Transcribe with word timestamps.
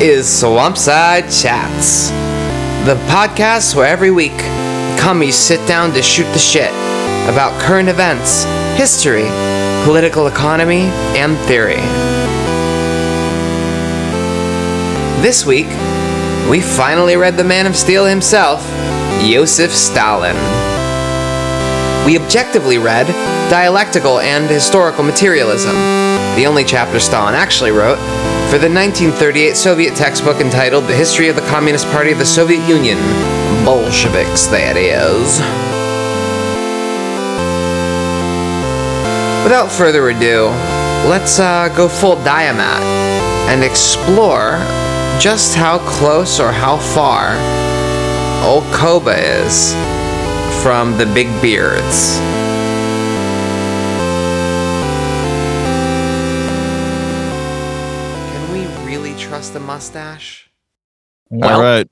Is 0.00 0.24
Swampside 0.24 1.24
Chats, 1.42 2.08
the 2.86 2.94
podcast 3.12 3.74
where 3.76 3.86
every 3.86 4.10
week 4.10 4.38
commies 4.98 5.36
sit 5.36 5.68
down 5.68 5.92
to 5.92 6.00
shoot 6.00 6.24
the 6.32 6.38
shit 6.38 6.70
about 7.28 7.60
current 7.60 7.90
events, 7.90 8.44
history, 8.78 9.26
political 9.84 10.26
economy, 10.26 10.88
and 11.20 11.36
theory. 11.40 11.82
This 15.20 15.44
week, 15.44 15.68
we 16.48 16.62
finally 16.62 17.16
read 17.16 17.36
the 17.36 17.44
Man 17.44 17.66
of 17.66 17.76
Steel 17.76 18.06
himself, 18.06 18.66
Joseph 19.20 19.70
Stalin. 19.70 20.34
We 22.06 22.18
objectively 22.18 22.78
read 22.78 23.06
Dialectical 23.50 24.18
and 24.20 24.48
Historical 24.48 25.04
Materialism, 25.04 25.74
the 26.36 26.46
only 26.46 26.64
chapter 26.64 26.98
Stalin 26.98 27.34
actually 27.34 27.72
wrote, 27.72 27.98
for 28.50 28.58
the 28.58 28.68
1938 28.68 29.54
Soviet 29.54 29.94
textbook 29.94 30.40
entitled 30.40 30.88
The 30.88 30.94
History 30.96 31.28
of 31.28 31.36
the 31.36 31.42
Communist 31.42 31.86
Party 31.92 32.10
of 32.10 32.18
the 32.18 32.26
Soviet 32.26 32.68
Union. 32.68 32.98
Bolsheviks, 33.64 34.46
that 34.48 34.76
is. 34.76 35.38
Without 39.44 39.70
further 39.70 40.08
ado, 40.08 40.46
let's 41.08 41.38
uh, 41.38 41.72
go 41.76 41.88
full 41.88 42.16
diamat 42.16 42.82
and 43.46 43.62
explore 43.62 44.58
just 45.20 45.54
how 45.54 45.78
close 45.88 46.40
or 46.40 46.50
how 46.50 46.76
far 46.76 47.36
old 48.44 48.64
Koba 48.74 49.14
is 49.44 49.74
from 50.60 50.98
the 50.98 51.06
big 51.14 51.28
beards. 51.40 52.18
Trust 59.80 59.94
the 59.94 59.98
mustache? 60.00 60.50
All 61.42 61.60
right, 61.60 61.88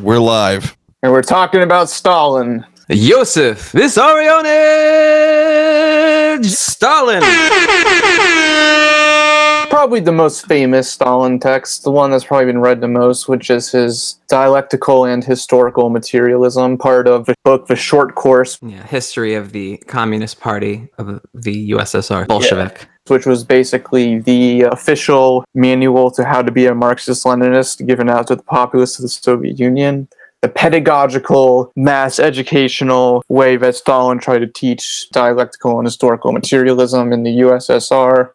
we're 0.00 0.18
live. 0.18 0.76
And 1.02 1.12
we're 1.12 1.22
talking 1.22 1.62
about 1.62 1.88
Stalin. 1.88 2.66
Yosef 2.88 3.72
Vissarionovich 3.72 6.46
Stalin. 6.46 7.22
Probably 9.78 10.00
the 10.00 10.10
most 10.10 10.46
famous 10.46 10.90
Stalin 10.90 11.38
text, 11.38 11.84
the 11.84 11.92
one 11.92 12.10
that's 12.10 12.24
probably 12.24 12.46
been 12.46 12.58
read 12.58 12.80
the 12.80 12.88
most, 12.88 13.28
which 13.28 13.48
is 13.48 13.70
his 13.70 14.18
Dialectical 14.26 15.04
and 15.04 15.22
Historical 15.22 15.88
Materialism, 15.88 16.78
part 16.78 17.06
of 17.06 17.26
the 17.26 17.36
book 17.44 17.68
The 17.68 17.76
Short 17.76 18.16
Course, 18.16 18.58
Yeah, 18.60 18.84
history 18.84 19.34
of 19.34 19.52
the 19.52 19.76
Communist 19.86 20.40
Party 20.40 20.88
of 20.98 21.20
the 21.32 21.70
USSR, 21.70 22.26
Bolshevik. 22.26 22.88
which 23.06 23.24
was 23.24 23.44
basically 23.44 24.18
the 24.18 24.62
official 24.62 25.44
manual 25.54 26.10
to 26.10 26.24
how 26.24 26.42
to 26.42 26.50
be 26.50 26.66
a 26.66 26.74
Marxist 26.74 27.24
Leninist 27.24 27.86
given 27.86 28.10
out 28.10 28.26
to 28.26 28.34
the 28.34 28.42
populace 28.42 28.98
of 28.98 29.04
the 29.04 29.08
Soviet 29.08 29.60
Union. 29.60 30.08
The 30.42 30.48
pedagogical, 30.48 31.72
mass 31.76 32.18
educational 32.18 33.22
way 33.28 33.56
that 33.56 33.76
Stalin 33.76 34.18
tried 34.18 34.40
to 34.40 34.48
teach 34.48 35.08
dialectical 35.10 35.78
and 35.78 35.86
historical 35.86 36.32
materialism 36.32 37.12
in 37.12 37.22
the 37.22 37.40
USSR. 37.42 38.30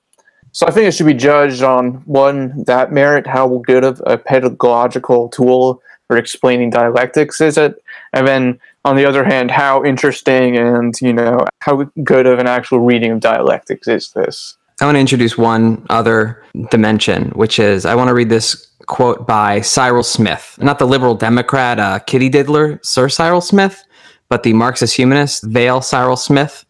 So 0.53 0.68
I 0.68 0.72
think 0.72 0.88
it 0.88 0.94
should 0.94 1.08
be 1.08 1.16
judged 1.16 1.64
on 1.64 1.96
one, 2.06 2.64
that 2.66 2.91
merit, 2.91 3.25
how 3.25 3.58
good 3.66 3.84
of 3.84 4.02
a 4.06 4.19
pedagogical 4.19 5.30
tool 5.30 5.81
for 6.08 6.16
explaining 6.16 6.69
dialectics 6.69 7.41
is 7.41 7.58
it? 7.58 7.84
And 8.14 8.28
then 8.28 8.59
on 8.86 8.96
the 8.96 9.03
other 9.03 9.24
hand, 9.24 9.50
how 9.50 9.84
interesting 9.84 10.56
and, 10.56 10.94
you 11.02 11.12
know, 11.12 11.40
how 11.59 11.84
good 12.03 12.28
of 12.28 12.38
an 12.38 12.46
actual 12.46 12.80
reading 12.80 13.12
of 13.12 13.19
dialectics 13.19 13.88
is 13.88 14.12
this? 14.12 14.56
I 14.80 14.86
want 14.86 14.96
to 14.96 15.00
introduce 15.00 15.40
one 15.40 15.86
other 15.90 16.44
dimension, 16.70 17.30
which 17.30 17.58
is 17.58 17.85
I 17.85 17.96
want 17.96 18.09
to 18.09 18.14
read 18.14 18.30
this 18.30 18.68
quote 18.85 19.25
by 19.25 19.62
Cyril 19.62 20.03
Smith, 20.03 20.59
not 20.62 20.78
the 20.78 20.85
liberal 20.85 21.16
Democrat 21.16 21.80
uh, 21.80 22.00
kitty 22.00 22.30
diddler 22.30 22.80
Sir 22.84 23.09
Cyril 23.09 23.41
Smith, 23.41 23.84
but 24.30 24.44
the 24.44 24.53
Marxist 24.53 24.96
humanist 24.96 25.46
Vale 25.46 25.81
Cyril 25.81 26.18
Smith 26.18 26.66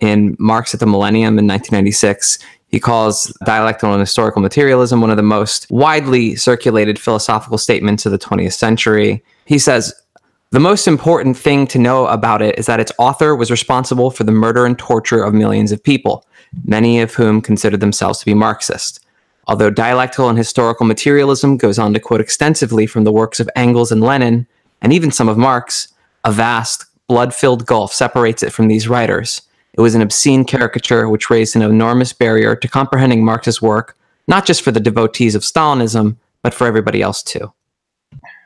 in 0.00 0.36
Marx 0.38 0.74
at 0.74 0.80
the 0.80 0.86
Millennium 0.86 1.38
in 1.38 1.46
1996. 1.46 2.38
He 2.70 2.78
calls 2.78 3.36
dialectical 3.44 3.92
and 3.92 4.00
historical 4.00 4.40
materialism 4.40 5.00
one 5.00 5.10
of 5.10 5.16
the 5.16 5.22
most 5.22 5.66
widely 5.70 6.36
circulated 6.36 6.98
philosophical 6.98 7.58
statements 7.58 8.06
of 8.06 8.12
the 8.12 8.18
20th 8.18 8.52
century. 8.52 9.24
He 9.44 9.58
says, 9.58 9.92
the 10.52 10.60
most 10.60 10.88
important 10.88 11.36
thing 11.36 11.66
to 11.68 11.78
know 11.78 12.06
about 12.06 12.42
it 12.42 12.58
is 12.58 12.66
that 12.66 12.80
its 12.80 12.92
author 12.98 13.36
was 13.36 13.50
responsible 13.50 14.10
for 14.10 14.24
the 14.24 14.32
murder 14.32 14.66
and 14.66 14.78
torture 14.78 15.22
of 15.22 15.32
millions 15.32 15.70
of 15.70 15.82
people, 15.82 16.26
many 16.64 17.00
of 17.00 17.14
whom 17.14 17.40
considered 17.40 17.80
themselves 17.80 18.18
to 18.18 18.26
be 18.26 18.34
Marxist. 18.34 19.04
Although 19.46 19.70
dialectical 19.70 20.28
and 20.28 20.38
historical 20.38 20.86
materialism 20.86 21.56
goes 21.56 21.78
on 21.78 21.94
to 21.94 22.00
quote 22.00 22.20
extensively 22.20 22.86
from 22.86 23.04
the 23.04 23.12
works 23.12 23.40
of 23.40 23.50
Engels 23.54 23.92
and 23.92 24.00
Lenin, 24.00 24.46
and 24.82 24.92
even 24.92 25.10
some 25.10 25.28
of 25.28 25.38
Marx, 25.38 25.88
a 26.24 26.32
vast, 26.32 26.86
blood 27.06 27.34
filled 27.34 27.66
gulf 27.66 27.92
separates 27.92 28.42
it 28.42 28.52
from 28.52 28.68
these 28.68 28.88
writers. 28.88 29.42
It 29.74 29.80
was 29.80 29.94
an 29.94 30.02
obscene 30.02 30.44
caricature 30.44 31.08
which 31.08 31.30
raised 31.30 31.56
an 31.56 31.62
enormous 31.62 32.12
barrier 32.12 32.56
to 32.56 32.68
comprehending 32.68 33.24
Marx's 33.24 33.62
work, 33.62 33.96
not 34.26 34.46
just 34.46 34.62
for 34.62 34.72
the 34.72 34.80
devotees 34.80 35.34
of 35.34 35.42
Stalinism, 35.42 36.16
but 36.42 36.54
for 36.54 36.66
everybody 36.66 37.02
else 37.02 37.22
too 37.22 37.52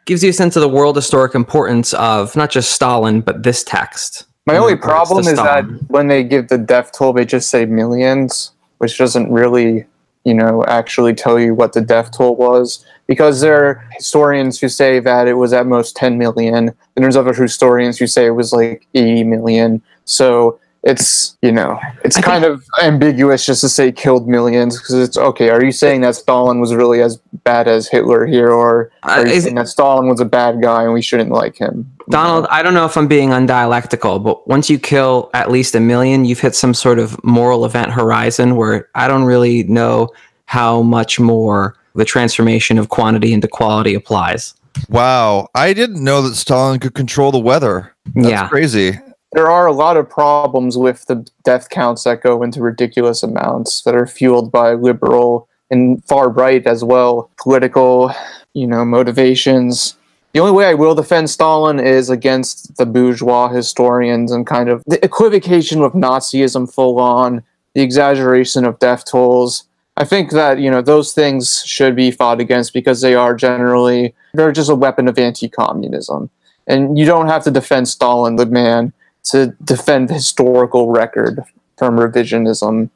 gives 0.05 0.23
you 0.23 0.31
a 0.31 0.33
sense 0.33 0.57
of 0.57 0.61
the 0.61 0.69
world 0.69 0.97
historic 0.97 1.35
importance 1.35 1.95
of 1.95 2.35
not 2.37 2.51
just 2.51 2.73
Stalin, 2.73 3.21
but 3.21 3.43
this 3.43 3.65
text. 3.65 4.25
My 4.47 4.59
only 4.59 4.77
problem 4.77 5.27
is 5.27 5.37
that 5.37 5.65
when 5.89 6.09
they 6.09 6.23
give 6.23 6.49
the 6.49 6.59
death 6.59 6.93
toll, 6.93 7.15
they 7.15 7.25
just 7.25 7.49
say 7.49 7.65
millions, 7.65 8.53
which 8.79 8.99
doesn't 8.99 9.33
really, 9.33 9.87
you 10.25 10.35
know, 10.35 10.65
actually 10.67 11.15
tell 11.15 11.41
you 11.41 11.55
what 11.55 11.73
the 11.73 11.81
death 11.81 12.11
toll 12.15 12.37
was. 12.37 12.85
Because 13.07 13.41
there 13.41 13.65
are 13.65 13.89
historians 13.93 14.61
who 14.61 14.69
say 14.69 15.01
that 15.01 15.29
it 15.29 15.35
was 15.35 15.53
at 15.55 15.67
most 15.67 15.97
10 15.97 16.19
million, 16.19 16.69
and 16.69 16.75
there's 16.97 17.17
other 17.17 17.33
historians 17.33 17.99
who 17.99 18.07
say 18.07 18.27
it 18.27 18.31
was 18.31 18.53
like 18.53 18.87
80 18.95 19.25
million. 19.25 19.83
So 20.05 20.59
it's, 20.87 21.37
you 21.43 21.51
know, 21.51 21.79
it's 22.05 22.17
I 22.17 22.21
think- 22.21 22.27
kind 22.33 22.45
of 22.45 22.63
ambiguous 22.83 23.47
just 23.47 23.63
to 23.63 23.69
say 23.69 23.91
killed 23.91 24.29
millions, 24.29 24.79
because 24.79 24.95
it's 24.95 25.17
okay. 25.17 25.49
Are 25.51 25.65
you 25.65 25.73
saying 25.73 26.03
that 26.03 26.15
Stalin 26.15 26.61
was 26.61 26.75
really 26.75 27.01
as 27.01 27.17
bad 27.43 27.67
as 27.69 27.89
Hitler 27.89 28.27
here, 28.27 28.51
or 28.51 28.91
Uh, 29.03 29.11
are 29.13 29.27
you 29.27 29.33
is- 29.33 29.45
saying 29.45 29.55
that 29.57 29.69
Stalin 29.69 30.09
was 30.09 30.21
a 30.21 30.25
bad 30.27 30.61
guy 30.63 30.83
and 30.85 30.93
we 30.93 31.01
shouldn't 31.03 31.31
like 31.31 31.57
him? 31.57 31.91
Donald, 32.11 32.47
I 32.51 32.63
don't 32.63 32.75
know 32.75 32.85
if 32.85 32.99
I'm 32.99 33.07
being 33.09 33.31
undialectical, 33.31 34.23
but 34.23 34.47
once 34.47 34.69
you 34.69 34.79
kill 34.79 35.31
at 35.33 35.51
least 35.51 35.75
a 35.75 35.81
million, 35.81 36.27
you've 36.27 36.41
hit 36.41 36.55
some 36.55 36.75
sort 36.75 36.99
of 36.99 37.23
moral 37.25 37.65
event 37.65 37.91
horizon 37.91 38.57
where 38.57 38.89
I 38.95 39.09
don't 39.09 39.25
really 39.25 39.63
know 39.63 40.11
how 40.45 40.83
much 40.83 41.19
more 41.19 41.77
the 41.95 42.05
transformation 42.05 42.77
of 42.77 42.91
quantity 42.91 43.33
into 43.33 43.49
quality 43.49 43.95
applies. 43.95 44.53
Wow, 44.91 45.49
I 45.55 45.73
didn't 45.73 46.03
know 46.05 46.21
that 46.23 46.35
Stalin 46.35 46.79
could 46.81 46.95
control 46.95 47.33
the 47.33 47.39
weather. 47.39 47.95
That's 48.15 48.29
yeah. 48.29 48.49
crazy. 48.49 48.99
There 49.35 49.51
are 49.51 49.67
a 49.67 49.73
lot 49.73 49.97
of 49.97 50.09
problems 50.09 50.79
with 50.79 51.07
the 51.07 51.29
death 51.43 51.69
counts 51.69 52.05
that 52.05 52.23
go 52.23 52.43
into 52.43 52.61
ridiculous 52.61 53.23
amounts 53.23 53.83
that 53.83 53.95
are 53.95 54.07
fueled 54.07 54.53
by 54.53 54.75
liberal 54.75 55.49
and 55.71 56.03
far 56.05 56.29
right 56.29 56.65
as 56.67 56.85
well 56.85 57.31
political 57.37 58.13
you 58.55 58.67
know 58.67 58.85
motivations. 58.85 59.97
The 60.33 60.41
only 60.41 60.53
way 60.53 60.67
i 60.67 60.75
will 60.75 60.95
defend 60.95 61.31
stalin 61.31 61.81
is 61.81 62.11
against 62.11 62.77
the 62.77 62.87
bourgeois 62.87 63.49
historians 63.49 64.31
and 64.31 64.47
kind 64.47 64.69
of 64.69 64.83
the 64.87 65.05
equivocation 65.05 65.81
with 65.81 65.93
nazism 65.93 66.73
full 66.73 67.01
on 67.01 67.43
the 67.75 67.83
exaggeration 67.83 68.65
of 68.65 68.79
death 68.79 69.05
tolls. 69.05 69.65
I 69.97 70.05
think 70.05 70.31
that 70.31 70.61
you 70.61 70.71
know 70.71 70.81
those 70.81 71.13
things 71.13 71.65
should 71.67 71.97
be 71.97 72.13
fought 72.13 72.41
against 72.41 72.73
because 72.73 73.01
they 73.01 73.17
are 73.17 73.35
generally 73.35 74.15
they're 74.33 74.53
just 74.53 74.71
a 74.71 74.77
weapon 74.77 75.09
of 75.09 75.19
anti-communism. 75.19 76.31
And 76.67 76.97
you 76.99 77.05
don't 77.05 77.27
have 77.27 77.45
to 77.45 77.51
defend 77.51 77.89
stalin 77.89 78.37
the 78.37 78.47
man 78.47 78.93
to 79.25 79.55
defend 79.65 80.09
the 80.09 80.15
historical 80.15 80.91
record 80.91 81.43
from 81.77 81.97
revisionism. 81.97 82.91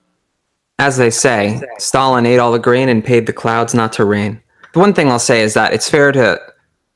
As 0.78 0.96
they 0.96 1.10
say, 1.10 1.60
Stalin 1.78 2.26
ate 2.26 2.38
all 2.38 2.52
the 2.52 2.58
grain 2.58 2.88
and 2.88 3.04
paid 3.04 3.26
the 3.26 3.32
clouds 3.32 3.74
not 3.74 3.92
to 3.94 4.04
rain. 4.04 4.40
The 4.74 4.78
one 4.78 4.94
thing 4.94 5.08
I'll 5.08 5.18
say 5.18 5.42
is 5.42 5.54
that 5.54 5.72
it's 5.72 5.90
fair 5.90 6.12
to 6.12 6.40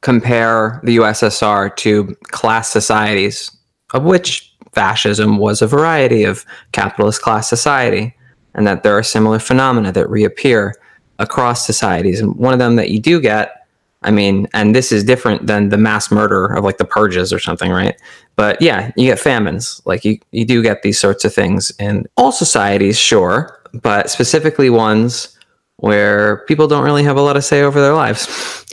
compare 0.02 0.80
the 0.84 0.96
USSR 0.96 1.74
to 1.76 2.16
class 2.24 2.68
societies, 2.68 3.50
of 3.94 4.04
which 4.04 4.54
fascism 4.72 5.38
was 5.38 5.62
a 5.62 5.66
variety 5.66 6.24
of 6.24 6.44
capitalist 6.72 7.22
class 7.22 7.48
society, 7.48 8.14
and 8.54 8.66
that 8.66 8.82
there 8.82 8.96
are 8.96 9.02
similar 9.02 9.38
phenomena 9.38 9.92
that 9.92 10.08
reappear 10.08 10.74
across 11.18 11.66
societies. 11.66 12.20
And 12.20 12.36
one 12.36 12.52
of 12.52 12.58
them 12.58 12.76
that 12.76 12.90
you 12.90 13.00
do 13.00 13.20
get, 13.20 13.61
I 14.04 14.10
mean, 14.10 14.48
and 14.52 14.74
this 14.74 14.92
is 14.92 15.04
different 15.04 15.46
than 15.46 15.68
the 15.68 15.78
mass 15.78 16.10
murder 16.10 16.46
of 16.46 16.64
like 16.64 16.78
the 16.78 16.84
purges 16.84 17.32
or 17.32 17.38
something, 17.38 17.70
right? 17.70 18.00
But 18.36 18.60
yeah, 18.60 18.90
you 18.96 19.06
get 19.06 19.18
famines. 19.18 19.80
Like 19.84 20.04
you, 20.04 20.18
you 20.32 20.44
do 20.44 20.62
get 20.62 20.82
these 20.82 20.98
sorts 20.98 21.24
of 21.24 21.34
things 21.34 21.72
in 21.78 22.06
all 22.16 22.32
societies, 22.32 22.98
sure, 22.98 23.60
but 23.72 24.10
specifically 24.10 24.70
ones 24.70 25.38
where 25.76 26.38
people 26.46 26.68
don't 26.68 26.84
really 26.84 27.04
have 27.04 27.16
a 27.16 27.22
lot 27.22 27.36
of 27.36 27.44
say 27.44 27.62
over 27.62 27.80
their 27.80 27.94
lives. 27.94 28.64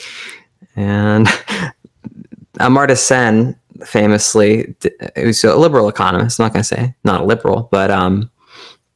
And 0.76 1.28
Amartya 2.60 2.98
Sen 2.98 3.56
famously, 3.86 4.76
who's 5.16 5.44
a 5.44 5.56
liberal 5.56 5.90
economist, 5.90 6.40
I'm 6.40 6.46
not 6.46 6.54
going 6.54 6.64
to 6.64 6.68
say 6.68 6.96
not 7.04 7.22
a 7.22 7.24
liberal, 7.24 7.70
but 7.72 7.92
um, 7.92 8.30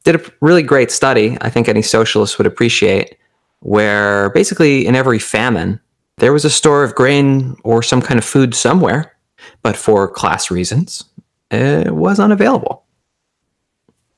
did 0.04 0.16
a 0.16 0.32
really 0.40 0.62
great 0.62 0.90
study. 0.90 1.36
I 1.40 1.50
think 1.50 1.68
any 1.68 1.82
socialist 1.82 2.38
would 2.38 2.46
appreciate 2.46 3.16
where 3.60 4.30
basically 4.30 4.86
in 4.86 4.94
every 4.94 5.18
famine, 5.18 5.80
there 6.18 6.32
was 6.32 6.44
a 6.44 6.50
store 6.50 6.84
of 6.84 6.94
grain 6.94 7.56
or 7.64 7.82
some 7.82 8.00
kind 8.00 8.18
of 8.18 8.24
food 8.24 8.54
somewhere, 8.54 9.12
but 9.62 9.76
for 9.76 10.08
class 10.08 10.50
reasons, 10.50 11.04
it 11.50 11.94
was 11.94 12.20
unavailable. 12.20 12.84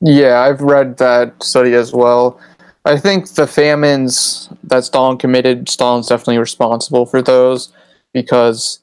Yeah, 0.00 0.40
I've 0.40 0.60
read 0.60 0.98
that 0.98 1.42
study 1.42 1.74
as 1.74 1.92
well. 1.92 2.38
I 2.84 2.98
think 2.98 3.30
the 3.30 3.46
famines 3.46 4.48
that 4.64 4.84
Stalin 4.84 5.16
committed, 5.18 5.68
Stalin's 5.68 6.08
definitely 6.08 6.38
responsible 6.38 7.06
for 7.06 7.22
those 7.22 7.72
because 8.12 8.80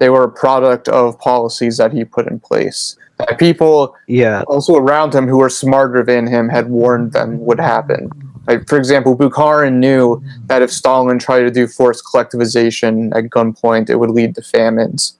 they 0.00 0.08
were 0.08 0.24
a 0.24 0.30
product 0.30 0.88
of 0.88 1.18
policies 1.20 1.76
that 1.76 1.92
he 1.92 2.04
put 2.04 2.26
in 2.26 2.40
place. 2.40 2.96
That 3.18 3.38
people 3.38 3.94
Yeah. 4.08 4.42
also 4.48 4.74
around 4.74 5.14
him 5.14 5.28
who 5.28 5.38
were 5.38 5.50
smarter 5.50 6.02
than 6.02 6.26
him 6.26 6.48
had 6.48 6.68
warned 6.68 7.12
them 7.12 7.38
would 7.44 7.60
happen. 7.60 8.10
Like, 8.46 8.68
for 8.68 8.76
example, 8.76 9.16
Bukharin 9.16 9.74
knew 9.74 10.22
that 10.46 10.62
if 10.62 10.70
Stalin 10.70 11.18
tried 11.18 11.42
to 11.42 11.50
do 11.50 11.66
forced 11.66 12.04
collectivization 12.04 13.14
at 13.16 13.30
gunpoint, 13.30 13.88
it 13.88 13.96
would 13.96 14.10
lead 14.10 14.34
to 14.34 14.42
famines. 14.42 15.16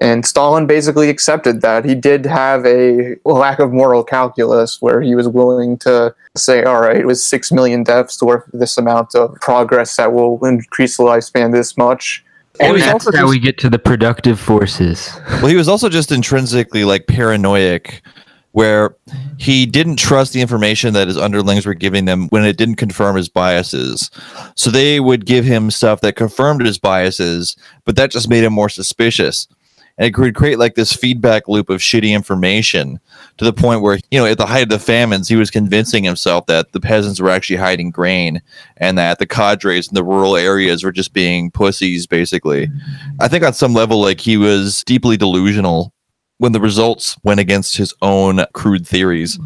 And 0.00 0.24
Stalin 0.24 0.66
basically 0.66 1.10
accepted 1.10 1.60
that. 1.60 1.84
He 1.84 1.94
did 1.94 2.24
have 2.24 2.64
a 2.64 3.16
lack 3.26 3.58
of 3.58 3.70
moral 3.72 4.02
calculus 4.02 4.80
where 4.80 5.02
he 5.02 5.14
was 5.14 5.28
willing 5.28 5.76
to 5.78 6.14
say, 6.36 6.62
all 6.62 6.80
right, 6.80 6.96
it 6.96 7.06
was 7.06 7.22
6 7.24 7.52
million 7.52 7.82
deaths 7.82 8.22
worth 8.22 8.44
this 8.54 8.78
amount 8.78 9.14
of 9.14 9.34
progress 9.40 9.96
that 9.96 10.12
will 10.12 10.42
increase 10.46 10.96
the 10.96 11.02
lifespan 11.02 11.52
this 11.52 11.76
much. 11.76 12.24
And 12.60 12.76
he's 12.76 12.84
that's 12.84 13.06
also 13.06 13.16
how 13.16 13.24
just- 13.24 13.30
we 13.30 13.38
get 13.40 13.58
to 13.58 13.68
the 13.68 13.78
productive 13.78 14.40
forces. 14.40 15.10
Well, 15.28 15.46
he 15.46 15.56
was 15.56 15.68
also 15.68 15.88
just 15.88 16.12
intrinsically 16.12 16.84
like 16.84 17.06
paranoid, 17.06 18.00
where 18.52 18.96
he 19.38 19.64
didn't 19.66 19.96
trust 19.96 20.32
the 20.32 20.40
information 20.40 20.92
that 20.94 21.08
his 21.08 21.16
underlings 21.16 21.66
were 21.66 21.74
giving 21.74 22.04
them 22.04 22.28
when 22.28 22.44
it 22.44 22.56
didn't 22.56 22.76
confirm 22.76 23.16
his 23.16 23.28
biases. 23.28 24.10
So 24.56 24.70
they 24.70 25.00
would 25.00 25.26
give 25.26 25.44
him 25.44 25.70
stuff 25.70 26.00
that 26.00 26.16
confirmed 26.16 26.64
his 26.64 26.78
biases, 26.78 27.56
but 27.84 27.96
that 27.96 28.10
just 28.10 28.28
made 28.28 28.44
him 28.44 28.52
more 28.52 28.68
suspicious. 28.68 29.46
And 29.98 30.06
it 30.06 30.14
could 30.14 30.34
create 30.34 30.58
like 30.58 30.76
this 30.76 30.94
feedback 30.94 31.46
loop 31.46 31.68
of 31.68 31.80
shitty 31.80 32.10
information 32.12 32.98
to 33.36 33.44
the 33.44 33.52
point 33.52 33.82
where, 33.82 33.98
you 34.10 34.18
know, 34.18 34.24
at 34.24 34.38
the 34.38 34.46
height 34.46 34.62
of 34.62 34.68
the 34.70 34.78
famines, 34.78 35.28
he 35.28 35.36
was 35.36 35.50
convincing 35.50 36.04
himself 36.04 36.46
that 36.46 36.72
the 36.72 36.80
peasants 36.80 37.20
were 37.20 37.28
actually 37.28 37.56
hiding 37.56 37.90
grain 37.90 38.40
and 38.78 38.96
that 38.96 39.18
the 39.18 39.26
cadres 39.26 39.88
in 39.88 39.94
the 39.94 40.04
rural 40.04 40.36
areas 40.36 40.82
were 40.82 40.92
just 40.92 41.12
being 41.12 41.50
pussies, 41.50 42.06
basically. 42.06 42.70
I 43.20 43.28
think 43.28 43.44
on 43.44 43.52
some 43.52 43.74
level, 43.74 44.00
like 44.00 44.20
he 44.20 44.38
was 44.38 44.82
deeply 44.84 45.18
delusional 45.18 45.92
when 46.40 46.52
the 46.52 46.60
results 46.60 47.18
went 47.22 47.38
against 47.38 47.76
his 47.76 47.92
own 48.00 48.40
crude 48.54 48.86
theories. 48.86 49.38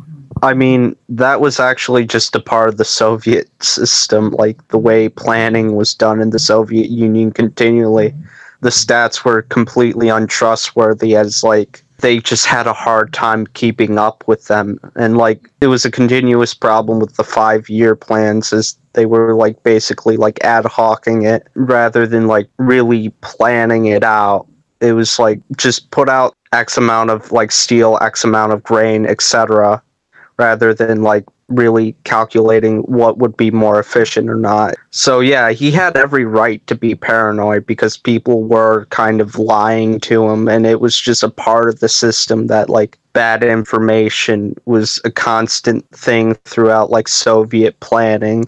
I 0.43 0.55
mean, 0.55 0.94
that 1.08 1.41
was 1.41 1.58
actually 1.58 2.06
just 2.06 2.37
a 2.37 2.41
part 2.41 2.69
of 2.69 2.76
the 2.76 2.85
Soviet 2.85 3.50
system, 3.61 4.31
like 4.31 4.67
the 4.69 4.79
way 4.79 5.08
planning 5.08 5.75
was 5.75 5.93
done 5.93 6.20
in 6.20 6.31
the 6.31 6.38
Soviet 6.38 6.91
Union 6.91 7.32
continually. 7.32 8.14
The 8.61 8.70
stats 8.70 9.25
were 9.25 9.43
completely 9.43 10.08
untrustworthy 10.08 11.17
as 11.17 11.43
like 11.43 11.82
they 11.99 12.20
just 12.20 12.46
had 12.46 12.69
a 12.69 12.73
hard 12.73 13.12
time 13.12 13.49
keeping 13.49 13.99
up 13.99 14.23
with 14.29 14.46
them. 14.46 14.79
And 14.94 15.17
like 15.17 15.50
it 15.61 15.67
was 15.67 15.85
a 15.85 15.91
continuous 15.91 16.55
problem 16.55 17.00
with 17.00 17.17
the 17.17 17.25
five 17.25 17.69
year 17.69 17.96
plans 17.96 18.52
as 18.52 18.79
they 18.93 19.06
were 19.06 19.35
like 19.35 19.61
basically 19.64 20.17
like 20.17 20.38
ad 20.44 20.64
hocing 20.64 21.23
it 21.23 21.49
rather 21.55 22.06
than 22.06 22.29
like 22.29 22.49
really 22.58 23.08
planning 23.20 23.87
it 23.87 24.05
out. 24.05 24.46
It 24.84 24.92
was 24.92 25.19
like 25.19 25.40
just 25.56 25.90
put 25.90 26.08
out 26.08 26.36
X 26.52 26.76
amount 26.76 27.10
of 27.10 27.32
like 27.32 27.50
steel, 27.50 27.98
X 28.00 28.22
amount 28.25 28.52
of 28.52 28.62
grain, 28.62 29.06
etc 29.06 29.82
rather 30.38 30.75
than 30.75 31.02
like 31.02 31.25
really 31.48 31.94
calculating 32.04 32.81
what 32.81 33.19
would 33.19 33.36
be 33.36 33.50
more 33.50 33.78
efficient 33.78 34.31
or 34.31 34.36
not. 34.36 34.75
So 34.90 35.20
yeah, 35.20 35.50
he 35.50 35.70
had 35.70 35.96
every 35.96 36.25
right 36.25 36.66
to 36.66 36.75
be 36.75 36.94
paranoid 36.94 37.66
because 37.66 37.98
people 37.98 38.42
were 38.44 38.86
kind 38.86 39.20
of 39.20 39.38
lying 39.38 40.00
to 40.00 40.26
him 40.28 40.48
and 40.48 40.66
it 40.66 40.81
was 40.81 40.98
just 40.98 41.22
a 41.22 41.28
part 41.28 41.69
of 41.69 41.81
the 41.81 41.88
system 41.88 42.46
that 42.46 42.70
like 42.70 42.98
bad 43.12 43.44
information 43.44 44.54
was 44.64 45.00
a 45.04 45.10
constant 45.10 45.88
thing 45.90 46.34
throughout 46.44 46.90
like 46.90 47.08
Soviet 47.08 47.78
planning. 47.81 48.46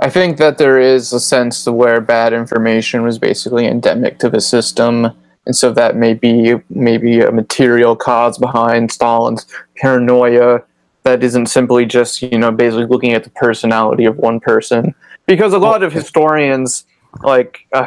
I 0.00 0.10
think 0.10 0.38
that 0.38 0.58
there 0.58 0.80
is 0.80 1.12
a 1.12 1.20
sense 1.20 1.64
where 1.66 2.00
bad 2.00 2.32
information 2.32 3.02
was 3.02 3.20
basically 3.20 3.66
endemic 3.66 4.18
to 4.18 4.28
the 4.28 4.40
system, 4.40 5.12
and 5.46 5.56
so 5.56 5.72
that 5.72 5.96
may 5.96 6.14
be 6.14 6.54
maybe 6.70 7.20
a 7.20 7.32
material 7.32 7.96
cause 7.96 8.38
behind 8.38 8.92
Stalin's 8.92 9.46
paranoia 9.76 10.62
that 11.02 11.22
isn't 11.24 11.46
simply 11.46 11.84
just 11.84 12.22
you 12.22 12.38
know 12.38 12.52
basically 12.52 12.86
looking 12.86 13.12
at 13.12 13.24
the 13.24 13.30
personality 13.30 14.04
of 14.04 14.16
one 14.18 14.40
person. 14.40 14.94
Because 15.26 15.52
a 15.52 15.58
lot 15.58 15.82
of 15.82 15.92
historians, 15.92 16.84
like 17.22 17.66
uh, 17.72 17.86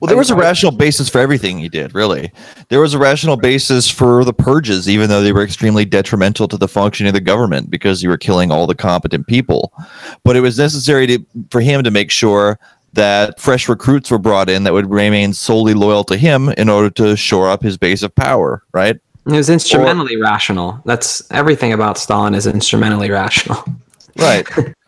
Well, 0.00 0.08
there 0.08 0.16
was 0.16 0.30
a 0.30 0.34
rational 0.34 0.72
basis 0.72 1.08
for 1.08 1.18
everything 1.18 1.58
he 1.58 1.68
did, 1.68 1.94
really. 1.94 2.32
There 2.68 2.80
was 2.80 2.94
a 2.94 2.98
rational 2.98 3.36
basis 3.36 3.90
for 3.90 4.24
the 4.24 4.32
purges, 4.32 4.88
even 4.88 5.10
though 5.10 5.22
they 5.22 5.32
were 5.32 5.42
extremely 5.42 5.84
detrimental 5.84 6.48
to 6.48 6.56
the 6.56 6.68
functioning 6.68 7.08
of 7.08 7.14
the 7.14 7.20
government 7.20 7.70
because 7.70 8.02
you 8.02 8.08
were 8.08 8.16
killing 8.16 8.50
all 8.50 8.66
the 8.66 8.74
competent 8.74 9.26
people. 9.26 9.72
But 10.24 10.36
it 10.36 10.40
was 10.40 10.58
necessary 10.58 11.06
to, 11.06 11.26
for 11.50 11.60
him 11.60 11.82
to 11.84 11.90
make 11.90 12.10
sure 12.10 12.58
that 12.92 13.40
fresh 13.40 13.68
recruits 13.68 14.10
were 14.10 14.18
brought 14.18 14.50
in 14.50 14.64
that 14.64 14.72
would 14.72 14.90
remain 14.90 15.32
solely 15.32 15.74
loyal 15.74 16.04
to 16.04 16.16
him 16.16 16.48
in 16.50 16.68
order 16.68 16.90
to 16.90 17.16
shore 17.16 17.48
up 17.48 17.62
his 17.62 17.76
base 17.76 18.02
of 18.02 18.14
power, 18.14 18.62
right? 18.72 18.96
It 19.26 19.32
was 19.32 19.50
instrumentally 19.50 20.16
rational. 20.16 20.80
That's 20.84 21.22
everything 21.30 21.72
about 21.72 21.98
Stalin 21.98 22.34
is 22.34 22.46
instrumentally 22.46 23.10
rational. 23.10 23.64
Right. 24.18 24.44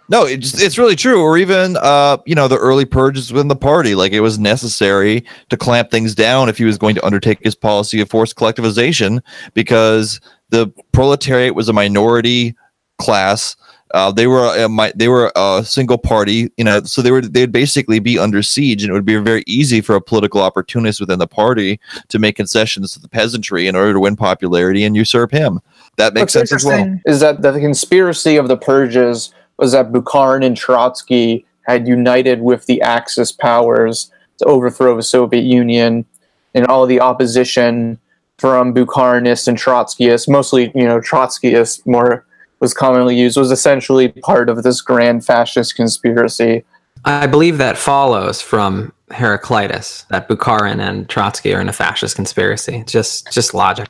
No, 0.08 0.26
it's 0.26 0.60
it's 0.60 0.76
really 0.76 0.96
true. 0.96 1.22
Or 1.22 1.38
even 1.38 1.78
uh, 1.80 2.18
you 2.26 2.34
know, 2.34 2.48
the 2.48 2.58
early 2.58 2.84
purges 2.84 3.32
within 3.32 3.48
the 3.48 3.56
party, 3.56 3.94
like 3.94 4.12
it 4.12 4.20
was 4.20 4.38
necessary 4.38 5.24
to 5.48 5.56
clamp 5.56 5.90
things 5.90 6.14
down 6.14 6.50
if 6.50 6.58
he 6.58 6.64
was 6.64 6.76
going 6.76 6.94
to 6.96 7.06
undertake 7.06 7.38
his 7.42 7.54
policy 7.54 8.00
of 8.00 8.10
forced 8.10 8.36
collectivization, 8.36 9.22
because 9.54 10.20
the 10.50 10.66
proletariat 10.92 11.54
was 11.54 11.68
a 11.68 11.72
minority 11.72 12.54
class. 12.98 13.56
Uh, 13.92 14.10
they 14.10 14.26
were 14.26 14.46
a, 14.56 14.68
mi- 14.68 14.92
they 14.94 15.08
were 15.08 15.30
a 15.36 15.62
single 15.64 15.98
party, 15.98 16.50
you 16.56 16.64
know, 16.64 16.82
so 16.82 17.02
they 17.02 17.10
were 17.10 17.20
they'd 17.20 17.52
basically 17.52 17.98
be 17.98 18.18
under 18.18 18.42
siege, 18.42 18.82
and 18.82 18.90
it 18.90 18.94
would 18.94 19.04
be 19.04 19.16
very 19.16 19.44
easy 19.46 19.80
for 19.82 19.94
a 19.94 20.00
political 20.00 20.40
opportunist 20.40 20.98
within 20.98 21.18
the 21.18 21.26
party 21.26 21.78
to 22.08 22.18
make 22.18 22.36
concessions 22.36 22.92
to 22.92 23.00
the 23.00 23.08
peasantry 23.08 23.66
in 23.66 23.76
order 23.76 23.92
to 23.92 24.00
win 24.00 24.16
popularity 24.16 24.84
and 24.84 24.96
usurp 24.96 25.30
him. 25.30 25.60
That 25.96 26.14
makes 26.14 26.34
What's 26.34 26.50
sense 26.50 26.52
as 26.52 26.64
well. 26.64 27.00
Is 27.04 27.20
that 27.20 27.42
the 27.42 27.52
conspiracy 27.60 28.36
of 28.36 28.48
the 28.48 28.56
purges 28.56 29.34
was 29.58 29.72
that 29.72 29.92
Bukharin 29.92 30.44
and 30.44 30.56
Trotsky 30.56 31.44
had 31.66 31.86
united 31.86 32.40
with 32.40 32.64
the 32.66 32.80
Axis 32.80 33.30
powers 33.30 34.10
to 34.38 34.46
overthrow 34.46 34.96
the 34.96 35.02
Soviet 35.02 35.44
Union, 35.44 36.06
and 36.54 36.66
all 36.66 36.86
the 36.86 37.00
opposition 37.00 37.98
from 38.38 38.74
Bukharinists 38.74 39.46
and 39.46 39.58
Trotskyists, 39.58 40.28
mostly 40.28 40.72
you 40.74 40.84
know 40.84 40.98
Trotskyists 40.98 41.86
more 41.86 42.24
was 42.62 42.72
commonly 42.72 43.18
used, 43.18 43.36
was 43.36 43.50
essentially 43.50 44.08
part 44.08 44.48
of 44.48 44.62
this 44.62 44.80
grand 44.80 45.26
fascist 45.26 45.74
conspiracy. 45.74 46.64
I 47.04 47.26
believe 47.26 47.58
that 47.58 47.76
follows 47.76 48.40
from 48.40 48.92
Heraclitus 49.10 50.06
that 50.10 50.28
Bukharin 50.28 50.78
and 50.80 51.08
Trotsky 51.08 51.52
are 51.52 51.60
in 51.60 51.68
a 51.68 51.72
fascist 51.72 52.14
conspiracy. 52.14 52.76
It's 52.76 52.92
just 52.92 53.32
just 53.32 53.52
logic. 53.52 53.88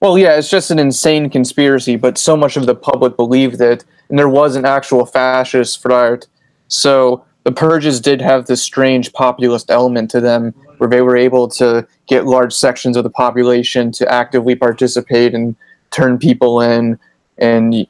Well, 0.00 0.16
yeah, 0.16 0.36
it's 0.38 0.48
just 0.48 0.70
an 0.70 0.78
insane 0.78 1.28
conspiracy, 1.28 1.96
but 1.96 2.16
so 2.16 2.38
much 2.38 2.56
of 2.56 2.64
the 2.64 2.74
public 2.74 3.16
believed 3.16 3.60
it, 3.60 3.84
and 4.08 4.18
there 4.18 4.30
was 4.30 4.56
an 4.56 4.64
actual 4.64 5.04
fascist 5.04 5.82
threat. 5.82 6.26
So 6.68 7.22
the 7.44 7.52
purges 7.52 8.00
did 8.00 8.22
have 8.22 8.46
this 8.46 8.62
strange 8.62 9.12
populist 9.12 9.70
element 9.70 10.10
to 10.12 10.20
them, 10.20 10.54
where 10.78 10.88
they 10.88 11.02
were 11.02 11.18
able 11.18 11.48
to 11.48 11.86
get 12.06 12.24
large 12.24 12.54
sections 12.54 12.96
of 12.96 13.04
the 13.04 13.10
population 13.10 13.92
to 13.92 14.10
actively 14.10 14.54
participate 14.54 15.34
and 15.34 15.54
turn 15.90 16.16
people 16.16 16.62
in, 16.62 16.98
and 17.40 17.86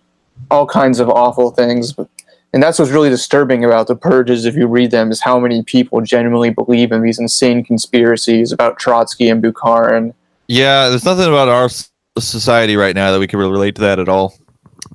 all 0.51 0.67
kinds 0.67 1.01
of 1.01 1.09
awful 1.09 1.51
things. 1.51 1.95
And 2.53 2.63
that's 2.63 2.79
what's 2.79 2.91
really 2.91 3.11
disturbing 3.11 3.65
about 3.65 3.87
the 3.87 3.95
purges, 3.95 4.45
if 4.45 4.57
you 4.57 4.67
read 4.67 4.91
them, 4.91 5.11
is 5.13 5.21
how 5.21 5.39
many 5.39 5.63
people 5.63 6.01
genuinely 6.01 6.51
believe 6.51 6.91
in 6.91 7.03
these 7.03 7.19
insane 7.19 7.63
conspiracies 7.63 8.51
about 8.51 8.79
Trotsky 8.79 9.29
and 9.29 9.43
Bukharin. 9.43 10.15
Yeah, 10.49 10.89
there's 10.89 11.05
nothing 11.05 11.29
about 11.29 11.49
our 11.49 11.69
society 12.19 12.75
right 12.77 12.95
now 12.97 13.13
that 13.13 13.21
we 13.21 13.29
can 13.29 13.39
really 13.39 13.53
relate 13.53 13.77
to 13.77 13.81
that 13.83 14.01
at 14.01 14.09
all. 14.09 14.35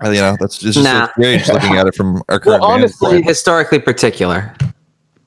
Uh, 0.04 0.10
you 0.10 0.20
know, 0.20 0.36
that's 0.40 0.58
just 0.58 0.84
Nah. 0.84 1.06
so 1.06 1.12
strange 1.14 1.48
looking 1.48 1.76
at 1.78 1.88
it 1.88 1.96
from 1.96 2.22
our 2.28 2.40
current 2.40 2.62
Well, 2.62 2.72
honestly, 2.72 3.12
point. 3.12 3.26
Historically 3.26 3.80
particular. 3.80 4.54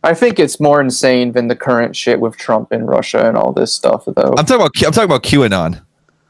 I 0.05 0.13
think 0.13 0.39
it's 0.39 0.61
more 0.61 0.81
insane 0.83 1.33
than 1.33 1.49
the 1.49 1.57
current 1.57 1.97
shit 1.97 2.21
with 2.21 2.37
Trump 2.37 2.73
in 2.73 2.85
Russia 2.85 3.27
and 3.27 3.37
all 3.39 3.53
this 3.53 3.75
stuff, 3.75 4.05
though. 4.05 4.35
I'm 4.37 4.45
talking 4.45 4.57
about 4.57 4.75
Q- 4.75 4.87
I'm 4.87 4.93
talking 4.93 5.11
about 5.11 5.23
QAnon. 5.23 5.81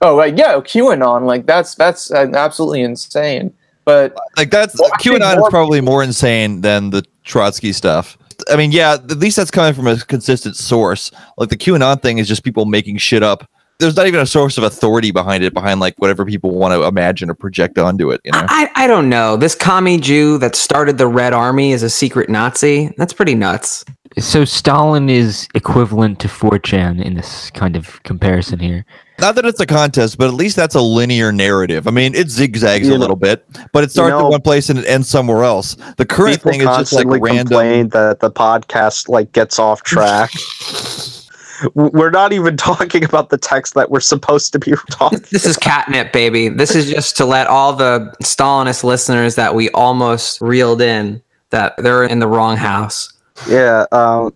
Oh, 0.00 0.14
like 0.16 0.36
yeah, 0.36 0.54
QAnon, 0.54 1.26
like 1.26 1.46
that's 1.46 1.74
that's 1.74 2.10
uh, 2.10 2.30
absolutely 2.34 2.82
insane. 2.82 3.52
But 3.84 4.16
Like 4.36 4.50
that's 4.50 4.78
Well, 4.78 4.90
I 4.92 4.98
think 4.98 5.22
QAnon 5.22 5.38
is 5.38 5.48
probably 5.48 5.80
more 5.80 6.02
insane 6.02 6.60
than 6.60 6.90
the 6.90 7.04
Trotsky 7.24 7.72
stuff. 7.72 8.18
I 8.50 8.56
mean, 8.56 8.70
yeah, 8.70 8.94
at 8.94 9.18
least 9.18 9.36
that's 9.36 9.50
coming 9.50 9.74
from 9.74 9.86
a 9.86 9.96
consistent 9.96 10.56
source. 10.56 11.10
Like 11.38 11.48
the 11.48 11.56
QAnon 11.56 12.02
thing 12.02 12.18
is 12.18 12.28
just 12.28 12.44
people 12.44 12.66
making 12.66 12.98
shit 12.98 13.22
up 13.22 13.48
there's 13.78 13.96
not 13.96 14.06
even 14.06 14.20
a 14.20 14.26
source 14.26 14.58
of 14.58 14.64
authority 14.64 15.12
behind 15.12 15.44
it, 15.44 15.54
behind 15.54 15.80
like 15.80 15.94
whatever 15.98 16.24
people 16.24 16.50
want 16.50 16.74
to 16.74 16.84
imagine 16.84 17.30
or 17.30 17.34
project 17.34 17.78
onto 17.78 18.10
it. 18.10 18.20
You 18.24 18.32
know, 18.32 18.44
I, 18.48 18.70
I 18.74 18.86
don't 18.86 19.08
know. 19.08 19.36
This 19.36 19.54
commie 19.54 19.98
Jew 19.98 20.36
that 20.38 20.56
started 20.56 20.98
the 20.98 21.06
Red 21.06 21.32
Army 21.32 21.72
is 21.72 21.82
a 21.82 21.90
secret 21.90 22.28
Nazi. 22.28 22.92
That's 22.98 23.12
pretty 23.12 23.34
nuts. 23.34 23.84
So 24.18 24.44
Stalin 24.44 25.08
is 25.08 25.46
equivalent 25.54 26.18
to 26.20 26.28
4chan 26.28 27.04
in 27.04 27.14
this 27.14 27.50
kind 27.52 27.76
of 27.76 28.02
comparison 28.02 28.58
here. 28.58 28.84
Not 29.20 29.34
that 29.34 29.44
it's 29.44 29.60
a 29.60 29.66
contest, 29.66 30.18
but 30.18 30.28
at 30.28 30.34
least 30.34 30.56
that's 30.56 30.74
a 30.74 30.80
linear 30.80 31.32
narrative. 31.32 31.86
I 31.88 31.90
mean, 31.90 32.14
it 32.14 32.30
zigzags 32.30 32.86
You 32.86 32.94
a 32.94 32.96
know- 32.96 33.00
little 33.00 33.16
bit, 33.16 33.44
but 33.72 33.84
it 33.84 33.90
starts 33.90 34.10
know- 34.10 34.26
at 34.26 34.30
one 34.30 34.40
place 34.42 34.68
and 34.70 34.78
it 34.78 34.86
ends 34.86 35.08
somewhere 35.08 35.44
else. 35.44 35.76
The 35.96 36.06
current 36.06 36.40
thing 36.42 36.60
is 36.60 36.66
just 36.66 36.92
like 36.92 37.06
constantly 37.06 37.20
random. 37.20 37.46
complain 37.48 37.88
that 37.90 38.20
the 38.20 38.30
podcast 38.30 39.08
like 39.08 39.32
gets 39.32 39.58
off 39.58 39.82
track. 39.82 40.30
We're 41.74 42.10
not 42.10 42.32
even 42.32 42.56
talking 42.56 43.02
about 43.02 43.30
the 43.30 43.38
text 43.38 43.74
that 43.74 43.90
we're 43.90 43.98
supposed 43.98 44.52
to 44.52 44.60
be 44.60 44.74
talking. 44.90 45.24
This 45.32 45.44
is 45.44 45.56
catnip, 45.56 46.12
baby. 46.12 46.48
This 46.48 46.76
is 46.76 46.88
just 46.88 47.16
to 47.16 47.24
let 47.24 47.48
all 47.48 47.72
the 47.72 48.14
Stalinist 48.22 48.84
listeners 48.84 49.34
that 49.34 49.56
we 49.56 49.68
almost 49.70 50.40
reeled 50.40 50.80
in 50.80 51.20
that 51.50 51.74
they're 51.78 52.04
in 52.04 52.20
the 52.20 52.28
wrong 52.28 52.56
house. 52.56 53.12
Yeah, 53.48 53.86
um, 53.90 54.32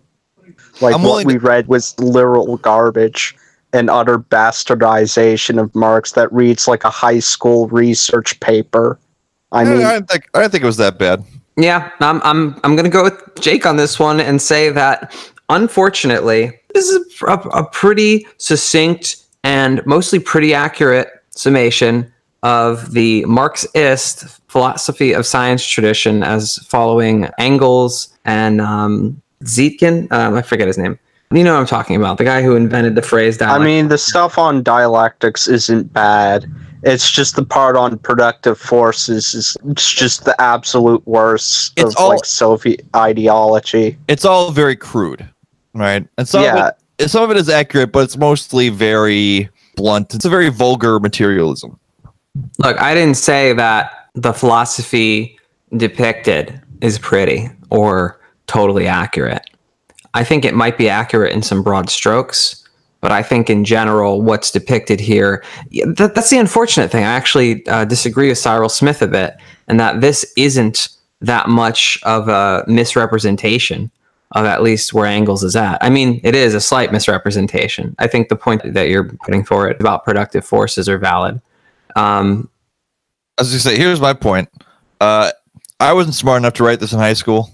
like 0.81 0.93
I'm 0.93 1.01
what 1.01 1.09
willing 1.11 1.27
we 1.27 1.37
read 1.37 1.67
was 1.67 1.97
literal 1.97 2.57
garbage 2.57 3.37
and 3.73 3.89
utter 3.89 4.19
bastardization 4.19 5.59
of 5.59 5.73
Marx 5.75 6.13
that 6.13 6.31
reads 6.31 6.67
like 6.67 6.83
a 6.83 6.89
high 6.89 7.19
school 7.19 7.67
research 7.67 8.39
paper. 8.39 8.99
I 9.51 9.61
I, 9.61 9.63
mean, 9.65 9.83
I 9.83 9.93
didn't 9.93 10.09
think 10.09 10.29
I 10.33 10.41
didn't 10.41 10.51
think 10.51 10.63
it 10.63 10.67
was 10.67 10.77
that 10.77 10.97
bad. 10.97 11.23
Yeah, 11.57 11.89
I'm 11.99 12.21
I'm 12.23 12.59
I'm 12.63 12.75
gonna 12.75 12.89
go 12.89 13.03
with 13.03 13.21
Jake 13.39 13.65
on 13.65 13.77
this 13.77 13.99
one 13.99 14.19
and 14.19 14.41
say 14.41 14.69
that 14.69 15.15
unfortunately, 15.49 16.59
this 16.73 16.87
is 16.87 17.21
a, 17.23 17.33
a 17.33 17.65
pretty 17.65 18.25
succinct 18.37 19.17
and 19.43 19.85
mostly 19.85 20.19
pretty 20.19 20.53
accurate 20.53 21.09
summation 21.31 22.11
of 22.43 22.91
the 22.93 23.23
Marxist 23.25 24.39
philosophy 24.49 25.13
of 25.13 25.25
science 25.25 25.65
tradition 25.65 26.23
as 26.23 26.57
following 26.67 27.29
Engels 27.39 28.15
and 28.25 28.61
um, 28.61 29.21
Dietzgen. 29.43 30.11
Um, 30.11 30.35
I 30.35 30.41
forget 30.41 30.67
his 30.67 30.77
name. 30.77 30.99
You 31.33 31.43
know 31.43 31.53
what 31.55 31.61
I'm 31.61 31.65
talking 31.65 31.95
about? 31.95 32.19
The 32.19 32.23
guy 32.25 32.43
who 32.43 32.55
invented 32.55 32.93
the 32.93 33.01
phrase 33.01 33.41
I 33.41 33.57
mean, 33.57 33.87
the 33.87 33.97
stuff 33.97 34.37
on 34.37 34.61
dialectics 34.61 35.47
isn't 35.47 35.91
bad. 35.91 36.45
It's 36.83 37.09
just 37.09 37.35
the 37.35 37.43
part 37.43 37.75
on 37.75 37.97
productive 37.97 38.59
forces 38.59 39.33
is 39.33 39.57
it's 39.69 39.89
just 39.91 40.25
the 40.25 40.39
absolute 40.39 41.05
worst 41.07 41.73
It's 41.75 41.95
of 41.95 42.01
all- 42.01 42.09
like 42.09 42.23
Soviet 42.25 42.85
ideology. 42.95 43.97
It's 44.07 44.25
all 44.25 44.51
very 44.51 44.75
crude, 44.75 45.27
right? 45.73 46.05
And 46.19 46.27
some 46.27 46.43
Yeah. 46.43 46.67
of 46.67 46.73
it, 46.99 47.09
some 47.09 47.23
of 47.23 47.31
it 47.31 47.37
is 47.37 47.49
accurate, 47.49 47.91
but 47.91 48.03
it's 48.03 48.17
mostly 48.17 48.69
very 48.69 49.49
blunt. 49.75 50.13
It's 50.13 50.25
a 50.25 50.29
very 50.29 50.49
vulgar 50.49 50.99
materialism. 50.99 51.79
Look, 52.59 52.79
I 52.79 52.93
didn't 52.93 53.17
say 53.17 53.53
that 53.53 53.91
the 54.13 54.33
philosophy 54.33 55.39
depicted 55.75 56.61
is 56.81 56.99
pretty 56.99 57.49
or 57.71 58.19
totally 58.45 58.87
accurate. 58.87 59.41
I 60.13 60.23
think 60.23 60.45
it 60.45 60.53
might 60.53 60.77
be 60.77 60.89
accurate 60.89 61.33
in 61.33 61.41
some 61.41 61.63
broad 61.63 61.89
strokes, 61.89 62.63
but 63.01 63.11
I 63.11 63.23
think 63.23 63.49
in 63.49 63.65
general, 63.65 64.21
what's 64.21 64.51
depicted 64.51 64.99
here, 64.99 65.43
that, 65.71 66.13
that's 66.15 66.29
the 66.29 66.37
unfortunate 66.37 66.91
thing. 66.91 67.03
I 67.03 67.11
actually 67.11 67.65
uh, 67.67 67.85
disagree 67.85 68.29
with 68.29 68.37
Cyril 68.37 68.69
Smith 68.69 69.01
a 69.01 69.07
bit, 69.07 69.35
and 69.67 69.79
that 69.79 70.01
this 70.01 70.31
isn't 70.37 70.89
that 71.21 71.49
much 71.49 71.99
of 72.03 72.27
a 72.27 72.63
misrepresentation 72.67 73.89
of 74.33 74.45
at 74.45 74.63
least 74.63 74.93
where 74.93 75.05
Engels 75.05 75.43
is 75.43 75.55
at. 75.55 75.77
I 75.83 75.89
mean, 75.89 76.19
it 76.23 76.35
is 76.35 76.53
a 76.53 76.61
slight 76.61 76.91
misrepresentation. 76.91 77.95
I 77.99 78.07
think 78.07 78.29
the 78.29 78.35
point 78.35 78.73
that 78.73 78.89
you're 78.89 79.09
putting 79.23 79.43
forward 79.43 79.79
about 79.79 80.05
productive 80.05 80.43
forces 80.45 80.89
are 80.89 80.97
valid. 80.97 81.39
Um, 81.95 82.49
As 83.39 83.53
you 83.53 83.59
say, 83.59 83.77
here's 83.77 84.01
my 84.01 84.13
point. 84.13 84.49
Uh, 84.99 85.31
I 85.79 85.93
wasn't 85.93 86.15
smart 86.15 86.37
enough 86.37 86.53
to 86.53 86.63
write 86.63 86.79
this 86.79 86.93
in 86.93 86.99
high 86.99 87.13
school. 87.13 87.51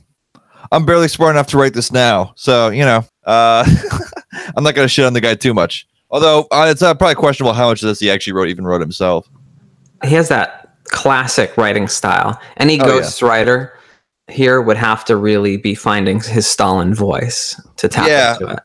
I'm 0.71 0.85
barely 0.85 1.07
smart 1.07 1.35
enough 1.35 1.47
to 1.47 1.57
write 1.57 1.73
this 1.73 1.91
now. 1.91 2.33
So, 2.35 2.69
you 2.69 2.83
know, 2.85 3.03
uh, 3.25 3.65
I'm 4.55 4.63
not 4.63 4.75
going 4.75 4.85
to 4.85 4.89
shit 4.89 5.05
on 5.05 5.13
the 5.13 5.21
guy 5.21 5.35
too 5.35 5.53
much. 5.53 5.87
Although 6.11 6.47
uh, 6.51 6.67
it's 6.69 6.81
uh, 6.81 6.93
probably 6.95 7.15
questionable 7.15 7.53
how 7.53 7.69
much 7.69 7.81
of 7.83 7.87
this 7.87 7.99
he 7.99 8.09
actually 8.09 8.33
wrote, 8.33 8.49
even 8.49 8.65
wrote 8.65 8.81
himself. 8.81 9.27
he 10.03 10.15
has 10.15 10.27
that 10.29 10.75
classic 10.85 11.55
writing 11.57 11.87
style. 11.87 12.39
Any 12.57 12.79
Oh, 12.81 12.85
yeah. 12.85 12.91
ghost 13.01 13.21
writer 13.21 13.73
here 14.27 14.61
would 14.61 14.77
have 14.77 15.03
to 15.05 15.15
really 15.17 15.57
be 15.57 15.75
finding 15.75 16.19
his 16.19 16.47
Stalin 16.47 16.93
voice 16.93 17.59
to 17.77 17.87
tap 17.87 18.07
Yeah. 18.07 18.33
into 18.33 18.47
it. 18.53 18.59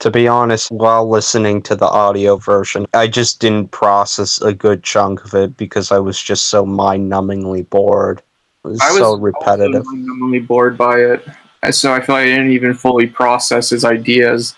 To 0.00 0.10
be 0.12 0.28
honest, 0.28 0.70
while 0.70 1.08
listening 1.10 1.60
to 1.62 1.74
the 1.74 1.86
audio 1.86 2.36
version, 2.36 2.86
I 2.94 3.08
just 3.08 3.40
didn't 3.40 3.72
process 3.72 4.40
a 4.40 4.52
good 4.52 4.84
chunk 4.84 5.24
of 5.24 5.34
it 5.34 5.56
because 5.56 5.90
I 5.90 5.98
was 5.98 6.22
just 6.22 6.44
so 6.50 6.64
mind-numbingly 6.64 7.68
bored. 7.68 8.22
It 8.64 8.68
was, 8.68 8.80
I 8.80 8.90
was 8.92 8.98
so 9.00 9.16
repetitive. 9.16 9.84
also 9.84 9.90
minimally 9.96 10.46
bored 10.46 10.78
by 10.78 10.98
it, 11.00 11.26
And 11.26 11.34
so 11.70 11.92
I 11.92 12.00
feel 12.00 12.14
like 12.14 12.22
I 12.22 12.26
didn't 12.26 12.52
even 12.52 12.74
fully 12.74 13.06
process 13.06 13.70
his 13.70 13.84
ideas. 13.84 14.54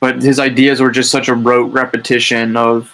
But 0.00 0.22
his 0.22 0.38
ideas 0.38 0.80
were 0.80 0.90
just 0.90 1.10
such 1.10 1.28
a 1.28 1.34
rote 1.34 1.72
repetition 1.72 2.56
of 2.56 2.92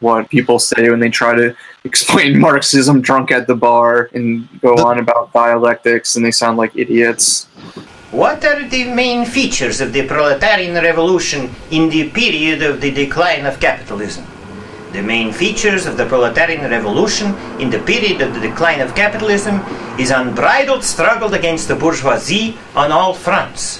what 0.00 0.28
people 0.30 0.58
say 0.58 0.90
when 0.90 0.98
they 0.98 1.10
try 1.10 1.34
to 1.34 1.54
explain 1.84 2.38
Marxism 2.38 3.00
drunk 3.00 3.30
at 3.30 3.46
the 3.46 3.54
bar 3.54 4.10
and 4.14 4.48
go 4.60 4.74
on 4.74 4.98
about 4.98 5.32
dialectics, 5.32 6.16
and 6.16 6.24
they 6.24 6.30
sound 6.30 6.58
like 6.58 6.76
idiots. 6.76 7.46
What 8.10 8.44
are 8.44 8.66
the 8.68 8.92
main 8.92 9.24
features 9.24 9.80
of 9.80 9.92
the 9.92 10.06
proletarian 10.06 10.74
revolution 10.74 11.54
in 11.70 11.88
the 11.90 12.10
period 12.10 12.62
of 12.62 12.80
the 12.80 12.90
decline 12.90 13.46
of 13.46 13.60
capitalism? 13.60 14.26
The 14.92 15.02
main 15.02 15.32
features 15.32 15.86
of 15.86 15.96
the 15.96 16.06
proletarian 16.06 16.68
revolution 16.68 17.34
in 17.60 17.70
the 17.70 17.78
period 17.78 18.20
of 18.20 18.34
the 18.34 18.40
decline 18.40 18.80
of 18.80 18.94
capitalism 18.96 19.60
is 19.98 20.10
unbridled 20.10 20.82
struggle 20.82 21.34
against 21.34 21.68
the 21.68 21.76
bourgeoisie 21.76 22.58
on 22.74 22.90
all 22.90 23.14
fronts. 23.14 23.78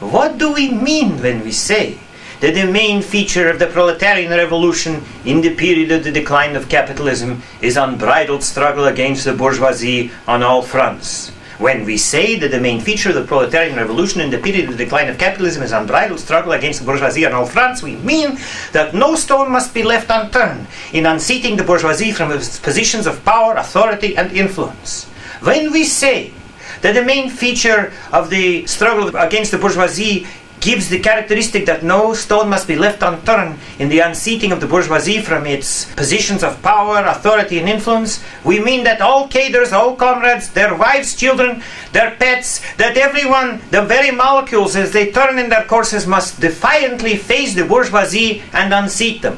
What 0.00 0.38
do 0.38 0.52
we 0.52 0.70
mean 0.72 1.22
when 1.22 1.44
we 1.44 1.52
say 1.52 1.98
that 2.40 2.54
the 2.54 2.66
main 2.66 3.00
feature 3.00 3.48
of 3.48 3.60
the 3.60 3.68
proletarian 3.68 4.32
revolution 4.32 5.02
in 5.24 5.40
the 5.40 5.54
period 5.54 5.92
of 5.92 6.02
the 6.02 6.10
decline 6.10 6.56
of 6.56 6.68
capitalism 6.68 7.42
is 7.62 7.76
unbridled 7.76 8.42
struggle 8.42 8.86
against 8.86 9.24
the 9.24 9.32
bourgeoisie 9.32 10.10
on 10.26 10.42
all 10.42 10.62
fronts? 10.62 11.30
When 11.58 11.84
we 11.84 11.96
say 11.96 12.36
that 12.40 12.50
the 12.50 12.60
main 12.60 12.80
feature 12.80 13.10
of 13.10 13.14
the 13.14 13.24
proletarian 13.24 13.76
revolution 13.76 14.20
in 14.20 14.30
the 14.30 14.38
period 14.38 14.64
of 14.64 14.76
the 14.76 14.84
decline 14.84 15.08
of 15.08 15.18
capitalism 15.18 15.62
is 15.62 15.72
unbridled 15.72 16.18
struggle 16.18 16.52
against 16.52 16.80
the 16.80 16.86
bourgeoisie 16.86 17.24
on 17.26 17.32
all 17.32 17.46
fronts, 17.46 17.82
we 17.82 17.96
mean 17.96 18.38
that 18.72 18.94
no 18.94 19.14
stone 19.14 19.52
must 19.52 19.72
be 19.72 19.82
left 19.82 20.10
unturned 20.10 20.66
in 20.92 21.06
unseating 21.06 21.56
the 21.56 21.62
bourgeoisie 21.62 22.10
from 22.10 22.32
its 22.32 22.58
positions 22.58 23.06
of 23.06 23.24
power, 23.24 23.54
authority, 23.54 24.16
and 24.16 24.32
influence. 24.32 25.04
When 25.42 25.70
we 25.72 25.84
say 25.84 26.32
that 26.80 26.94
the 26.94 27.04
main 27.04 27.30
feature 27.30 27.92
of 28.12 28.30
the 28.30 28.66
struggle 28.66 29.16
against 29.16 29.52
the 29.52 29.58
bourgeoisie 29.58 30.26
gives 30.64 30.88
the 30.88 30.98
characteristic 30.98 31.66
that 31.66 31.84
no 31.84 32.14
stone 32.14 32.48
must 32.48 32.66
be 32.66 32.74
left 32.74 33.02
unturned 33.02 33.58
in 33.78 33.90
the 33.90 33.98
unseating 33.98 34.50
of 34.50 34.60
the 34.60 34.66
bourgeoisie 34.66 35.20
from 35.20 35.44
its 35.46 35.94
positions 35.94 36.42
of 36.42 36.60
power, 36.62 37.04
authority, 37.04 37.58
and 37.58 37.68
influence, 37.68 38.24
we 38.44 38.58
mean 38.58 38.82
that 38.82 39.02
all 39.02 39.28
cadres, 39.28 39.74
all 39.74 39.94
comrades, 39.94 40.48
their 40.50 40.74
wives, 40.74 41.14
children, 41.14 41.62
their 41.92 42.16
pets, 42.16 42.62
that 42.76 42.96
everyone, 42.96 43.60
the 43.70 43.82
very 43.82 44.10
molecules 44.10 44.74
as 44.74 44.90
they 44.90 45.12
turn 45.12 45.38
in 45.38 45.50
their 45.50 45.64
courses, 45.66 46.06
must 46.06 46.40
defiantly 46.40 47.14
face 47.14 47.54
the 47.54 47.66
bourgeoisie 47.66 48.42
and 48.54 48.72
unseat 48.72 49.20
them. 49.20 49.36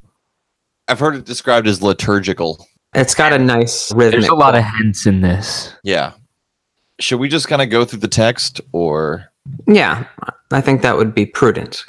I've 0.87 1.01
heard 1.01 1.17
it 1.17 1.25
described 1.25 1.67
as 1.67 1.83
liturgical. 1.83 2.65
It's 2.95 3.17
got 3.17 3.33
a 3.33 3.39
nice 3.39 3.93
rhythm. 3.93 4.13
There's 4.13 4.29
a 4.29 4.35
lot 4.35 4.55
of 4.55 4.63
hints 4.63 5.07
in 5.07 5.23
this. 5.23 5.75
Yeah. 5.83 6.13
Should 7.01 7.19
we 7.19 7.29
just 7.29 7.49
kind 7.49 7.61
of 7.61 7.69
go 7.69 7.85
through 7.85 7.99
the 7.99 8.09
text 8.09 8.61
or 8.73 9.33
Yeah, 9.67 10.07
I 10.51 10.61
think 10.61 10.83
that 10.83 10.97
would 10.97 11.15
be 11.15 11.27
prudent. 11.27 11.85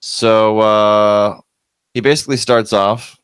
So 0.00 0.60
uh, 0.60 1.40
he 1.94 2.00
basically 2.00 2.36
starts 2.36 2.72
off 2.72 3.18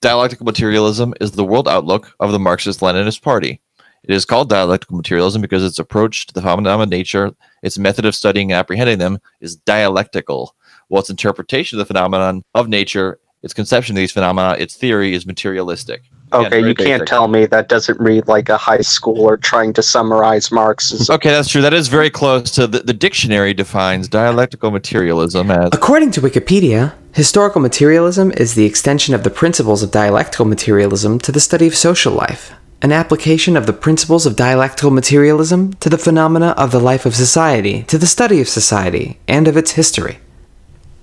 dialectical 0.00 0.44
materialism 0.44 1.14
is 1.20 1.32
the 1.32 1.44
world 1.44 1.66
outlook 1.66 2.14
of 2.20 2.30
the 2.30 2.38
Marxist 2.38 2.80
Leninist 2.80 3.22
Party. 3.22 3.60
It 4.02 4.14
is 4.14 4.26
called 4.26 4.50
dialectical 4.50 4.98
materialism 4.98 5.40
because 5.40 5.64
its 5.64 5.78
approach 5.78 6.26
to 6.26 6.34
the 6.34 6.42
phenomena 6.42 6.82
of 6.82 6.88
nature, 6.90 7.34
its 7.62 7.78
method 7.78 8.04
of 8.04 8.14
studying 8.14 8.52
and 8.52 8.58
apprehending 8.58 8.98
them, 8.98 9.18
is 9.40 9.56
dialectical, 9.56 10.54
while 10.88 11.00
its 11.00 11.08
interpretation 11.08 11.78
of 11.78 11.80
the 11.80 11.86
phenomenon 11.86 12.42
of 12.54 12.68
nature, 12.68 13.18
its 13.42 13.54
conception 13.54 13.94
of 13.94 13.96
these 13.96 14.12
phenomena, 14.12 14.56
its 14.58 14.76
theory 14.76 15.14
is 15.14 15.24
materialistic. 15.24 16.02
Again, 16.34 16.46
Okay, 16.46 16.68
you 16.68 16.74
can't 16.74 17.00
basic. 17.00 17.06
tell 17.06 17.28
me 17.28 17.46
that 17.46 17.68
doesn't 17.68 17.98
read 18.00 18.26
like 18.28 18.48
a 18.48 18.56
high 18.56 18.78
schooler 18.78 19.40
trying 19.40 19.72
to 19.74 19.82
summarize 19.82 20.50
Marxism. 20.50 21.14
Okay, 21.14 21.30
that's 21.30 21.48
true. 21.48 21.62
That 21.62 21.74
is 21.74 21.88
very 21.88 22.10
close 22.10 22.50
to 22.52 22.66
the, 22.66 22.80
the 22.80 22.92
dictionary 22.92 23.54
defines 23.54 24.08
dialectical 24.08 24.70
materialism 24.70 25.50
as 25.50 25.70
According 25.72 26.10
to 26.12 26.20
Wikipedia, 26.20 26.92
historical 27.12 27.60
materialism 27.60 28.32
is 28.32 28.54
the 28.54 28.64
extension 28.64 29.14
of 29.14 29.22
the 29.22 29.30
principles 29.30 29.82
of 29.82 29.90
dialectical 29.90 30.44
materialism 30.44 31.18
to 31.20 31.30
the 31.32 31.40
study 31.40 31.66
of 31.66 31.74
social 31.76 32.12
life, 32.12 32.52
an 32.82 32.90
application 32.92 33.56
of 33.56 33.66
the 33.66 33.72
principles 33.72 34.26
of 34.26 34.34
dialectical 34.36 34.90
materialism 34.90 35.72
to 35.74 35.88
the 35.88 35.98
phenomena 35.98 36.48
of 36.56 36.72
the 36.72 36.80
life 36.80 37.06
of 37.06 37.14
society, 37.14 37.84
to 37.84 37.96
the 37.98 38.06
study 38.06 38.40
of 38.40 38.48
society, 38.48 39.18
and 39.28 39.46
of 39.46 39.56
its 39.56 39.72
history. 39.72 40.18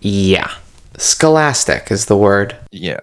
Yeah. 0.02 0.52
Scholastic 1.02 1.90
is 1.90 2.06
the 2.06 2.16
word. 2.16 2.56
Yeah. 2.70 3.00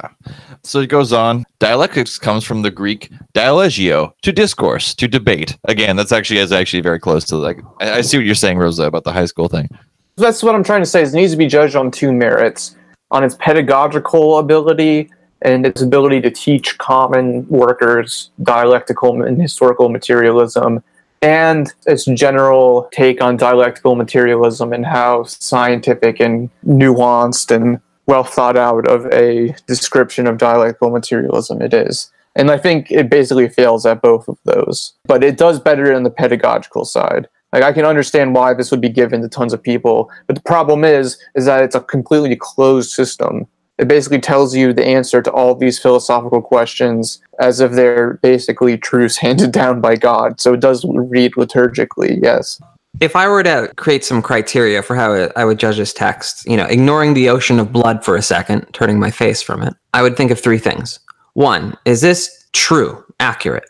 So 0.63 0.79
it 0.79 0.87
goes 0.87 1.13
on. 1.13 1.45
Dialectics 1.59 2.17
comes 2.17 2.45
from 2.45 2.63
the 2.63 2.71
Greek 2.71 3.11
dialegio, 3.35 4.13
to 4.23 4.31
discourse, 4.31 4.95
to 4.95 5.09
debate. 5.09 5.59
Again, 5.65 5.97
that's 5.97 6.13
actually 6.13 6.39
is 6.39 6.53
actually 6.53 6.81
very 6.81 7.01
close 7.01 7.25
to 7.25 7.37
like 7.37 7.59
I, 7.81 7.95
I 7.95 8.01
see 8.03 8.17
what 8.17 8.25
you're 8.25 8.37
saying, 8.37 8.57
Rosa, 8.57 8.85
about 8.85 9.03
the 9.03 9.13
high 9.13 9.25
school 9.25 9.49
thing. 9.49 9.69
That's 10.15 10.45
what 10.45 10.55
I'm 10.55 10.63
trying 10.63 10.83
to 10.83 10.87
say. 10.87 11.03
Is 11.03 11.13
it 11.13 11.17
needs 11.17 11.33
to 11.33 11.37
be 11.37 11.49
judged 11.49 11.75
on 11.75 11.91
two 11.91 12.13
merits: 12.13 12.77
on 13.11 13.25
its 13.25 13.35
pedagogical 13.35 14.39
ability 14.39 15.11
and 15.43 15.67
its 15.67 15.83
ability 15.83 16.21
to 16.21 16.31
teach 16.31 16.79
common 16.79 17.49
workers 17.49 18.31
dialectical 18.45 19.23
and 19.23 19.43
historical 19.43 19.89
materialism, 19.89 20.85
and 21.21 21.75
its 21.87 22.05
general 22.05 22.89
take 22.93 23.21
on 23.21 23.37
dialectical 23.37 23.97
materialism 23.97 24.73
and 24.73 24.87
how 24.87 25.25
scientific 25.25 26.21
and 26.21 26.49
nuanced 26.65 27.53
and 27.53 27.81
well 28.09 28.25
thought 28.25 28.57
out 28.57 28.89
of 28.89 29.07
a 29.13 29.55
description 29.67 30.27
of 30.27 30.39
dialectical 30.39 30.91
materialism 30.91 31.63
it 31.63 31.73
is. 31.73 32.11
And 32.35 32.51
I 32.51 32.57
think 32.57 32.91
it 32.91 33.11
basically 33.11 33.49
fails 33.49 33.87
at 33.87 34.03
both 34.03 34.27
of 34.29 34.39
those. 34.45 34.95
But 35.07 35.23
it 35.23 35.37
does 35.37 35.61
better 35.61 35.95
on 35.95 36.03
the 36.03 36.11
pedagogical 36.11 36.85
side. 36.85 37.29
Like 37.53 37.63
I 37.63 37.73
can 37.73 37.85
understand 37.85 38.35
why 38.35 38.55
this 38.55 38.71
would 38.71 38.81
be 38.81 38.89
given 38.89 39.23
to 39.23 39.29
tons 39.29 39.53
of 39.53 39.63
people, 39.63 40.11
but 40.27 40.37
the 40.37 40.43
problem 40.43 40.85
is 40.85 41.19
is 41.35 41.45
that 41.45 41.63
it's 41.63 41.75
a 41.75 41.81
completely 41.81 42.37
closed 42.37 42.91
system. 42.91 43.47
It 43.79 43.89
basically 43.89 44.21
tells 44.21 44.57
you 44.57 44.73
the 44.73 44.85
answer 44.85 45.23
to 45.23 45.31
all 45.31 45.55
these 45.55 45.79
philosophical 45.79 46.43
questions 46.43 47.23
as 47.39 47.61
if 47.61 47.73
they're 47.73 48.15
basically 48.23 48.77
truths 48.77 49.17
handed 49.27 49.53
down 49.53 49.81
by 49.81 49.97
God. 49.97 50.41
So 50.41 50.55
it 50.55 50.61
does 50.61 50.85
read 50.89 51.35
liturgically, 51.35 52.19
yes. 52.23 52.61
If 53.01 53.15
I 53.15 53.29
were 53.29 53.43
to 53.43 53.73
create 53.77 54.05
some 54.05 54.23
criteria 54.23 54.83
for 54.83 54.97
how 54.97 55.31
I 55.37 55.45
would 55.45 55.59
judge 55.59 55.77
this 55.77 55.93
text, 55.93 56.47
you 56.47 56.57
know, 56.57 56.65
ignoring 56.65 57.15
the 57.15 57.29
ocean 57.29 57.61
of 57.61 57.73
blood 57.73 58.05
for 58.05 58.17
a 58.17 58.23
second, 58.23 58.67
turning 58.73 58.99
my 58.99 59.11
face 59.11 59.41
from 59.41 59.63
it, 59.63 59.75
I 59.95 60.03
would 60.03 60.17
think 60.17 60.31
of 60.31 60.41
three 60.41 60.59
things. 60.59 60.99
One, 61.35 61.77
is 61.85 62.01
this 62.01 62.47
true, 62.53 63.05
accurate? 63.21 63.69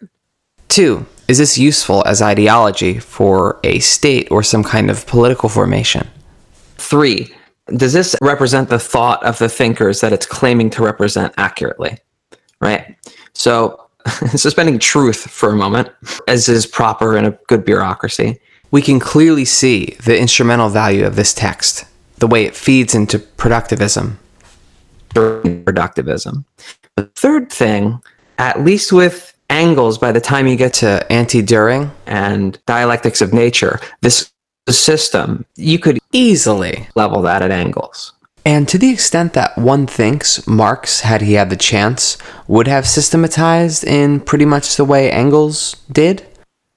Two, 0.69 1.05
is 1.29 1.39
this 1.39 1.59
useful 1.59 2.03
as 2.07 2.23
ideology 2.23 2.99
for 2.99 3.61
a 3.65 3.81
state 3.81 4.29
or 4.31 4.43
some 4.43 4.65
kind 4.65 4.91
of 4.91 5.07
political 5.07 5.51
formation? 5.51 6.09
Three, 6.77 7.35
does 7.77 7.93
this 7.93 8.17
represent 8.23 8.71
the 8.71 8.79
thought 8.79 9.23
of 9.25 9.39
the 9.39 9.49
thinkers 9.49 10.01
that 10.01 10.13
it's 10.13 10.25
claiming 10.25 10.71
to 10.71 10.83
represent 10.83 11.35
accurately? 11.37 11.99
Right? 12.61 12.97
So, 13.35 13.89
suspending 14.37 14.79
truth 14.79 15.31
for 15.31 15.51
a 15.51 15.57
moment, 15.57 15.91
as 16.29 16.49
is 16.49 16.67
proper 16.67 17.17
in 17.17 17.27
a 17.27 17.39
good 17.47 17.65
bureaucracy, 17.65 18.41
we 18.71 18.83
can 18.83 19.01
clearly 19.01 19.45
see 19.45 19.97
the 20.05 20.19
instrumental 20.19 20.69
value 20.69 21.07
of 21.07 21.17
this 21.17 21.33
text, 21.35 21.85
the 22.17 22.27
way 22.27 22.45
it 22.45 22.55
feeds 22.55 22.95
into 22.95 23.19
productivism. 23.19 24.17
Productivism. 25.11 26.45
The 26.97 27.05
third 27.15 27.51
thing, 27.51 28.03
at 28.39 28.65
least 28.65 28.93
with 28.93 29.35
Engels, 29.51 29.97
by 29.99 30.13
the 30.13 30.21
time 30.21 30.47
you 30.47 30.57
get 30.57 30.75
to 30.75 31.11
Anti-Dühring 31.11 31.91
and 32.07 32.59
dialectics 32.67 33.23
of 33.23 33.33
nature, 33.33 33.81
this 34.03 34.31
system, 34.69 35.47
you 35.57 35.79
could 35.79 35.99
easily 36.13 36.87
level 36.95 37.23
that 37.23 37.41
at 37.41 37.51
Engels. 37.51 38.13
And 38.45 38.69
to 38.69 38.79
the 38.79 38.91
extent 38.91 39.33
that 39.33 39.57
one 39.57 39.87
thinks 39.87 40.47
Marx, 40.47 41.01
had 41.01 41.23
he 41.23 41.35
had 41.35 41.51
the 41.51 41.57
chance, 41.57 42.19
would 42.47 42.69
have 42.69 42.87
systematized 42.87 43.85
in 43.85 44.21
pretty 44.21 44.45
much 44.45 44.77
the 44.77 44.85
way 44.85 45.11
Engels 45.11 45.77
did, 45.91 46.27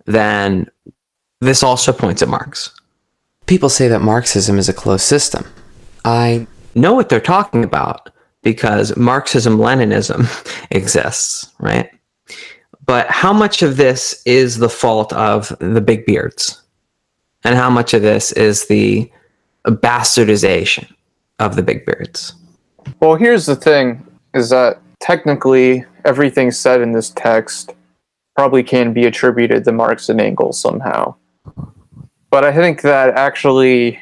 then 0.06 0.71
this 1.42 1.64
also 1.64 1.92
points 1.92 2.22
at 2.22 2.30
Marx. 2.30 2.72
People 3.48 3.70
say 3.70 3.88
that 3.88 4.02
Marxism 4.02 4.58
is 4.58 4.70
a 4.70 4.74
closed 4.74 5.04
system. 5.04 5.46
I 6.06 6.48
know 6.76 6.94
what 6.94 7.10
they're 7.10 7.20
talking 7.20 7.64
about 7.64 8.10
because 8.44 8.96
Marxism 8.96 9.58
Leninism 9.58 10.28
exists, 10.72 11.52
right? 11.60 11.90
But 12.86 13.08
how 13.08 13.34
much 13.34 13.62
of 13.62 13.78
this 13.78 14.22
is 14.26 14.58
the 14.58 14.70
fault 14.70 15.14
of 15.14 15.56
the 15.60 15.82
big 15.82 16.06
beards? 16.06 16.62
And 17.44 17.56
how 17.56 17.70
much 17.70 17.94
of 17.94 18.02
this 18.02 18.32
is 18.34 18.68
the 18.68 19.12
bastardization 19.66 20.88
of 21.40 21.56
the 21.56 21.64
big 21.64 21.86
beards? 21.86 22.34
Well, 23.00 23.16
here's 23.16 23.46
the 23.46 23.56
thing 23.56 24.06
is 24.34 24.50
that 24.50 24.80
technically 25.00 25.86
everything 26.06 26.52
said 26.52 26.82
in 26.82 26.92
this 26.92 27.10
text 27.12 27.74
probably 28.36 28.64
can 28.64 28.94
be 28.94 29.06
attributed 29.06 29.64
to 29.66 29.72
Marx 29.72 30.10
and 30.10 30.22
Engels 30.22 30.60
somehow. 30.60 31.16
But 32.30 32.46
I 32.46 32.54
think 32.54 32.82
that 32.82 33.14
actually 33.16 34.00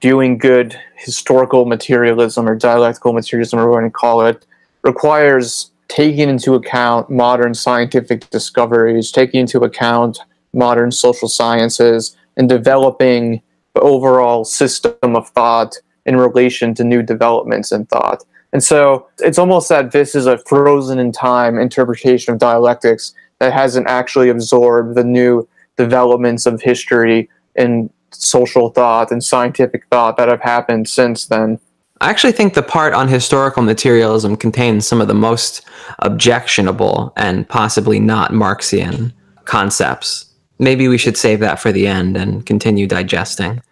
doing 0.00 0.38
good 0.38 0.78
historical 0.96 1.64
materialism 1.64 2.48
or 2.48 2.56
dialectical 2.56 3.12
materialism, 3.12 3.58
or 3.58 3.68
whatever 3.68 3.86
you 3.86 3.92
call 3.92 4.26
it, 4.26 4.46
requires 4.82 5.70
taking 5.88 6.28
into 6.28 6.54
account 6.54 7.10
modern 7.10 7.54
scientific 7.54 8.28
discoveries, 8.30 9.10
taking 9.10 9.40
into 9.40 9.60
account 9.60 10.18
modern 10.52 10.90
social 10.90 11.28
sciences, 11.28 12.16
and 12.36 12.48
developing 12.48 13.42
the 13.74 13.80
overall 13.80 14.44
system 14.44 15.16
of 15.16 15.28
thought 15.30 15.76
in 16.06 16.16
relation 16.16 16.74
to 16.74 16.84
new 16.84 17.02
developments 17.02 17.72
in 17.72 17.86
thought. 17.86 18.24
And 18.52 18.62
so 18.62 19.06
it's 19.18 19.38
almost 19.38 19.68
that 19.68 19.92
this 19.92 20.14
is 20.14 20.26
a 20.26 20.38
frozen 20.38 20.98
in 20.98 21.12
time 21.12 21.58
interpretation 21.58 22.32
of 22.32 22.40
dialectics 22.40 23.14
that 23.38 23.52
hasn't 23.52 23.88
actually 23.88 24.28
absorbed 24.28 24.94
the 24.94 25.04
new 25.04 25.48
developments 25.84 26.46
of 26.46 26.62
history 26.62 27.28
and 27.56 27.90
social 28.10 28.70
thought 28.70 29.10
and 29.10 29.22
scientific 29.24 29.86
thought 29.90 30.16
that 30.16 30.28
have 30.28 30.40
happened 30.40 30.88
since 30.88 31.26
then. 31.26 31.58
I 32.00 32.10
actually 32.10 32.32
think 32.32 32.54
the 32.54 32.62
part 32.62 32.94
on 32.94 33.08
historical 33.08 33.62
materialism 33.62 34.36
contains 34.36 34.86
some 34.86 35.00
of 35.00 35.08
the 35.08 35.14
most 35.14 35.64
objectionable 36.00 37.12
and 37.16 37.48
possibly 37.48 38.00
not 38.00 38.32
Marxian 38.32 39.12
concepts. 39.44 40.26
Maybe 40.58 40.88
we 40.88 40.98
should 40.98 41.16
save 41.16 41.40
that 41.40 41.60
for 41.60 41.72
the 41.72 41.86
end 41.86 42.16
and 42.16 42.44
continue 42.44 42.86
digesting 42.86 43.62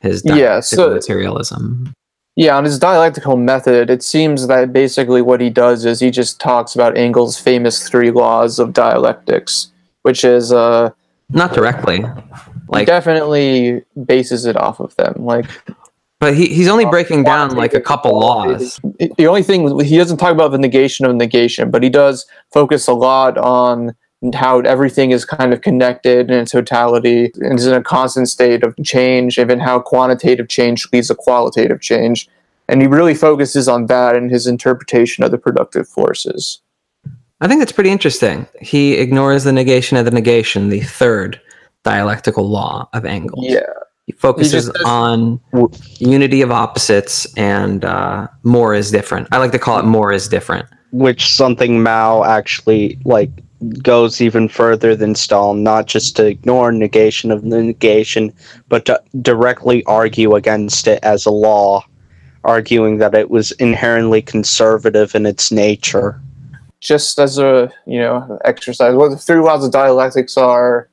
his 0.00 0.22
dialectical 0.22 0.54
yeah, 0.54 0.60
so, 0.60 0.94
materialism. 0.94 1.92
Yeah, 2.36 2.56
on 2.56 2.64
his 2.64 2.78
dialectical 2.78 3.36
method, 3.36 3.90
it 3.90 4.02
seems 4.02 4.46
that 4.46 4.72
basically 4.72 5.20
what 5.20 5.40
he 5.40 5.50
does 5.50 5.84
is 5.84 6.00
he 6.00 6.10
just 6.10 6.40
talks 6.40 6.74
about 6.74 6.96
Engels' 6.96 7.38
famous 7.38 7.88
three 7.88 8.10
laws 8.10 8.58
of 8.58 8.72
dialectics, 8.72 9.72
which 10.02 10.24
is 10.24 10.52
uh, 10.52 10.90
not 11.32 11.52
directly. 11.52 12.04
Like 12.68 12.86
definitely 12.86 13.82
bases 14.04 14.46
it 14.46 14.56
off 14.56 14.80
of 14.80 14.94
them. 14.96 15.14
Like 15.18 15.46
but 16.20 16.36
he, 16.36 16.46
he's 16.46 16.68
only 16.68 16.84
breaking 16.84 17.24
down 17.24 17.56
like 17.56 17.72
a 17.72 17.80
couple 17.80 18.20
laws. 18.20 18.78
The 19.16 19.26
only 19.26 19.42
thing 19.42 19.80
he 19.80 19.96
doesn't 19.96 20.18
talk 20.18 20.32
about 20.32 20.52
the 20.52 20.58
negation 20.58 21.06
of 21.06 21.16
negation, 21.16 21.70
but 21.70 21.82
he 21.82 21.88
does 21.88 22.26
focus 22.52 22.86
a 22.86 22.92
lot 22.92 23.38
on 23.38 23.96
how 24.34 24.60
everything 24.60 25.12
is 25.12 25.24
kind 25.24 25.54
of 25.54 25.62
connected 25.62 26.30
in 26.30 26.44
totality 26.44 27.32
and 27.36 27.58
is 27.58 27.66
in 27.66 27.72
a 27.72 27.82
constant 27.82 28.28
state 28.28 28.62
of 28.62 28.76
change, 28.84 29.38
even 29.38 29.58
how 29.58 29.80
quantitative 29.80 30.48
change 30.48 30.86
leads 30.92 31.08
to 31.08 31.14
qualitative 31.14 31.80
change. 31.80 32.28
And 32.68 32.82
he 32.82 32.86
really 32.86 33.14
focuses 33.14 33.66
on 33.66 33.86
that 33.86 34.14
in 34.14 34.28
his 34.28 34.46
interpretation 34.46 35.24
of 35.24 35.30
the 35.30 35.38
productive 35.38 35.88
forces. 35.88 36.60
I 37.40 37.48
think 37.48 37.60
that's 37.60 37.72
pretty 37.72 37.90
interesting. 37.90 38.46
He 38.60 38.94
ignores 38.94 39.44
the 39.44 39.52
negation 39.52 39.96
of 39.96 40.04
the 40.04 40.10
negation, 40.10 40.68
the 40.68 40.80
third 40.80 41.40
dialectical 41.84 42.48
law 42.48 42.88
of 42.92 43.04
Engels. 43.04 43.46
Yeah. 43.48 43.62
He 44.06 44.12
focuses 44.12 44.66
he 44.66 44.84
on 44.84 45.40
unity 45.98 46.42
of 46.42 46.50
opposites 46.50 47.32
and 47.36 47.84
uh, 47.84 48.28
more 48.42 48.74
is 48.74 48.90
different. 48.90 49.28
I 49.32 49.38
like 49.38 49.52
to 49.52 49.58
call 49.58 49.78
it 49.78 49.84
more 49.84 50.12
is 50.12 50.28
different. 50.28 50.66
Which 50.90 51.32
something 51.32 51.82
Mao 51.82 52.24
actually 52.24 52.98
like 53.04 53.30
goes 53.82 54.20
even 54.20 54.48
further 54.48 54.96
than 54.96 55.14
Stalin, 55.14 55.62
not 55.62 55.86
just 55.86 56.16
to 56.16 56.26
ignore 56.26 56.72
negation 56.72 57.30
of 57.30 57.42
the 57.42 57.62
negation, 57.62 58.32
but 58.68 58.84
to 58.86 59.00
directly 59.22 59.84
argue 59.84 60.34
against 60.34 60.88
it 60.88 60.98
as 61.02 61.24
a 61.24 61.30
law, 61.30 61.84
arguing 62.42 62.98
that 62.98 63.14
it 63.14 63.30
was 63.30 63.52
inherently 63.52 64.20
conservative 64.20 65.14
in 65.14 65.24
its 65.24 65.52
nature 65.52 66.20
just 66.80 67.18
as 67.18 67.38
a 67.38 67.72
you 67.86 67.98
know 67.98 68.38
exercise. 68.44 68.94
What 68.94 69.10
the 69.10 69.16
three 69.16 69.40
laws 69.40 69.64
of 69.64 69.70
dialectics 69.70 70.36
are 70.36 70.88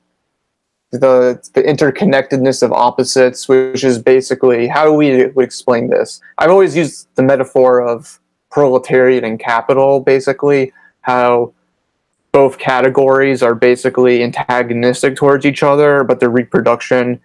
the 0.91 1.41
the 1.53 1.63
interconnectedness 1.63 2.61
of 2.61 2.71
opposites, 2.71 3.47
which 3.47 3.83
is 3.83 3.99
basically 3.99 4.67
how 4.67 4.93
we 4.93 5.31
explain 5.37 5.89
this? 5.89 6.21
I've 6.37 6.51
always 6.51 6.75
used 6.75 7.07
the 7.15 7.23
metaphor 7.23 7.81
of 7.81 8.19
proletariat 8.51 9.23
and 9.23 9.39
capital, 9.39 9.99
basically 9.99 10.71
how 11.01 11.53
both 12.31 12.59
categories 12.59 13.41
are 13.41 13.55
basically 13.55 14.23
antagonistic 14.23 15.15
towards 15.15 15.45
each 15.45 15.63
other, 15.63 16.03
but 16.03 16.19
their 16.19 16.29
reproduction 16.29 17.19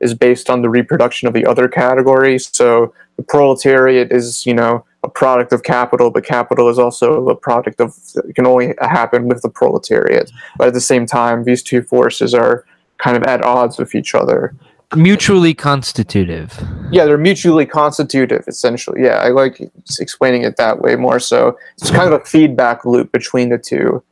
is 0.00 0.14
based 0.14 0.50
on 0.50 0.62
the 0.62 0.70
reproduction 0.70 1.28
of 1.28 1.34
the 1.34 1.46
other 1.46 1.68
category. 1.68 2.38
So 2.38 2.94
the 3.16 3.22
proletariat 3.22 4.12
is, 4.12 4.46
you 4.46 4.54
know, 4.54 4.84
a 5.04 5.08
product 5.08 5.52
of 5.52 5.62
capital, 5.62 6.10
but 6.10 6.24
capital 6.24 6.68
is 6.68 6.78
also 6.78 7.28
a 7.28 7.36
product 7.36 7.80
of 7.80 7.94
it 8.16 8.34
can 8.34 8.46
only 8.46 8.74
happen 8.80 9.28
with 9.28 9.42
the 9.42 9.48
proletariat. 9.48 10.30
But 10.56 10.68
at 10.68 10.74
the 10.74 10.80
same 10.80 11.06
time, 11.06 11.44
these 11.44 11.62
two 11.62 11.82
forces 11.82 12.34
are 12.34 12.64
kind 12.98 13.16
of 13.16 13.22
at 13.24 13.44
odds 13.44 13.78
with 13.78 13.94
each 13.94 14.14
other. 14.14 14.54
Mutually 14.96 15.54
constitutive. 15.54 16.58
Yeah, 16.90 17.04
they're 17.04 17.18
mutually 17.18 17.66
constitutive, 17.66 18.44
essentially. 18.46 19.02
Yeah, 19.02 19.16
I 19.16 19.28
like 19.28 19.60
explaining 19.98 20.42
it 20.42 20.56
that 20.56 20.80
way 20.80 20.94
more 20.96 21.18
so. 21.18 21.58
It's 21.78 21.90
kind 21.90 22.12
of 22.12 22.20
a 22.20 22.24
feedback 22.24 22.84
loop 22.84 23.10
between 23.12 23.48
the 23.48 23.58
two. 23.58 24.02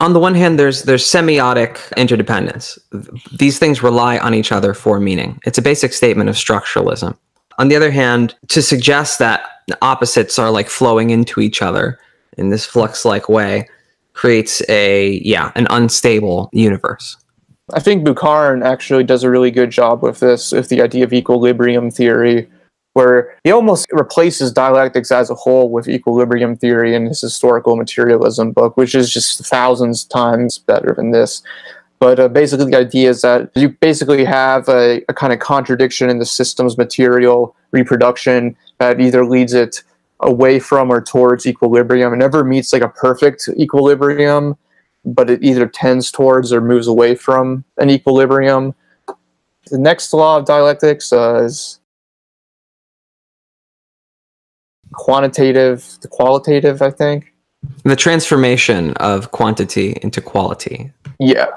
On 0.00 0.12
the 0.12 0.20
one 0.20 0.34
hand, 0.34 0.58
there's 0.58 0.84
there's 0.84 1.04
semiotic 1.04 1.80
interdependence. 1.96 2.78
These 3.36 3.58
things 3.58 3.82
rely 3.82 4.18
on 4.18 4.32
each 4.32 4.52
other 4.52 4.72
for 4.74 5.00
meaning. 5.00 5.40
It's 5.44 5.58
a 5.58 5.62
basic 5.62 5.92
statement 5.92 6.30
of 6.30 6.36
structuralism. 6.36 7.16
On 7.58 7.68
the 7.68 7.76
other 7.76 7.90
hand, 7.90 8.34
to 8.48 8.62
suggest 8.62 9.18
that 9.18 9.42
opposites 9.82 10.38
are 10.38 10.50
like 10.50 10.68
flowing 10.68 11.10
into 11.10 11.40
each 11.40 11.60
other 11.60 11.98
in 12.38 12.50
this 12.50 12.64
flux-like 12.64 13.28
way 13.28 13.68
creates 14.12 14.62
a 14.68 15.20
yeah 15.24 15.52
an 15.54 15.66
unstable 15.70 16.48
universe. 16.52 17.16
I 17.74 17.80
think 17.80 18.06
Bukharin 18.06 18.64
actually 18.64 19.04
does 19.04 19.24
a 19.24 19.30
really 19.30 19.50
good 19.50 19.70
job 19.70 20.02
with 20.02 20.20
this, 20.20 20.52
with 20.52 20.70
the 20.70 20.80
idea 20.80 21.04
of 21.04 21.12
equilibrium 21.12 21.90
theory, 21.90 22.48
where 22.94 23.36
he 23.44 23.50
almost 23.50 23.86
replaces 23.92 24.52
dialectics 24.52 25.12
as 25.12 25.28
a 25.28 25.34
whole 25.34 25.70
with 25.70 25.88
equilibrium 25.88 26.56
theory 26.56 26.94
in 26.94 27.06
his 27.06 27.20
historical 27.20 27.76
materialism 27.76 28.52
book, 28.52 28.76
which 28.76 28.94
is 28.94 29.12
just 29.12 29.44
thousands 29.46 30.04
times 30.04 30.58
better 30.58 30.94
than 30.96 31.10
this. 31.10 31.42
But 32.00 32.20
uh, 32.20 32.28
basically, 32.28 32.70
the 32.70 32.78
idea 32.78 33.10
is 33.10 33.22
that 33.22 33.50
you 33.56 33.70
basically 33.70 34.24
have 34.24 34.68
a, 34.68 35.02
a 35.08 35.14
kind 35.14 35.32
of 35.32 35.40
contradiction 35.40 36.08
in 36.08 36.18
the 36.18 36.26
system's 36.26 36.78
material 36.78 37.56
reproduction 37.72 38.56
that 38.78 39.00
either 39.00 39.24
leads 39.24 39.52
it 39.52 39.82
away 40.20 40.58
from 40.58 40.90
or 40.90 41.00
towards 41.00 41.46
equilibrium. 41.46 42.12
It 42.12 42.16
never 42.16 42.44
meets 42.44 42.72
like 42.72 42.82
a 42.82 42.88
perfect 42.88 43.48
equilibrium, 43.56 44.56
but 45.04 45.30
it 45.30 45.42
either 45.42 45.66
tends 45.66 46.10
towards 46.10 46.52
or 46.52 46.60
moves 46.60 46.86
away 46.86 47.14
from 47.14 47.64
an 47.78 47.90
equilibrium. 47.90 48.74
The 49.70 49.78
next 49.78 50.12
law 50.12 50.38
of 50.38 50.44
dialectics 50.44 51.12
uh, 51.12 51.42
is 51.44 51.80
quantitative, 54.92 55.98
to 56.00 56.08
qualitative, 56.08 56.80
I 56.80 56.90
think. 56.90 57.32
The 57.84 57.96
transformation 57.96 58.92
of 58.94 59.30
quantity 59.32 59.98
into 60.02 60.20
quality. 60.20 60.92
Yeah. 61.18 61.48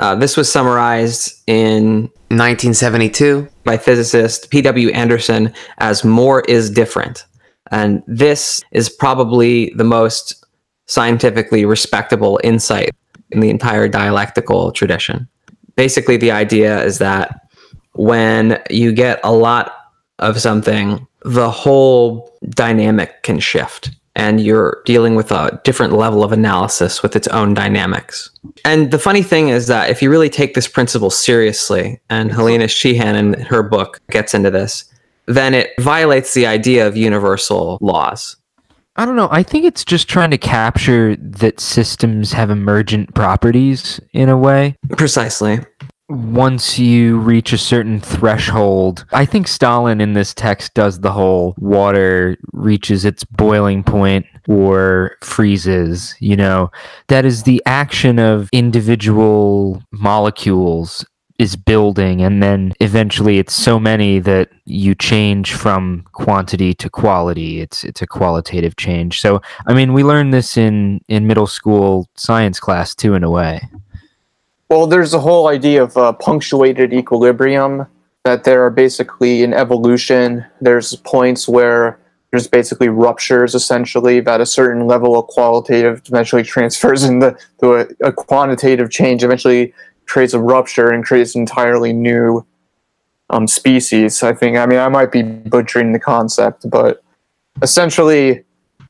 Uh, 0.00 0.14
this 0.14 0.34
was 0.34 0.50
summarized 0.50 1.42
in 1.46 2.10
1972. 2.30 3.46
by 3.64 3.76
physicist 3.76 4.50
P.W. 4.50 4.88
Anderson 4.90 5.52
as 5.78 6.04
more 6.04 6.40
is 6.48 6.70
different. 6.70 7.26
And 7.70 8.02
this 8.06 8.62
is 8.72 8.88
probably 8.88 9.72
the 9.76 9.84
most 9.84 10.44
scientifically 10.86 11.66
respectable 11.66 12.40
insight 12.42 12.90
in 13.30 13.40
the 13.40 13.50
entire 13.50 13.88
dialectical 13.88 14.72
tradition. 14.72 15.28
Basically, 15.76 16.16
the 16.16 16.32
idea 16.32 16.82
is 16.82 16.98
that 16.98 17.38
when 17.92 18.60
you 18.70 18.92
get 18.92 19.20
a 19.22 19.32
lot 19.32 19.72
of 20.18 20.40
something, 20.40 21.06
the 21.22 21.50
whole 21.50 22.36
dynamic 22.48 23.22
can 23.22 23.38
shift. 23.38 23.90
And 24.16 24.40
you're 24.40 24.82
dealing 24.86 25.14
with 25.14 25.30
a 25.30 25.60
different 25.62 25.92
level 25.92 26.24
of 26.24 26.32
analysis 26.32 27.02
with 27.02 27.14
its 27.14 27.28
own 27.28 27.54
dynamics. 27.54 28.30
And 28.64 28.90
the 28.90 28.98
funny 28.98 29.22
thing 29.22 29.50
is 29.50 29.68
that 29.68 29.88
if 29.88 30.02
you 30.02 30.10
really 30.10 30.28
take 30.28 30.54
this 30.54 30.66
principle 30.66 31.10
seriously, 31.10 32.00
and 32.10 32.32
Helena 32.32 32.66
Sheehan 32.66 33.14
in 33.14 33.40
her 33.42 33.62
book 33.62 34.00
gets 34.10 34.34
into 34.34 34.50
this, 34.50 34.84
then 35.26 35.54
it 35.54 35.70
violates 35.78 36.34
the 36.34 36.46
idea 36.46 36.88
of 36.88 36.96
universal 36.96 37.78
laws. 37.80 38.36
I 38.96 39.06
don't 39.06 39.16
know. 39.16 39.28
I 39.30 39.42
think 39.44 39.64
it's 39.64 39.84
just 39.84 40.08
trying 40.08 40.32
to 40.32 40.38
capture 40.38 41.16
that 41.16 41.60
systems 41.60 42.32
have 42.32 42.50
emergent 42.50 43.14
properties 43.14 44.00
in 44.12 44.28
a 44.28 44.36
way. 44.36 44.76
Precisely. 44.96 45.60
Once 46.10 46.76
you 46.76 47.18
reach 47.18 47.52
a 47.52 47.58
certain 47.58 48.00
threshold, 48.00 49.04
I 49.12 49.24
think 49.24 49.46
Stalin 49.46 50.00
in 50.00 50.14
this 50.14 50.34
text 50.34 50.74
does 50.74 50.98
the 51.00 51.12
whole 51.12 51.54
water 51.56 52.36
reaches 52.52 53.04
its 53.04 53.22
boiling 53.22 53.84
point 53.84 54.26
or 54.48 55.16
freezes, 55.22 56.16
you 56.18 56.34
know. 56.34 56.72
That 57.06 57.24
is 57.24 57.44
the 57.44 57.62
action 57.64 58.18
of 58.18 58.48
individual 58.52 59.84
molecules 59.92 61.04
is 61.38 61.56
building 61.56 62.20
and 62.20 62.42
then 62.42 62.74
eventually 62.80 63.38
it's 63.38 63.54
so 63.54 63.80
many 63.80 64.18
that 64.18 64.50
you 64.66 64.94
change 64.94 65.54
from 65.54 66.04
quantity 66.12 66.74
to 66.74 66.90
quality. 66.90 67.60
It's 67.60 67.84
it's 67.84 68.02
a 68.02 68.06
qualitative 68.06 68.76
change. 68.76 69.20
So 69.20 69.40
i 69.66 69.72
mean 69.72 69.92
we 69.92 70.02
learned 70.02 70.34
this 70.34 70.56
in 70.56 71.00
in 71.08 71.26
middle 71.28 71.46
school 71.46 72.08
science 72.16 72.58
class 72.60 72.94
too 72.94 73.14
in 73.14 73.22
a 73.22 73.30
way 73.30 73.60
Well, 74.70 74.86
there's 74.86 75.10
the 75.10 75.18
whole 75.18 75.48
idea 75.48 75.82
of 75.82 75.96
uh, 75.96 76.12
punctuated 76.12 76.92
equilibrium, 76.92 77.86
that 78.22 78.44
there 78.44 78.64
are 78.64 78.70
basically 78.70 79.42
in 79.42 79.52
evolution, 79.52 80.46
there's 80.60 80.94
points 80.94 81.48
where 81.48 81.98
there's 82.30 82.46
basically 82.46 82.88
ruptures 82.88 83.56
essentially 83.56 84.20
that 84.20 84.40
a 84.40 84.46
certain 84.46 84.86
level 84.86 85.18
of 85.18 85.26
qualitative 85.26 86.02
eventually 86.06 86.44
transfers 86.44 87.02
into 87.08 87.36
to 87.60 87.74
a, 87.74 87.86
a 88.00 88.12
quantitative 88.12 88.90
change, 88.90 89.24
eventually 89.24 89.74
creates 90.06 90.34
a 90.34 90.40
rupture 90.40 90.90
and 90.90 91.04
creates 91.04 91.34
an 91.34 91.40
entirely 91.40 91.92
new 91.92 92.46
um, 93.30 93.48
species. 93.48 94.22
I 94.22 94.34
think, 94.34 94.56
I 94.56 94.66
mean, 94.66 94.78
I 94.78 94.88
might 94.88 95.10
be 95.10 95.22
butchering 95.22 95.92
the 95.92 95.98
concept, 95.98 96.70
but 96.70 97.02
essentially, 97.60 98.44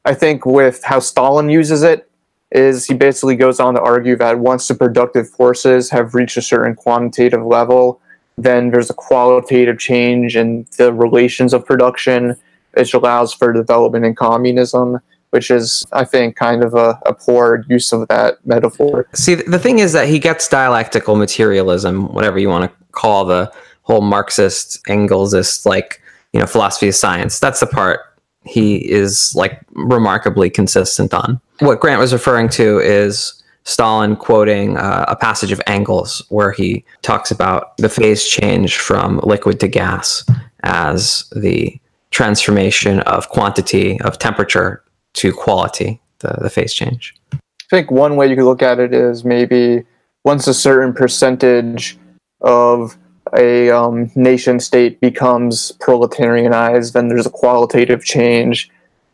I 0.04 0.12
think 0.12 0.44
with 0.44 0.84
how 0.84 0.98
Stalin 0.98 1.48
uses 1.48 1.82
it, 1.82 2.09
is 2.52 2.86
he 2.86 2.94
basically 2.94 3.36
goes 3.36 3.60
on 3.60 3.74
to 3.74 3.80
argue 3.80 4.16
that 4.16 4.38
once 4.38 4.68
the 4.68 4.74
productive 4.74 5.28
forces 5.28 5.90
have 5.90 6.14
reached 6.14 6.36
a 6.36 6.42
certain 6.42 6.74
quantitative 6.74 7.44
level, 7.44 8.00
then 8.36 8.70
there's 8.70 8.90
a 8.90 8.94
qualitative 8.94 9.78
change 9.78 10.36
in 10.36 10.66
the 10.78 10.92
relations 10.92 11.52
of 11.52 11.64
production, 11.64 12.36
which 12.74 12.94
allows 12.94 13.32
for 13.32 13.52
development 13.52 14.04
in 14.04 14.14
communism, 14.14 14.98
which 15.30 15.50
is, 15.50 15.86
I 15.92 16.04
think, 16.04 16.36
kind 16.36 16.64
of 16.64 16.74
a, 16.74 16.98
a 17.06 17.14
poor 17.14 17.64
use 17.68 17.92
of 17.92 18.08
that 18.08 18.44
metaphor. 18.44 19.06
See, 19.14 19.34
the 19.34 19.58
thing 19.58 19.78
is 19.78 19.92
that 19.92 20.08
he 20.08 20.18
gets 20.18 20.48
dialectical 20.48 21.14
materialism, 21.16 22.12
whatever 22.12 22.38
you 22.38 22.48
want 22.48 22.70
to 22.70 22.86
call 22.92 23.24
the 23.24 23.52
whole 23.82 24.00
Marxist, 24.00 24.84
Engelsist, 24.88 25.66
like, 25.66 26.02
you 26.32 26.40
know, 26.40 26.46
philosophy 26.46 26.88
of 26.88 26.94
science. 26.94 27.38
That's 27.38 27.60
the 27.60 27.66
part 27.66 28.00
he 28.44 28.76
is 28.90 29.34
like 29.34 29.60
remarkably 29.72 30.50
consistent 30.50 31.12
on. 31.12 31.40
What 31.58 31.80
Grant 31.80 32.00
was 32.00 32.12
referring 32.12 32.48
to 32.50 32.78
is 32.78 33.42
Stalin 33.64 34.16
quoting 34.16 34.76
uh, 34.76 35.04
a 35.08 35.16
passage 35.16 35.52
of 35.52 35.60
Engels 35.66 36.24
where 36.30 36.52
he 36.52 36.84
talks 37.02 37.30
about 37.30 37.76
the 37.76 37.88
phase 37.88 38.26
change 38.26 38.78
from 38.78 39.20
liquid 39.22 39.60
to 39.60 39.68
gas 39.68 40.24
as 40.62 41.28
the 41.36 41.78
transformation 42.10 43.00
of 43.00 43.28
quantity 43.28 44.00
of 44.00 44.18
temperature 44.18 44.82
to 45.14 45.32
quality, 45.32 46.00
the, 46.20 46.36
the 46.40 46.50
phase 46.50 46.72
change. 46.72 47.14
I 47.32 47.38
think 47.70 47.90
one 47.90 48.16
way 48.16 48.28
you 48.28 48.36
could 48.36 48.44
look 48.44 48.62
at 48.62 48.80
it 48.80 48.92
is 48.92 49.24
maybe 49.24 49.84
once 50.24 50.46
a 50.46 50.54
certain 50.54 50.92
percentage 50.92 51.98
of 52.40 52.96
a 53.36 53.70
um, 53.70 54.10
nation 54.14 54.60
state 54.60 55.00
becomes 55.00 55.72
proletarianized, 55.80 56.92
then 56.92 57.08
there's 57.08 57.26
a 57.26 57.30
qualitative 57.30 58.04
change 58.04 58.70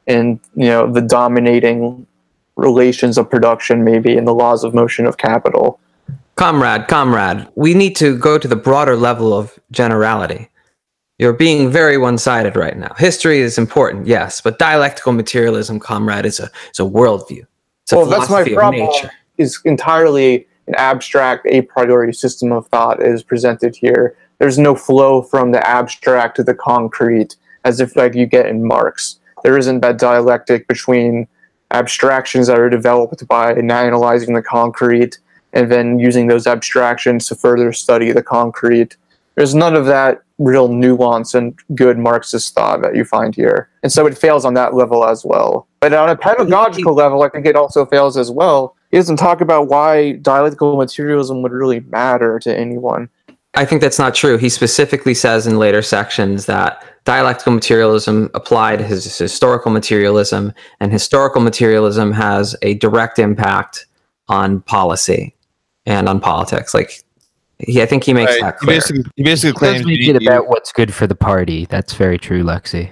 in 0.06 0.40
you 0.54 0.66
know 0.66 0.90
the 0.90 1.00
dominating 1.00 2.06
relations 2.56 3.18
of 3.18 3.28
production, 3.28 3.84
maybe 3.84 4.16
in 4.16 4.24
the 4.24 4.34
laws 4.34 4.64
of 4.64 4.74
motion 4.74 5.06
of 5.06 5.18
capital. 5.18 5.78
Comrade, 6.36 6.86
comrade, 6.88 7.46
we 7.54 7.74
need 7.74 7.96
to 7.96 8.16
go 8.16 8.38
to 8.38 8.46
the 8.48 8.56
broader 8.56 8.96
level 8.96 9.32
of 9.32 9.58
generality. 9.70 10.50
You're 11.18 11.32
being 11.32 11.70
very 11.70 11.96
one 11.96 12.18
sided 12.18 12.56
right 12.56 12.76
now. 12.76 12.94
History 12.98 13.40
is 13.40 13.56
important, 13.56 14.06
yes, 14.06 14.42
but 14.42 14.58
dialectical 14.58 15.12
materialism, 15.12 15.80
comrade, 15.80 16.26
is 16.26 16.40
a, 16.40 16.50
is 16.70 16.78
a 16.78 16.82
worldview. 16.82 17.46
It's 17.84 17.92
a 17.92 17.96
well, 17.96 18.06
that's 18.06 18.28
my 18.28 18.44
problem. 18.44 18.86
nature. 18.86 19.10
Is 19.38 19.60
entirely 19.64 20.46
an 20.66 20.74
abstract 20.76 21.46
a 21.46 21.62
priori 21.62 22.12
system 22.12 22.52
of 22.52 22.66
thought 22.68 23.02
is 23.02 23.22
presented 23.22 23.76
here. 23.76 24.16
There's 24.38 24.58
no 24.58 24.74
flow 24.74 25.22
from 25.22 25.52
the 25.52 25.66
abstract 25.66 26.36
to 26.36 26.44
the 26.44 26.54
concrete, 26.54 27.36
as 27.64 27.80
if 27.80 27.96
like 27.96 28.14
you 28.14 28.26
get 28.26 28.46
in 28.46 28.66
Marx. 28.66 29.18
There 29.42 29.56
isn't 29.56 29.80
that 29.80 29.98
dialectic 29.98 30.66
between 30.68 31.28
abstractions 31.70 32.46
that 32.46 32.58
are 32.58 32.70
developed 32.70 33.26
by 33.26 33.54
analyzing 33.54 34.34
the 34.34 34.42
concrete 34.42 35.18
and 35.52 35.70
then 35.70 35.98
using 35.98 36.26
those 36.26 36.46
abstractions 36.46 37.26
to 37.28 37.34
further 37.34 37.72
study 37.72 38.12
the 38.12 38.22
concrete. 38.22 38.96
There's 39.36 39.54
none 39.54 39.74
of 39.74 39.86
that 39.86 40.22
real 40.38 40.68
nuance 40.68 41.34
and 41.34 41.58
good 41.74 41.98
Marxist 41.98 42.54
thought 42.54 42.82
that 42.82 42.94
you 42.94 43.04
find 43.04 43.34
here. 43.34 43.70
And 43.82 43.90
so 43.90 44.06
it 44.06 44.18
fails 44.18 44.44
on 44.44 44.54
that 44.54 44.74
level 44.74 45.04
as 45.04 45.24
well. 45.24 45.66
But 45.80 45.92
on 45.94 46.10
a 46.10 46.16
pedagogical 46.16 46.94
level, 46.94 47.22
I 47.22 47.28
think 47.28 47.46
it 47.46 47.56
also 47.56 47.86
fails 47.86 48.16
as 48.16 48.30
well. 48.30 48.76
He 48.96 48.98
doesn't 48.98 49.18
talk 49.18 49.42
about 49.42 49.68
why 49.68 50.12
dialectical 50.12 50.74
materialism 50.78 51.42
would 51.42 51.52
really 51.52 51.80
matter 51.80 52.38
to 52.38 52.56
anyone. 52.58 53.10
I 53.52 53.66
think 53.66 53.82
that's 53.82 53.98
not 53.98 54.14
true. 54.14 54.38
He 54.38 54.48
specifically 54.48 55.12
says 55.12 55.46
in 55.46 55.58
later 55.58 55.82
sections 55.82 56.46
that 56.46 56.82
dialectical 57.04 57.52
materialism 57.52 58.30
applied 58.32 58.80
his 58.80 59.18
historical 59.18 59.70
materialism, 59.70 60.54
and 60.80 60.92
historical 60.92 61.42
materialism 61.42 62.10
has 62.12 62.56
a 62.62 62.72
direct 62.72 63.18
impact 63.18 63.84
on 64.28 64.62
policy 64.62 65.34
and 65.84 66.08
on 66.08 66.18
politics. 66.18 66.72
Like 66.72 67.02
He, 67.58 67.82
I 67.82 67.86
think 67.86 68.02
he 68.04 68.14
makes 68.14 68.32
Right. 68.32 68.40
that 68.40 68.56
He 68.60 68.66
clear. 68.66 68.76
basically, 68.78 69.04
he 69.16 69.22
basically 69.24 69.48
It 69.50 69.52
does 69.52 69.58
claims 69.58 69.86
make 69.86 70.00
you- 70.00 70.14
it 70.14 70.22
about 70.26 70.48
what's 70.48 70.72
good 70.72 70.94
for 70.94 71.06
the 71.06 71.14
party. 71.14 71.66
That's 71.68 71.92
very 71.92 72.16
true, 72.16 72.42
Lexi. 72.42 72.88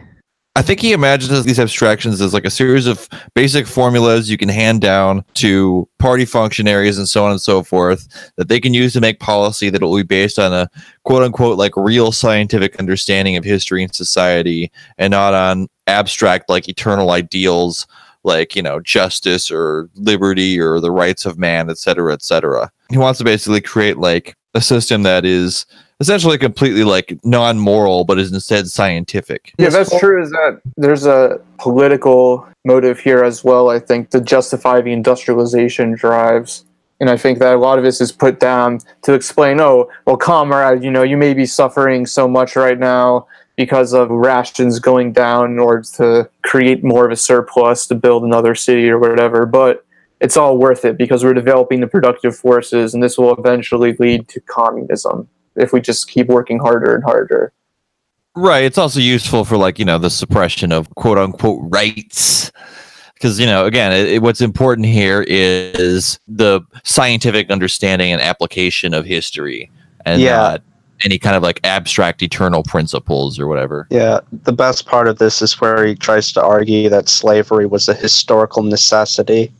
I 0.56 0.62
think 0.62 0.80
he 0.80 0.92
imagines 0.92 1.44
these 1.44 1.58
abstractions 1.58 2.20
as 2.20 2.32
like 2.32 2.44
a 2.44 2.50
series 2.50 2.86
of 2.86 3.08
basic 3.34 3.66
formulas 3.66 4.30
you 4.30 4.38
can 4.38 4.48
hand 4.48 4.80
down 4.80 5.24
to 5.34 5.88
party 5.98 6.24
functionaries 6.24 6.96
and 6.96 7.08
so 7.08 7.24
on 7.24 7.32
and 7.32 7.40
so 7.40 7.64
forth 7.64 8.32
that 8.36 8.48
they 8.48 8.60
can 8.60 8.72
use 8.72 8.92
to 8.92 9.00
make 9.00 9.18
policy 9.18 9.68
that 9.68 9.82
will 9.82 9.96
be 9.96 10.04
based 10.04 10.38
on 10.38 10.52
a 10.52 10.68
quote 11.02 11.24
unquote 11.24 11.58
like 11.58 11.76
real 11.76 12.12
scientific 12.12 12.76
understanding 12.76 13.36
of 13.36 13.42
history 13.42 13.82
and 13.82 13.92
society 13.92 14.70
and 14.96 15.10
not 15.10 15.34
on 15.34 15.66
abstract 15.88 16.48
like 16.48 16.68
eternal 16.68 17.10
ideals 17.10 17.84
like 18.22 18.54
you 18.54 18.62
know 18.62 18.78
justice 18.78 19.50
or 19.50 19.90
liberty 19.96 20.58
or 20.58 20.78
the 20.78 20.92
rights 20.92 21.26
of 21.26 21.36
man 21.36 21.68
et 21.68 21.78
cetera 21.78 22.12
et 22.12 22.22
cetera. 22.22 22.70
He 22.90 22.98
wants 22.98 23.18
to 23.18 23.24
basically 23.24 23.60
create 23.60 23.98
like 23.98 24.36
a 24.54 24.60
system 24.60 25.02
that 25.02 25.24
is 25.24 25.66
essentially 26.00 26.38
completely 26.38 26.84
like 26.84 27.18
non-moral 27.24 28.04
but 28.04 28.18
is 28.18 28.32
instead 28.32 28.66
scientific 28.66 29.52
Yeah, 29.58 29.68
that's 29.68 29.96
true. 29.98 30.22
Is 30.22 30.30
that 30.30 30.60
there's 30.76 31.06
a 31.06 31.40
political 31.58 32.46
motive 32.64 32.98
here 32.98 33.22
as 33.22 33.44
well? 33.44 33.70
I 33.70 33.78
think 33.78 34.10
to 34.10 34.20
justify 34.20 34.80
the 34.80 34.92
industrialization 34.92 35.94
drives, 35.94 36.64
and 37.00 37.10
I 37.10 37.16
think 37.16 37.38
that 37.38 37.54
a 37.54 37.58
lot 37.58 37.78
of 37.78 37.84
this 37.84 38.00
is 38.00 38.10
put 38.12 38.40
down 38.40 38.80
to 39.02 39.12
explain. 39.12 39.60
Oh, 39.60 39.90
well, 40.06 40.16
comrade, 40.16 40.82
you 40.82 40.90
know, 40.90 41.02
you 41.02 41.16
may 41.16 41.34
be 41.34 41.46
suffering 41.46 42.06
so 42.06 42.26
much 42.26 42.56
right 42.56 42.78
now 42.78 43.26
because 43.56 43.92
of 43.92 44.10
rations 44.10 44.80
going 44.80 45.12
down 45.12 45.52
in 45.52 45.58
order 45.60 45.82
to 45.94 46.28
create 46.42 46.82
more 46.82 47.06
of 47.06 47.12
a 47.12 47.16
surplus 47.16 47.86
to 47.86 47.94
build 47.94 48.24
another 48.24 48.54
city 48.54 48.88
or 48.88 48.98
whatever, 48.98 49.46
but. 49.46 49.84
It's 50.20 50.38
all 50.38 50.56
worth 50.56 50.86
it 50.86 50.96
because 50.96 51.22
we're 51.22 51.34
developing 51.34 51.80
the 51.80 51.86
productive 51.86 52.34
forces, 52.34 52.94
and 52.94 53.02
this 53.02 53.18
will 53.18 53.34
eventually 53.34 53.94
lead 53.98 54.26
to 54.28 54.40
communism 54.40 55.28
if 55.56 55.72
we 55.72 55.80
just 55.80 56.08
keep 56.08 56.28
working 56.28 56.58
harder 56.58 56.94
and 56.94 57.04
harder. 57.04 57.52
Right. 58.36 58.64
It's 58.64 58.78
also 58.78 59.00
useful 59.00 59.44
for 59.44 59.56
like, 59.56 59.78
you 59.78 59.84
know, 59.84 59.98
the 59.98 60.10
suppression 60.10 60.72
of 60.72 60.92
quote 60.96 61.18
unquote 61.18 61.60
rights. 61.72 62.50
Because, 63.14 63.38
you 63.38 63.46
know, 63.46 63.64
again, 63.64 63.92
it, 63.92 64.08
it- 64.08 64.22
what's 64.22 64.40
important 64.40 64.86
here 64.86 65.24
is 65.28 66.18
the 66.26 66.60
scientific 66.82 67.50
understanding 67.50 68.12
and 68.12 68.20
application 68.20 68.92
of 68.92 69.04
history 69.04 69.70
and 70.04 70.20
Yeah. 70.20 70.36
not 70.36 70.62
any 71.04 71.18
kind 71.18 71.36
of 71.36 71.42
like 71.42 71.60
abstract 71.64 72.22
eternal 72.22 72.62
principles 72.62 73.38
or 73.38 73.46
whatever. 73.46 73.86
Yeah, 73.90 74.20
the 74.44 74.52
best 74.52 74.86
part 74.86 75.06
of 75.06 75.18
this 75.18 75.42
is 75.42 75.60
where 75.60 75.84
he 75.86 75.94
tries 75.94 76.32
to 76.32 76.42
argue 76.42 76.88
that 76.88 77.08
slavery 77.08 77.66
was 77.66 77.88
a 77.88 77.94
historical 77.94 78.62
necessity, 78.62 79.52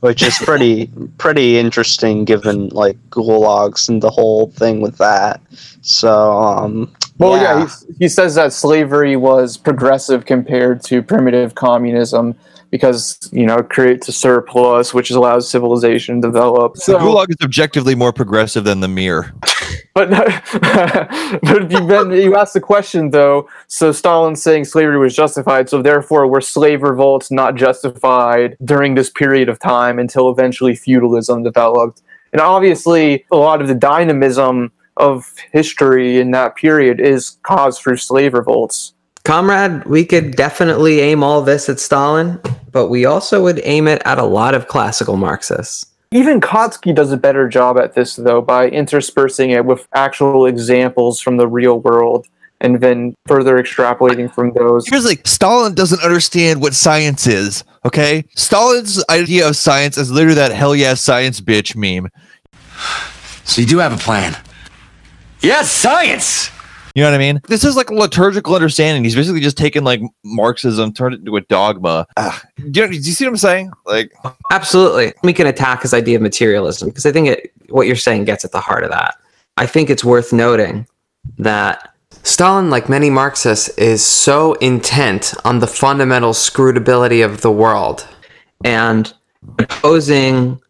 which 0.00 0.22
is 0.22 0.38
pretty 0.38 0.90
pretty 1.18 1.58
interesting 1.58 2.24
given 2.24 2.68
like 2.68 2.96
gulags 3.10 3.88
and 3.88 4.02
the 4.02 4.10
whole 4.10 4.50
thing 4.50 4.80
with 4.80 4.96
that. 4.98 5.40
So, 5.82 6.32
um, 6.32 6.92
Well, 7.18 7.40
yeah, 7.40 7.66
he, 7.66 7.94
he 8.00 8.08
says 8.08 8.34
that 8.34 8.52
slavery 8.52 9.16
was 9.16 9.56
progressive 9.56 10.24
compared 10.26 10.82
to 10.84 11.02
primitive 11.02 11.54
communism 11.54 12.34
because 12.70 13.18
you 13.32 13.46
know 13.46 13.58
it 13.58 13.68
creates 13.68 14.08
a 14.08 14.12
surplus, 14.12 14.94
which 14.94 15.10
allows 15.10 15.48
civilization 15.48 16.20
to 16.22 16.28
develop. 16.28 16.74
The 16.74 16.80
So, 16.80 16.98
gulag 16.98 17.30
is 17.30 17.36
objectively 17.42 17.94
more 17.94 18.12
progressive 18.12 18.64
than 18.64 18.80
the 18.80 18.88
mir. 18.88 19.32
but 19.94 20.10
but 21.42 21.70
you, 21.70 21.86
then 21.86 22.12
you 22.12 22.36
ask 22.36 22.52
the 22.52 22.60
question 22.60 23.10
though. 23.10 23.48
So 23.66 23.92
Stalin's 23.92 24.42
saying 24.42 24.64
slavery 24.64 24.98
was 24.98 25.14
justified, 25.14 25.68
so 25.68 25.82
therefore 25.82 26.26
were 26.26 26.40
slave 26.40 26.82
revolts 26.82 27.30
not 27.30 27.56
justified 27.56 28.56
during 28.64 28.94
this 28.94 29.10
period 29.10 29.48
of 29.48 29.58
time 29.58 29.98
until 29.98 30.30
eventually 30.30 30.74
feudalism 30.74 31.42
developed? 31.42 32.02
And 32.32 32.40
obviously, 32.40 33.24
a 33.32 33.36
lot 33.36 33.60
of 33.60 33.68
the 33.68 33.74
dynamism 33.74 34.70
of 34.96 35.34
history 35.52 36.20
in 36.20 36.30
that 36.32 36.56
period 36.56 37.00
is 37.00 37.38
caused 37.42 37.80
through 37.80 37.96
slave 37.96 38.34
revolts. 38.34 38.94
Comrade, 39.30 39.84
we 39.84 40.04
could 40.04 40.34
definitely 40.34 40.98
aim 40.98 41.22
all 41.22 41.40
this 41.40 41.68
at 41.68 41.78
Stalin, 41.78 42.40
but 42.72 42.88
we 42.88 43.04
also 43.04 43.40
would 43.44 43.60
aim 43.62 43.86
it 43.86 44.02
at 44.04 44.18
a 44.18 44.24
lot 44.24 44.56
of 44.56 44.66
classical 44.66 45.16
Marxists. 45.16 45.86
Even 46.10 46.40
Kautsky 46.40 46.92
does 46.92 47.12
a 47.12 47.16
better 47.16 47.48
job 47.48 47.78
at 47.78 47.94
this, 47.94 48.16
though, 48.16 48.42
by 48.42 48.68
interspersing 48.68 49.50
it 49.50 49.64
with 49.64 49.86
actual 49.94 50.46
examples 50.46 51.20
from 51.20 51.36
the 51.36 51.46
real 51.46 51.78
world 51.78 52.26
and 52.60 52.80
then 52.80 53.14
further 53.28 53.56
extrapolating 53.62 54.34
from 54.34 54.52
those. 54.54 54.88
Here's 54.88 55.04
like 55.04 55.24
Stalin 55.28 55.74
doesn't 55.74 56.02
understand 56.02 56.60
what 56.60 56.74
science 56.74 57.28
is. 57.28 57.62
Okay, 57.84 58.24
Stalin's 58.34 59.04
idea 59.08 59.46
of 59.46 59.54
science 59.54 59.96
is 59.96 60.10
literally 60.10 60.34
that 60.34 60.50
hell 60.50 60.74
yeah 60.74 60.94
science 60.94 61.40
bitch 61.40 61.76
meme. 61.76 62.10
So 63.44 63.60
you 63.60 63.68
do 63.68 63.78
have 63.78 63.92
a 63.92 63.96
plan? 63.96 64.36
Yes, 65.40 65.70
science! 65.70 66.50
You 66.94 67.02
know 67.02 67.10
what 67.10 67.14
I 67.14 67.18
mean? 67.18 67.40
This 67.48 67.64
is 67.64 67.76
like 67.76 67.90
a 67.90 67.94
liturgical 67.94 68.54
understanding. 68.54 69.04
He's 69.04 69.14
basically 69.14 69.40
just 69.40 69.56
taken 69.56 69.84
like 69.84 70.00
Marxism, 70.24 70.92
turned 70.92 71.14
it 71.14 71.20
into 71.20 71.36
a 71.36 71.40
dogma. 71.42 72.06
Ah, 72.16 72.42
do, 72.70 72.80
you, 72.80 72.88
do 72.88 72.94
you 72.94 73.02
see 73.02 73.24
what 73.24 73.30
I'm 73.30 73.36
saying? 73.36 73.72
Like, 73.86 74.12
Absolutely. 74.50 75.12
We 75.22 75.32
can 75.32 75.46
attack 75.46 75.82
his 75.82 75.94
idea 75.94 76.16
of 76.16 76.22
materialism 76.22 76.88
because 76.88 77.06
I 77.06 77.12
think 77.12 77.28
it, 77.28 77.52
what 77.68 77.86
you're 77.86 77.96
saying 77.96 78.24
gets 78.24 78.44
at 78.44 78.52
the 78.52 78.60
heart 78.60 78.84
of 78.84 78.90
that. 78.90 79.16
I 79.56 79.66
think 79.66 79.90
it's 79.90 80.04
worth 80.04 80.32
noting 80.32 80.86
that 81.38 81.94
Stalin, 82.22 82.70
like 82.70 82.88
many 82.88 83.08
Marxists, 83.08 83.68
is 83.78 84.04
so 84.04 84.54
intent 84.54 85.34
on 85.44 85.60
the 85.60 85.66
fundamental 85.66 86.32
scrutability 86.32 87.24
of 87.24 87.40
the 87.42 87.52
world. 87.52 88.06
and 88.64 89.12
opposing 89.58 90.60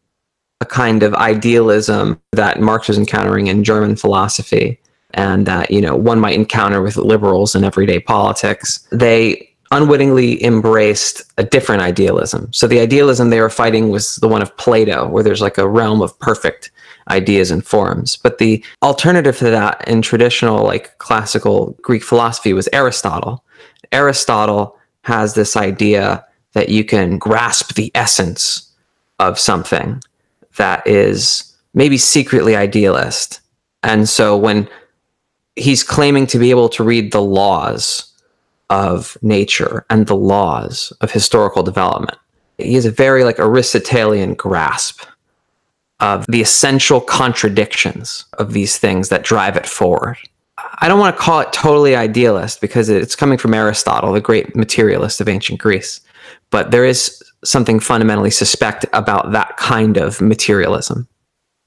a 0.61 0.66
kind 0.66 1.02
of 1.02 1.14
idealism 1.14 2.20
that 2.33 2.61
Marx 2.61 2.88
was 2.88 2.98
encountering 2.98 3.46
in 3.46 3.64
German 3.64 3.96
philosophy 3.96 4.78
and 5.14 5.46
that 5.46 5.70
you 5.70 5.81
know 5.81 5.96
one 5.96 6.20
might 6.20 6.35
encounter 6.35 6.83
with 6.83 6.96
liberals 6.96 7.55
in 7.55 7.64
everyday 7.64 7.99
politics 8.01 8.87
they 8.90 9.51
unwittingly 9.70 10.42
embraced 10.42 11.23
a 11.38 11.44
different 11.44 11.83
idealism. 11.83 12.53
So 12.53 12.66
the 12.66 12.81
idealism 12.81 13.31
they 13.31 13.40
were 13.40 13.51
fighting 13.51 13.90
was 13.90 14.16
the 14.16 14.29
one 14.29 14.42
of 14.42 14.57
plato 14.57 15.09
where 15.09 15.23
there's 15.23 15.40
like 15.40 15.59
a 15.59 15.68
realm 15.68 16.03
of 16.03 16.18
perfect 16.18 16.73
ideas 17.09 17.51
and 17.51 17.64
forms. 17.64 18.16
But 18.16 18.38
the 18.38 18.64
alternative 18.83 19.38
to 19.38 19.51
that 19.51 19.87
in 19.88 20.03
traditional 20.03 20.64
like 20.64 20.99
classical 20.99 21.77
greek 21.83 22.03
philosophy 22.03 22.53
was 22.53 22.68
aristotle. 22.73 23.44
Aristotle 23.92 24.77
has 25.03 25.35
this 25.35 25.57
idea 25.57 26.25
that 26.53 26.68
you 26.68 26.85
can 26.85 27.16
grasp 27.16 27.75
the 27.75 27.92
essence 27.94 28.68
of 29.20 29.38
something 29.38 30.03
that 30.57 30.85
is 30.87 31.55
maybe 31.75 31.96
secretly 31.96 32.57
idealist. 32.57 33.40
And 33.83 34.09
so 34.09 34.37
when 34.37 34.68
he's 35.61 35.83
claiming 35.83 36.27
to 36.29 36.38
be 36.38 36.51
able 36.51 36.68
to 36.70 36.83
read 36.83 37.12
the 37.12 37.23
laws 37.23 38.07
of 38.70 39.18
nature 39.23 39.85
and 39.90 40.07
the 40.07 40.16
laws 40.16 40.92
of 41.01 41.11
historical 41.11 41.62
development, 41.62 42.16
he 42.59 42.75
has 42.75 42.87
a 42.87 42.90
very 42.90 43.25
like 43.25 43.38
Aristotelian 43.38 44.35
grasp 44.35 45.03
of 46.01 46.25
the 46.29 46.40
essential 46.40 47.01
contradictions 47.01 48.25
of 48.38 48.53
these 48.53 48.79
things 48.79 49.11
that 49.11 49.23
drive 49.23 49.57
it 49.57 49.66
forward. 49.66 50.16
I 50.81 50.88
don't 50.88 51.01
want 51.01 51.16
to 51.16 51.23
call 51.23 51.40
it 51.40 51.53
totally 51.53 51.94
idealist 51.94 52.61
because 52.61 52.88
it's 52.88 53.16
coming 53.16 53.38
from 53.38 53.55
Aristotle, 53.55 54.12
the 54.12 54.20
great 54.20 54.55
materialist 54.57 55.20
of 55.20 55.29
ancient 55.29 55.61
Greece. 55.61 56.01
But 56.51 56.70
there 56.70 56.85
is 56.85 57.23
something 57.44 57.81
fundamentally 57.81 58.31
suspect 58.31 58.85
about 58.92 59.33
that 59.33 59.57
kind 59.57 59.96
of 59.96 60.20
materialism. 60.20 61.09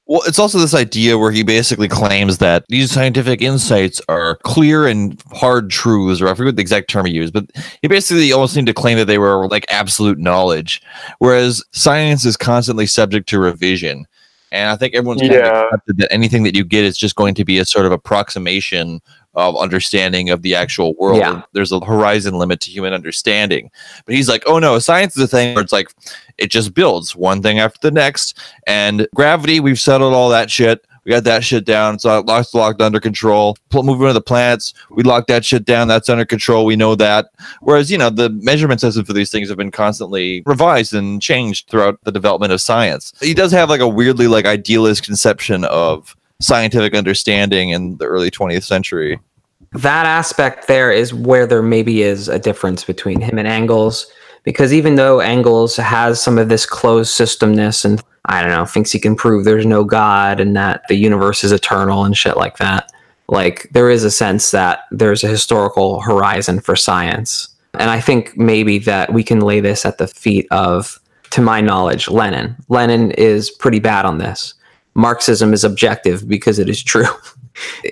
Well, 0.05 0.21
it's 0.27 0.39
also 0.39 0.59
this 0.59 0.73
idea 0.73 1.17
where 1.17 1.31
he 1.31 1.43
basically 1.43 1.87
claims 1.87 2.39
that 2.39 2.65
these 2.67 2.91
scientific 2.91 3.41
insights 3.41 4.01
are 4.09 4.35
clear 4.43 4.85
and 4.85 5.21
hard 5.31 5.69
truths, 5.69 6.21
or 6.21 6.27
I 6.27 6.33
forget 6.33 6.57
the 6.57 6.61
exact 6.61 6.89
term 6.89 7.05
he 7.05 7.13
used, 7.13 7.33
but 7.33 7.45
he 7.81 7.87
basically 7.87 8.31
almost 8.33 8.53
seemed 8.53 8.67
to 8.67 8.73
claim 8.73 8.97
that 8.97 9.05
they 9.05 9.17
were 9.17 9.47
like 9.47 9.65
absolute 9.69 10.19
knowledge, 10.19 10.81
whereas 11.19 11.63
science 11.71 12.25
is 12.25 12.35
constantly 12.35 12.85
subject 12.85 13.29
to 13.29 13.39
revision. 13.39 14.05
And 14.51 14.69
I 14.69 14.75
think 14.75 14.93
everyone's 14.93 15.21
kind 15.21 15.33
of 15.33 15.41
accepted 15.41 15.97
that 15.97 16.13
anything 16.13 16.43
that 16.43 16.55
you 16.55 16.63
get 16.63 16.83
is 16.83 16.97
just 16.97 17.15
going 17.15 17.33
to 17.35 17.45
be 17.45 17.57
a 17.57 17.65
sort 17.65 17.85
of 17.85 17.91
approximation 17.91 19.01
of 19.35 19.57
understanding 19.57 20.29
of 20.29 20.41
the 20.41 20.55
actual 20.55 20.93
world. 20.95 21.17
Yeah. 21.17 21.41
There's 21.53 21.71
a 21.71 21.79
horizon 21.79 22.35
limit 22.35 22.59
to 22.61 22.69
human 22.69 22.93
understanding. 22.93 23.71
But 24.05 24.15
he's 24.15 24.29
like, 24.29 24.43
oh 24.45 24.59
no, 24.59 24.79
science 24.79 25.17
is 25.17 25.23
a 25.23 25.27
thing 25.27 25.55
where 25.55 25.63
it's 25.63 25.73
like 25.73 25.89
it 26.37 26.47
just 26.51 26.73
builds 26.73 27.15
one 27.15 27.41
thing 27.41 27.59
after 27.59 27.79
the 27.81 27.91
next. 27.91 28.37
And 28.67 29.07
gravity, 29.15 29.59
we've 29.59 29.79
settled 29.79 30.13
all 30.13 30.29
that 30.29 30.51
shit. 30.51 30.85
We 31.05 31.11
got 31.11 31.25
that 31.25 31.43
shit 31.43 31.65
down. 31.65 31.95
It's 31.95 32.05
locked, 32.05 32.53
locked 32.53 32.81
under 32.81 32.99
control. 32.99 33.57
Pl- 33.69 33.83
moving 33.83 34.07
to 34.07 34.13
the 34.13 34.21
planets, 34.21 34.73
we 34.89 35.03
locked 35.03 35.27
that 35.27 35.43
shit 35.43 35.65
down. 35.65 35.89
That's 35.89 36.07
under 36.07 36.23
control. 36.23 36.63
We 36.63 36.77
know 36.77 36.95
that. 36.95 37.27
Whereas, 37.59 37.91
you 37.91 37.97
know, 37.97 38.09
the 38.09 38.29
measurement 38.29 38.79
system 38.79 39.03
for 39.03 39.11
these 39.11 39.29
things 39.29 39.49
have 39.49 39.57
been 39.57 39.71
constantly 39.71 40.43
revised 40.45 40.93
and 40.93 41.21
changed 41.21 41.69
throughout 41.69 41.99
the 42.03 42.11
development 42.11 42.53
of 42.53 42.61
science. 42.61 43.13
He 43.19 43.33
does 43.33 43.51
have 43.51 43.69
like 43.69 43.81
a 43.81 43.87
weirdly 43.87 44.27
like 44.27 44.45
idealist 44.45 45.03
conception 45.03 45.65
of 45.65 46.15
scientific 46.43 46.93
understanding 46.93 47.69
in 47.69 47.97
the 47.97 48.05
early 48.05 48.29
20th 48.29 48.63
century. 48.63 49.19
That 49.71 50.05
aspect 50.05 50.67
there 50.67 50.91
is 50.91 51.13
where 51.13 51.47
there 51.47 51.63
maybe 51.63 52.03
is 52.03 52.27
a 52.27 52.37
difference 52.37 52.83
between 52.83 53.21
him 53.21 53.39
and 53.39 53.47
Engels 53.47 54.05
because 54.43 54.73
even 54.73 54.95
though 54.95 55.19
Engels 55.19 55.77
has 55.77 56.21
some 56.21 56.37
of 56.37 56.49
this 56.49 56.65
closed 56.65 57.17
systemness 57.17 57.85
and 57.85 58.03
I 58.25 58.41
don't 58.41 58.51
know, 58.51 58.65
thinks 58.65 58.91
he 58.91 58.99
can 58.99 59.15
prove 59.15 59.45
there's 59.45 59.65
no 59.65 59.83
God 59.83 60.39
and 60.39 60.55
that 60.55 60.83
the 60.89 60.95
universe 60.95 61.43
is 61.43 61.51
eternal 61.51 62.03
and 62.03 62.15
shit 62.15 62.37
like 62.37 62.57
that, 62.57 62.91
like 63.27 63.67
there 63.71 63.89
is 63.89 64.03
a 64.03 64.11
sense 64.11 64.51
that 64.51 64.81
there's 64.91 65.23
a 65.23 65.29
historical 65.29 66.01
horizon 66.01 66.59
for 66.59 66.75
science. 66.75 67.47
And 67.73 67.89
I 67.89 67.99
think 67.99 68.37
maybe 68.37 68.79
that 68.79 69.13
we 69.13 69.23
can 69.23 69.39
lay 69.39 69.59
this 69.59 69.85
at 69.85 69.97
the 69.97 70.07
feet 70.07 70.45
of, 70.51 70.99
to 71.31 71.41
my 71.41 71.59
knowledge, 71.59 72.07
Lenin. 72.07 72.55
Lenin 72.69 73.11
is 73.11 73.49
pretty 73.49 73.79
bad 73.79 74.05
on 74.05 74.19
this. 74.19 74.53
Marxism 74.95 75.53
is 75.53 75.63
objective 75.63 76.27
because 76.27 76.59
it 76.59 76.69
is 76.69 76.83
true. 76.83 77.05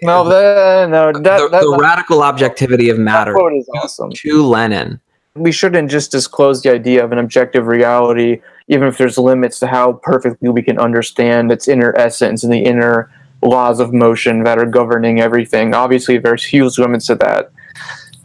No, 0.02 0.28
that, 0.28 0.90
no, 0.90 1.12
that, 1.12 1.22
the, 1.22 1.50
that, 1.50 1.62
the 1.62 1.78
radical 1.80 2.24
objectivity 2.24 2.90
of 2.90 2.98
matter 2.98 3.34
quote 3.34 3.54
is 3.54 3.70
awesome. 3.76 4.10
to 4.12 4.44
Lenin. 4.44 5.00
we 5.36 5.52
shouldn't 5.52 5.92
just 5.92 6.12
disclose 6.12 6.64
the 6.64 6.72
idea 6.72 7.04
of 7.04 7.12
an 7.12 7.20
objective 7.20 7.68
reality, 7.68 8.42
even 8.70 8.88
if 8.88 8.98
there's 8.98 9.20
limits 9.20 9.60
to 9.60 9.68
how 9.68 9.94
perfectly 10.02 10.50
we 10.50 10.64
can 10.64 10.80
understand 10.80 11.52
its 11.52 11.68
inner 11.68 11.96
essence 11.96 12.44
and 12.44 12.52
the 12.52 12.64
inner 12.64 13.12
laws 13.44 13.80
of 13.80 13.94
motion 13.94 14.44
that 14.46 14.58
are 14.58 14.66
governing 14.66 15.20
everything. 15.20 15.76
Obviously, 15.76 16.18
there's 16.18 16.44
huge 16.44 16.80
limits 16.80 17.06
to 17.06 17.16
that. 17.18 17.52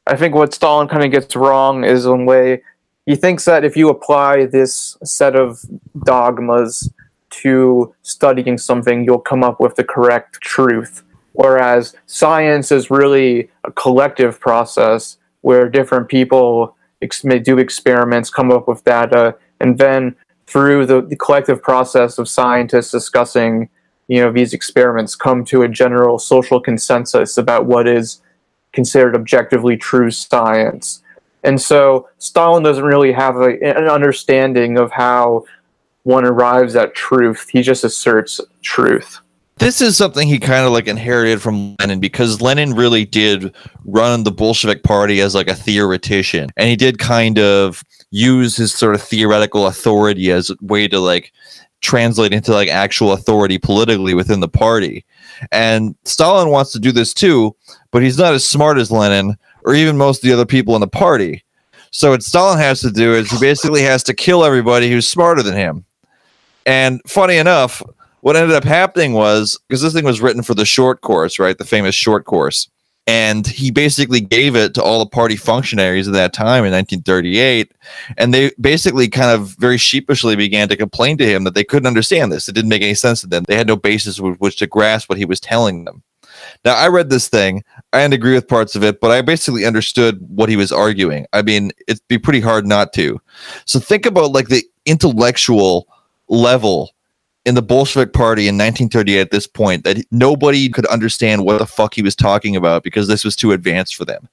I 0.06 0.16
think 0.16 0.34
what 0.34 0.54
Stalin 0.54 0.88
kind 0.88 1.04
of 1.04 1.10
gets 1.10 1.36
wrong 1.36 1.84
is 1.84 2.06
one 2.06 2.24
way 2.24 2.62
he 3.06 3.14
thinks 3.14 3.44
that 3.44 3.64
if 3.64 3.76
you 3.76 3.88
apply 3.88 4.46
this 4.46 4.96
set 5.04 5.36
of 5.36 5.64
dogmas 6.04 6.90
to 7.42 7.94
studying 8.02 8.58
something, 8.58 9.04
you'll 9.04 9.18
come 9.18 9.44
up 9.44 9.60
with 9.60 9.76
the 9.76 9.84
correct 9.84 10.40
truth. 10.40 11.02
Whereas 11.32 11.94
science 12.06 12.72
is 12.72 12.90
really 12.90 13.50
a 13.64 13.72
collective 13.72 14.40
process 14.40 15.18
where 15.42 15.68
different 15.68 16.08
people 16.08 16.76
ex- 17.02 17.24
may 17.24 17.38
do 17.38 17.58
experiments, 17.58 18.30
come 18.30 18.50
up 18.50 18.66
with 18.66 18.84
data, 18.84 19.36
and 19.60 19.78
then 19.78 20.16
through 20.46 20.86
the, 20.86 21.02
the 21.02 21.16
collective 21.16 21.62
process 21.62 22.18
of 22.18 22.28
scientists 22.28 22.90
discussing, 22.90 23.68
you 24.08 24.20
know, 24.20 24.32
these 24.32 24.54
experiments, 24.54 25.14
come 25.14 25.44
to 25.44 25.62
a 25.62 25.68
general 25.68 26.18
social 26.18 26.60
consensus 26.60 27.36
about 27.36 27.66
what 27.66 27.86
is 27.86 28.22
considered 28.72 29.14
objectively 29.14 29.76
true 29.76 30.10
science. 30.10 31.02
And 31.42 31.60
so 31.60 32.08
Stalin 32.18 32.62
doesn't 32.62 32.84
really 32.84 33.12
have 33.12 33.36
a, 33.36 33.50
an 33.62 33.88
understanding 33.88 34.78
of 34.78 34.90
how 34.92 35.44
one 36.06 36.24
arrives 36.24 36.76
at 36.76 36.94
truth. 36.94 37.48
He 37.50 37.62
just 37.62 37.82
asserts 37.82 38.40
truth. 38.62 39.18
this 39.58 39.80
is 39.80 39.96
something 39.96 40.28
he 40.28 40.38
kind 40.38 40.64
of 40.64 40.72
like 40.72 40.86
inherited 40.86 41.42
from 41.42 41.74
Lenin 41.80 41.98
because 41.98 42.40
Lenin 42.40 42.74
really 42.74 43.04
did 43.04 43.52
run 43.84 44.22
the 44.22 44.30
Bolshevik 44.30 44.84
party 44.84 45.20
as 45.20 45.34
like 45.34 45.48
a 45.48 45.54
theoretician 45.54 46.50
and 46.56 46.68
he 46.68 46.76
did 46.76 46.98
kind 46.98 47.38
of 47.38 47.82
use 48.10 48.56
his 48.56 48.72
sort 48.72 48.94
of 48.94 49.02
theoretical 49.02 49.66
authority 49.66 50.30
as 50.30 50.50
a 50.50 50.56
way 50.60 50.86
to 50.86 51.00
like 51.00 51.32
translate 51.80 52.32
into 52.32 52.52
like 52.52 52.68
actual 52.68 53.12
authority 53.12 53.58
politically 53.58 54.14
within 54.14 54.40
the 54.40 54.48
party. 54.48 55.04
And 55.50 55.96
Stalin 56.04 56.50
wants 56.50 56.70
to 56.72 56.78
do 56.78 56.92
this 56.92 57.12
too, 57.12 57.56
but 57.90 58.02
he's 58.02 58.18
not 58.18 58.34
as 58.34 58.48
smart 58.48 58.78
as 58.78 58.92
Lenin 58.92 59.36
or 59.64 59.74
even 59.74 59.96
most 59.96 60.22
of 60.22 60.28
the 60.28 60.34
other 60.34 60.46
people 60.46 60.76
in 60.76 60.80
the 60.80 60.86
party. 60.86 61.42
So 61.90 62.10
what 62.10 62.22
Stalin 62.22 62.58
has 62.58 62.80
to 62.82 62.90
do 62.90 63.14
is 63.14 63.30
he 63.30 63.38
basically 63.40 63.82
has 63.82 64.02
to 64.04 64.14
kill 64.14 64.44
everybody 64.44 64.90
who's 64.90 65.08
smarter 65.08 65.42
than 65.42 65.54
him. 65.54 65.85
And 66.66 67.00
funny 67.06 67.36
enough, 67.36 67.82
what 68.20 68.36
ended 68.36 68.56
up 68.56 68.64
happening 68.64 69.12
was 69.12 69.58
because 69.68 69.82
this 69.82 69.94
thing 69.94 70.04
was 70.04 70.20
written 70.20 70.42
for 70.42 70.54
the 70.54 70.64
short 70.66 71.00
course, 71.00 71.38
right? 71.38 71.56
The 71.56 71.64
famous 71.64 71.94
short 71.94 72.24
course. 72.24 72.68
And 73.08 73.46
he 73.46 73.70
basically 73.70 74.20
gave 74.20 74.56
it 74.56 74.74
to 74.74 74.82
all 74.82 74.98
the 74.98 75.06
party 75.08 75.36
functionaries 75.36 76.08
at 76.08 76.14
that 76.14 76.32
time 76.32 76.64
in 76.64 76.72
1938. 76.72 77.70
And 78.18 78.34
they 78.34 78.50
basically 78.60 79.08
kind 79.08 79.30
of 79.30 79.50
very 79.58 79.78
sheepishly 79.78 80.34
began 80.34 80.68
to 80.68 80.76
complain 80.76 81.16
to 81.18 81.24
him 81.24 81.44
that 81.44 81.54
they 81.54 81.62
couldn't 81.62 81.86
understand 81.86 82.32
this. 82.32 82.48
It 82.48 82.56
didn't 82.56 82.70
make 82.70 82.82
any 82.82 82.94
sense 82.94 83.20
to 83.20 83.28
them. 83.28 83.44
They 83.46 83.54
had 83.54 83.68
no 83.68 83.76
basis 83.76 84.18
with 84.18 84.38
which 84.38 84.56
to 84.56 84.66
grasp 84.66 85.08
what 85.08 85.18
he 85.18 85.24
was 85.24 85.38
telling 85.38 85.84
them. 85.84 86.02
Now, 86.64 86.74
I 86.74 86.88
read 86.88 87.10
this 87.10 87.28
thing. 87.28 87.62
I 87.92 88.00
didn't 88.02 88.14
agree 88.14 88.34
with 88.34 88.48
parts 88.48 88.74
of 88.74 88.82
it, 88.82 89.00
but 89.00 89.12
I 89.12 89.22
basically 89.22 89.64
understood 89.64 90.18
what 90.28 90.48
he 90.48 90.56
was 90.56 90.72
arguing. 90.72 91.26
I 91.32 91.42
mean, 91.42 91.70
it'd 91.86 92.06
be 92.08 92.18
pretty 92.18 92.40
hard 92.40 92.66
not 92.66 92.92
to. 92.94 93.20
So 93.66 93.78
think 93.78 94.04
about 94.04 94.32
like 94.32 94.48
the 94.48 94.64
intellectual 94.84 95.86
level 96.28 96.92
in 97.44 97.54
the 97.54 97.62
Bolshevik 97.62 98.12
Party 98.12 98.48
in 98.48 98.56
1938 98.56 99.20
at 99.20 99.30
this 99.30 99.46
point 99.46 99.84
that 99.84 100.04
nobody 100.10 100.68
could 100.68 100.86
understand 100.86 101.44
what 101.44 101.58
the 101.58 101.66
fuck 101.66 101.94
he 101.94 102.02
was 102.02 102.16
talking 102.16 102.56
about 102.56 102.82
because 102.82 103.06
this 103.06 103.24
was 103.24 103.36
too 103.36 103.52
advanced 103.52 103.94
for 103.94 104.04
them. 104.04 104.28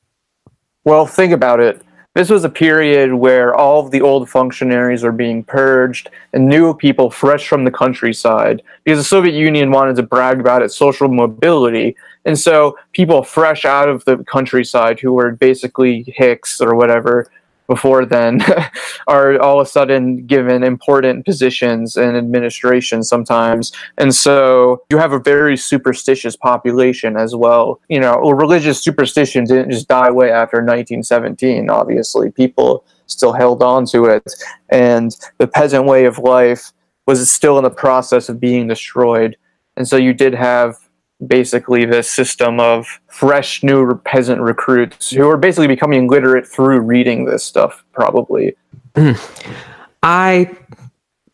Well, 0.83 1.05
think 1.05 1.31
about 1.31 1.59
it. 1.59 1.81
This 2.15 2.29
was 2.29 2.43
a 2.43 2.49
period 2.49 3.13
where 3.13 3.55
all 3.55 3.83
of 3.83 3.91
the 3.91 4.01
old 4.01 4.29
functionaries 4.29 5.03
were 5.03 5.11
being 5.11 5.43
purged 5.43 6.09
and 6.33 6.47
new 6.47 6.73
people 6.75 7.09
fresh 7.09 7.47
from 7.47 7.65
the 7.65 7.71
countryside 7.71 8.61
because 8.83 8.99
the 8.99 9.03
Soviet 9.03 9.33
Union 9.33 9.71
wanted 9.71 9.95
to 9.95 10.03
brag 10.03 10.39
about 10.39 10.61
its 10.61 10.75
social 10.75 11.07
mobility. 11.07 11.95
And 12.25 12.37
so 12.37 12.77
people 12.91 13.23
fresh 13.23 13.65
out 13.65 13.89
of 13.89 14.05
the 14.05 14.17
countryside 14.25 14.99
who 14.99 15.13
were 15.13 15.31
basically 15.31 16.03
hicks 16.15 16.61
or 16.61 16.75
whatever 16.75 17.31
before 17.67 18.05
then 18.05 18.41
are 19.07 19.39
all 19.39 19.61
of 19.61 19.67
a 19.67 19.69
sudden 19.69 20.25
given 20.25 20.63
important 20.63 21.25
positions 21.25 21.97
in 21.97 22.15
administration 22.15 23.03
sometimes. 23.03 23.71
And 23.97 24.13
so 24.13 24.83
you 24.89 24.97
have 24.97 25.13
a 25.13 25.19
very 25.19 25.57
superstitious 25.57 26.35
population 26.35 27.17
as 27.17 27.35
well. 27.35 27.79
You 27.89 27.99
know, 27.99 28.19
religious 28.31 28.81
superstition 28.81 29.45
didn't 29.45 29.71
just 29.71 29.87
die 29.87 30.07
away 30.07 30.31
after 30.31 30.57
1917, 30.57 31.69
obviously. 31.69 32.31
People 32.31 32.85
still 33.07 33.33
held 33.33 33.61
on 33.61 33.85
to 33.87 34.05
it. 34.05 34.23
And 34.69 35.15
the 35.37 35.47
peasant 35.47 35.85
way 35.85 36.05
of 36.05 36.17
life 36.17 36.71
was 37.05 37.29
still 37.29 37.57
in 37.57 37.63
the 37.63 37.69
process 37.69 38.29
of 38.29 38.39
being 38.39 38.67
destroyed. 38.67 39.37
And 39.75 39.87
so 39.87 39.97
you 39.97 40.13
did 40.13 40.33
have 40.33 40.77
basically 41.27 41.85
this 41.85 42.11
system 42.11 42.59
of 42.59 42.99
fresh 43.07 43.63
new 43.63 43.95
peasant 44.05 44.41
recruits 44.41 45.09
who 45.11 45.29
are 45.29 45.37
basically 45.37 45.67
becoming 45.67 46.07
literate 46.07 46.47
through 46.47 46.79
reading 46.79 47.25
this 47.25 47.43
stuff 47.43 47.83
probably 47.93 48.55
hmm. 48.95 49.13
I 50.03 50.51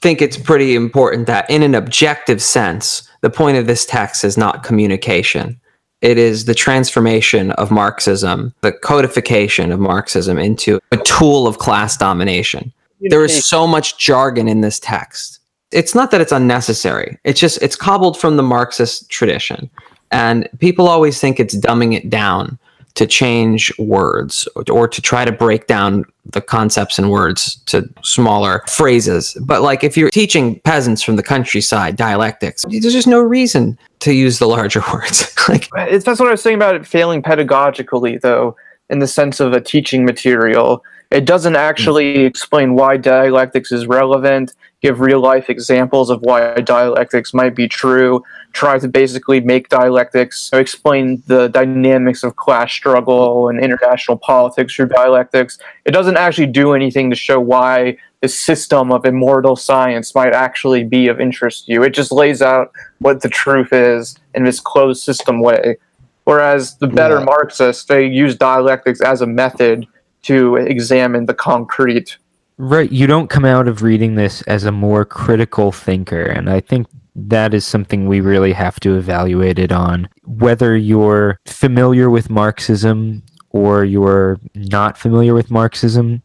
think 0.02 0.22
it's 0.22 0.38
pretty 0.38 0.76
important 0.76 1.28
that, 1.28 1.50
in 1.50 1.64
an 1.64 1.76
objective 1.76 2.42
sense, 2.42 3.10
the 3.22 3.30
point 3.30 3.58
of 3.58 3.68
this 3.68 3.86
text 3.86 4.24
is 4.24 4.38
not 4.38 4.64
communication. 4.64 5.60
It 6.02 6.18
is 6.18 6.46
the 6.46 6.56
transformation 6.56 7.52
of 7.54 7.72
Marxism, 7.72 8.54
the 8.62 8.72
codification 8.72 9.72
of 9.72 9.80
Marxism 9.80 10.38
into 10.38 10.80
a 10.92 10.98
tool 10.98 11.46
of 11.46 11.58
class 11.58 11.98
domination. 11.98 12.72
There 13.02 13.26
is 13.26 13.46
so 13.46 13.68
much 13.68 13.98
jargon 13.98 14.48
in 14.48 14.62
this 14.62 14.80
text. 14.80 15.39
It's 15.72 15.94
not 15.94 16.12
that 16.12 16.22
it's 16.22 16.32
unnecessary. 16.32 17.18
It's 17.24 17.40
just 17.40 17.62
it's 17.62 17.76
cobbled 17.76 18.20
from 18.20 18.38
the 18.38 18.44
Marxist 18.44 19.10
tradition. 19.10 19.70
And 20.12 20.50
people 20.60 20.88
always 20.88 21.20
think 21.20 21.40
it's 21.40 21.56
dumbing 21.56 21.96
it 21.96 22.10
down 22.10 22.58
to 22.96 23.06
change 23.06 23.72
words 23.78 24.48
or 24.56 24.88
to 24.88 25.02
try 25.02 25.24
to 25.24 25.32
break 25.32 25.68
down 25.68 26.04
the 26.26 26.42
concepts 26.42 26.98
and 26.98 27.12
words 27.12 27.56
to 27.68 27.88
smaller 28.04 28.64
phrases. 28.68 29.38
But 29.42 29.62
like 29.62 29.84
if 29.84 29.96
you're 29.96 30.10
teaching 30.10 30.60
peasants 30.62 31.04
from 31.04 31.16
the 31.16 31.24
countryside 31.24 31.96
dialectics, 31.96 32.66
there's 32.68 32.94
just 32.94 33.08
no 33.08 33.22
reason 33.22 33.78
to 34.00 34.14
use 34.14 34.40
the 34.40 34.48
larger 34.48 34.82
words. 34.94 35.34
like 35.48 35.70
that's 35.72 36.20
what 36.20 36.28
i 36.28 36.32
was 36.32 36.42
saying 36.42 36.56
about 36.56 36.76
it 36.76 36.86
failing 36.86 37.24
pedagogically 37.24 38.20
though 38.22 38.56
in 38.90 39.00
the 39.00 39.08
sense 39.08 39.40
of 39.40 39.54
a 39.54 39.62
teaching 39.62 40.06
material 40.06 40.84
it 41.12 41.26
doesn't 41.26 41.56
actually 41.56 42.20
explain 42.20 42.76
why 42.76 42.98
dialectics 42.98 43.72
is 43.72 43.88
relevant 43.88 44.54
give 44.82 45.02
real 45.02 45.20
life 45.20 45.50
examples 45.50 46.10
of 46.10 46.22
why 46.22 46.54
dialectics 46.56 47.34
might 47.34 47.56
be 47.56 47.68
true 47.68 48.24
try 48.54 48.80
to 48.80 48.88
basically 48.88 49.40
make 49.40 49.70
dialectics 49.70 50.50
explain 50.54 51.22
the 51.28 51.48
dynamics 51.50 52.24
of 52.24 52.36
class 52.36 52.72
struggle 52.72 53.50
and 53.50 53.60
international 53.60 54.18
politics 54.18 54.74
through 54.76 54.88
dialectics. 54.88 55.60
It 55.86 55.92
doesn't 55.92 56.18
actually 56.18 56.48
do 56.48 56.74
anything 56.74 57.10
to 57.10 57.16
show 57.16 57.40
why 57.40 57.98
the 58.22 58.28
system 58.28 58.92
of 58.92 59.06
immortal 59.06 59.56
science 59.56 60.16
might 60.16 60.34
actually 60.34 60.84
be 60.84 61.08
of 61.08 61.22
interest 61.22 61.66
to 61.66 61.74
you. 61.74 61.84
It 61.84 61.92
just 61.92 62.12
lays 62.12 62.42
out 62.42 62.72
what 63.00 63.22
the 63.22 63.30
truth 63.30 63.72
is 63.72 64.18
in 64.34 64.44
this 64.44 64.60
closed 64.60 65.04
system 65.04 65.42
way. 65.42 65.78
Whereas 66.24 66.78
the 66.78 66.88
better 66.88 67.20
Yeah. 67.20 67.26
marxists 67.26 67.86
they 67.86 68.06
use 68.06 68.36
dialectics 68.36 69.02
as 69.02 69.22
a 69.22 69.28
method 69.28 69.88
to 70.24 70.56
examine 70.56 71.26
the 71.26 71.34
concrete 71.34 72.18
Right. 72.62 72.92
You 72.92 73.08
don't 73.08 73.30
come 73.30 73.46
out 73.46 73.70
of 73.70 73.84
reading 73.84 74.16
this 74.16 74.42
as 74.42 74.66
a 74.66 74.72
more 74.72 75.06
critical 75.06 75.72
thinker. 75.72 76.24
And 76.24 76.50
I 76.50 76.60
think 76.60 76.88
that 77.16 77.54
is 77.54 77.66
something 77.66 78.06
we 78.06 78.20
really 78.20 78.52
have 78.52 78.82
to 78.82 78.98
evaluate 78.98 79.58
it 79.58 79.72
on. 79.72 80.10
Whether 80.26 80.76
you're 80.76 81.40
familiar 81.46 82.10
with 82.10 82.30
Marxism 82.30 83.24
or 83.52 83.86
you're 83.86 84.42
not 84.56 84.98
familiar 84.98 85.34
with 85.34 85.50
Marxism, 85.50 86.22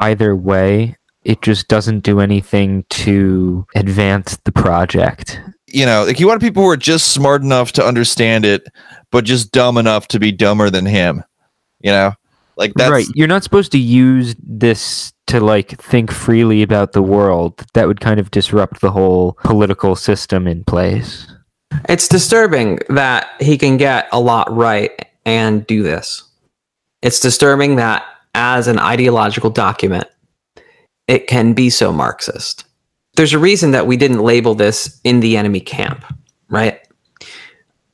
either 0.00 0.34
way, 0.34 0.96
it 1.22 1.40
just 1.40 1.68
doesn't 1.68 2.00
do 2.00 2.18
anything 2.18 2.84
to 2.90 3.64
advance 3.76 4.38
the 4.38 4.52
project. 4.52 5.40
You 5.68 5.86
know, 5.86 6.02
like 6.02 6.18
you 6.18 6.26
want 6.26 6.40
people 6.40 6.64
who 6.64 6.68
are 6.70 6.76
just 6.76 7.12
smart 7.12 7.42
enough 7.42 7.70
to 7.72 7.84
understand 7.84 8.44
it, 8.44 8.64
but 9.12 9.24
just 9.24 9.52
dumb 9.52 9.78
enough 9.78 10.08
to 10.08 10.18
be 10.18 10.32
dumber 10.32 10.68
than 10.68 10.86
him. 10.86 11.22
You 11.78 11.92
know, 11.92 12.14
Like 12.60 12.74
that's 12.74 12.90
right. 12.90 13.06
You're 13.14 13.26
not 13.26 13.42
supposed 13.42 13.72
to 13.72 13.78
use 13.78 14.36
this 14.38 15.14
to 15.28 15.40
like 15.40 15.80
think 15.80 16.12
freely 16.12 16.62
about 16.62 16.92
the 16.92 17.00
world. 17.00 17.64
That 17.72 17.88
would 17.88 18.00
kind 18.00 18.20
of 18.20 18.30
disrupt 18.30 18.82
the 18.82 18.90
whole 18.90 19.38
political 19.44 19.96
system 19.96 20.46
in 20.46 20.64
place. 20.64 21.26
It's 21.88 22.06
disturbing 22.06 22.78
that 22.90 23.28
he 23.40 23.56
can 23.56 23.78
get 23.78 24.08
a 24.12 24.20
lot 24.20 24.54
right 24.54 24.92
and 25.24 25.66
do 25.66 25.82
this. 25.82 26.22
It's 27.00 27.18
disturbing 27.18 27.76
that 27.76 28.04
as 28.34 28.68
an 28.68 28.78
ideological 28.78 29.48
document, 29.48 30.06
it 31.08 31.28
can 31.28 31.54
be 31.54 31.70
so 31.70 31.92
Marxist. 31.92 32.66
There's 33.16 33.32
a 33.32 33.38
reason 33.38 33.70
that 33.70 33.86
we 33.86 33.96
didn't 33.96 34.22
label 34.22 34.54
this 34.54 35.00
in 35.02 35.20
the 35.20 35.38
enemy 35.38 35.60
camp, 35.60 36.04
right? 36.50 36.78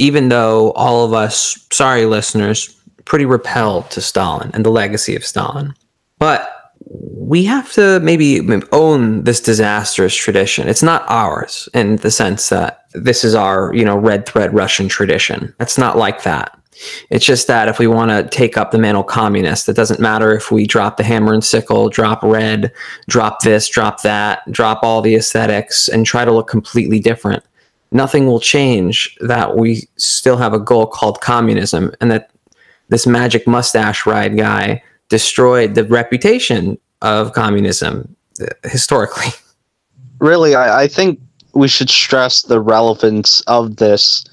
Even 0.01 0.29
though 0.29 0.73
all 0.73 1.05
of 1.05 1.13
us, 1.13 1.65
sorry 1.71 2.05
listeners, 2.05 2.77
pretty 3.07 3.25
repelled 3.25 3.91
to 3.93 4.03
Stalin 4.03 4.51
and 4.53 4.65
the 4.65 4.71
legacy 4.71 5.17
of 5.17 5.25
Stalin. 5.25 5.75
But 6.19 6.53
we 6.91 7.45
have 7.45 7.73
to 7.73 7.99
maybe 8.01 8.47
own 8.73 9.25
this 9.25 9.41
disastrous 9.41 10.15
tradition. 10.15 10.69
It's 10.69 10.83
not 10.83 11.05
ours 11.09 11.69
in 11.75 11.97
the 11.97 12.11
sense 12.11 12.51
that 12.51 12.85
this 12.93 13.25
is 13.25 13.35
our, 13.35 13.75
you 13.75 13.85
know, 13.85 13.97
red 13.97 14.27
thread 14.27 14.55
Russian 14.55 14.89
tradition. 14.89 15.55
It's 15.59 15.79
not 15.79 15.97
like 15.97 16.23
that. 16.23 16.57
It's 17.11 17.25
just 17.25 17.47
that 17.47 17.69
if 17.69 17.79
we 17.79 17.87
want 17.87 18.11
to 18.11 18.29
take 18.37 18.59
up 18.59 18.71
the 18.71 18.79
mantle 18.79 19.03
communist, 19.03 19.69
it 19.69 19.77
doesn't 19.77 20.01
matter 20.01 20.33
if 20.35 20.53
we 20.53 20.67
drop 20.67 20.99
the 20.99 21.05
hammer 21.05 21.33
and 21.33 21.43
sickle, 21.43 21.89
drop 21.89 22.23
red, 22.23 22.71
drop 23.09 23.41
this, 23.41 23.69
drop 23.69 24.03
that, 24.03 24.41
drop 24.53 24.81
all 24.83 25.01
the 25.01 25.15
aesthetics, 25.15 25.89
and 25.89 26.05
try 26.05 26.25
to 26.25 26.33
look 26.33 26.49
completely 26.49 27.01
different. 27.01 27.43
Nothing 27.93 28.27
will 28.27 28.41
change 28.41 29.17
that 29.21 29.57
we 29.57 29.89
still 29.97 30.37
have 30.37 30.53
a 30.53 30.61
goal 30.61 30.87
called 30.87 31.21
communism 31.21 31.93
and 32.01 32.11
that 32.11 32.31
this 32.89 33.07
magic 33.07 33.47
mustache 33.47 34.07
ride 34.07 34.37
guy 34.37 34.83
destroyed 35.09 35.75
the 35.75 35.85
reputation 35.85 36.79
of 37.03 37.33
communism 37.33 38.17
uh, 38.41 38.47
historically. 38.65 39.29
Really, 40.19 40.55
I, 40.55 40.85
I 40.85 40.89
think 40.89 41.21
we 41.53 41.69
should 41.69 41.91
stress 41.91 42.41
the 42.41 42.59
relevance 42.59 43.43
of 43.43 43.77
this 43.77 44.25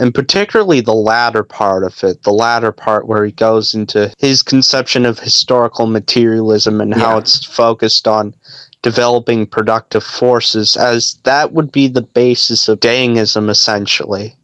and 0.00 0.14
particularly 0.14 0.80
the 0.80 0.94
latter 0.94 1.44
part 1.44 1.84
of 1.84 2.02
it, 2.02 2.22
the 2.22 2.32
latter 2.32 2.72
part 2.72 3.06
where 3.06 3.22
he 3.22 3.32
goes 3.32 3.74
into 3.74 4.10
his 4.16 4.40
conception 4.40 5.04
of 5.04 5.18
historical 5.18 5.86
materialism 5.86 6.80
and 6.80 6.94
how 6.94 7.18
it's 7.18 7.44
focused 7.44 8.08
on 8.08 8.34
developing 8.80 9.46
productive 9.46 10.02
forces, 10.02 10.74
as 10.74 11.20
that 11.24 11.52
would 11.52 11.70
be 11.70 11.86
the 11.86 12.00
basis 12.00 12.66
of 12.66 12.80
Dengism 12.80 13.50
essentially. 13.50 14.34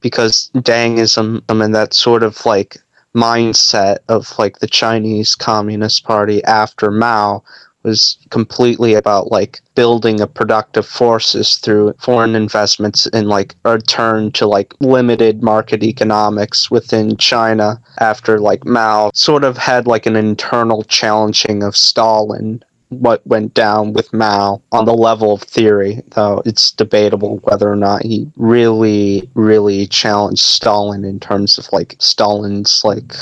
Because 0.00 0.50
Dengism, 0.56 1.40
I 1.48 1.54
mean, 1.54 1.70
that 1.70 1.94
sort 1.94 2.24
of 2.24 2.44
like 2.44 2.78
mindset 3.14 3.98
of 4.08 4.38
like 4.38 4.58
the 4.58 4.66
Chinese 4.66 5.34
Communist 5.34 6.04
Party 6.04 6.42
after 6.44 6.90
Mao 6.90 7.42
was 7.82 8.18
completely 8.28 8.94
about 8.94 9.30
like 9.30 9.62
building 9.74 10.20
a 10.20 10.26
productive 10.26 10.86
forces 10.86 11.56
through 11.56 11.94
foreign 11.98 12.34
investments 12.34 13.06
and 13.06 13.28
like 13.28 13.54
a 13.64 13.78
turn 13.78 14.30
to 14.32 14.46
like 14.46 14.74
limited 14.80 15.42
market 15.42 15.82
economics 15.82 16.70
within 16.70 17.16
China 17.16 17.80
after 17.98 18.38
like 18.38 18.64
Mao 18.64 19.10
sort 19.14 19.44
of 19.44 19.56
had 19.56 19.86
like 19.86 20.06
an 20.06 20.16
internal 20.16 20.82
challenging 20.84 21.62
of 21.62 21.76
Stalin 21.76 22.62
what 22.90 23.26
went 23.26 23.54
down 23.54 23.92
with 23.92 24.12
Mao 24.12 24.62
on 24.72 24.84
the 24.84 24.94
level 24.94 25.32
of 25.34 25.42
theory 25.42 26.02
though 26.14 26.42
it's 26.44 26.70
debatable 26.72 27.38
whether 27.38 27.70
or 27.70 27.76
not 27.76 28.02
he 28.02 28.30
really 28.36 29.28
really 29.34 29.86
challenged 29.86 30.42
Stalin 30.42 31.04
in 31.04 31.18
terms 31.18 31.58
of 31.58 31.68
like 31.72 31.96
Stalin's 31.98 32.82
like 32.84 33.14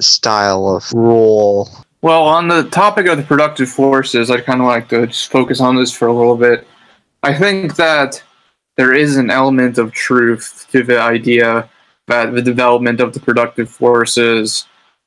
style 0.00 0.68
of 0.68 0.92
rule 0.92 1.68
Well, 2.02 2.22
on 2.22 2.48
the 2.48 2.64
topic 2.64 3.06
of 3.06 3.16
the 3.16 3.24
productive 3.24 3.68
forces, 3.68 4.30
I'd 4.30 4.44
kind 4.44 4.60
of 4.60 4.66
like 4.66 4.88
to 4.90 5.06
just 5.06 5.30
focus 5.30 5.60
on 5.60 5.76
this 5.76 5.92
for 5.92 6.06
a 6.06 6.12
little 6.12 6.36
bit. 6.36 6.66
I 7.22 7.34
think 7.34 7.76
that 7.76 8.22
there 8.76 8.92
is 8.92 9.16
an 9.16 9.30
element 9.30 9.78
of 9.78 9.92
truth 9.92 10.68
to 10.70 10.82
the 10.82 11.00
idea 11.00 11.68
that 12.06 12.32
the 12.32 12.42
development 12.42 13.00
of 13.00 13.12
the 13.12 13.20
productive 13.20 13.68
forces 13.68 14.66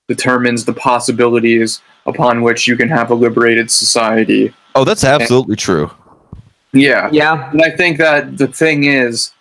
determines 0.09 0.65
the 0.65 0.73
possibilities 0.73 1.81
upon 2.05 2.41
which 2.41 2.67
you 2.67 2.75
can 2.75 2.89
have 2.89 3.11
a 3.11 3.15
liberated 3.15 3.71
society. 3.71 4.53
oh, 4.75 4.83
that's 4.83 5.05
absolutely 5.05 5.55
true. 5.55 5.89
Yeah. 6.73 7.09
Yeah, 7.11 7.49
And 7.51 7.61
I 7.61 7.71
think 7.71 7.97
that 7.99 8.37
the 8.37 8.47
thing 8.47 8.83
is, 8.83 9.31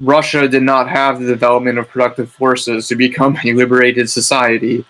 Russia 0.00 0.48
did 0.48 0.62
not 0.62 0.88
have 0.88 1.20
the 1.20 1.26
development 1.26 1.78
of 1.78 1.88
productive 1.88 2.30
forces 2.30 2.88
to 2.88 2.96
become 2.96 3.38
a 3.44 3.52
liberated 3.52 4.10
society. 4.10 4.84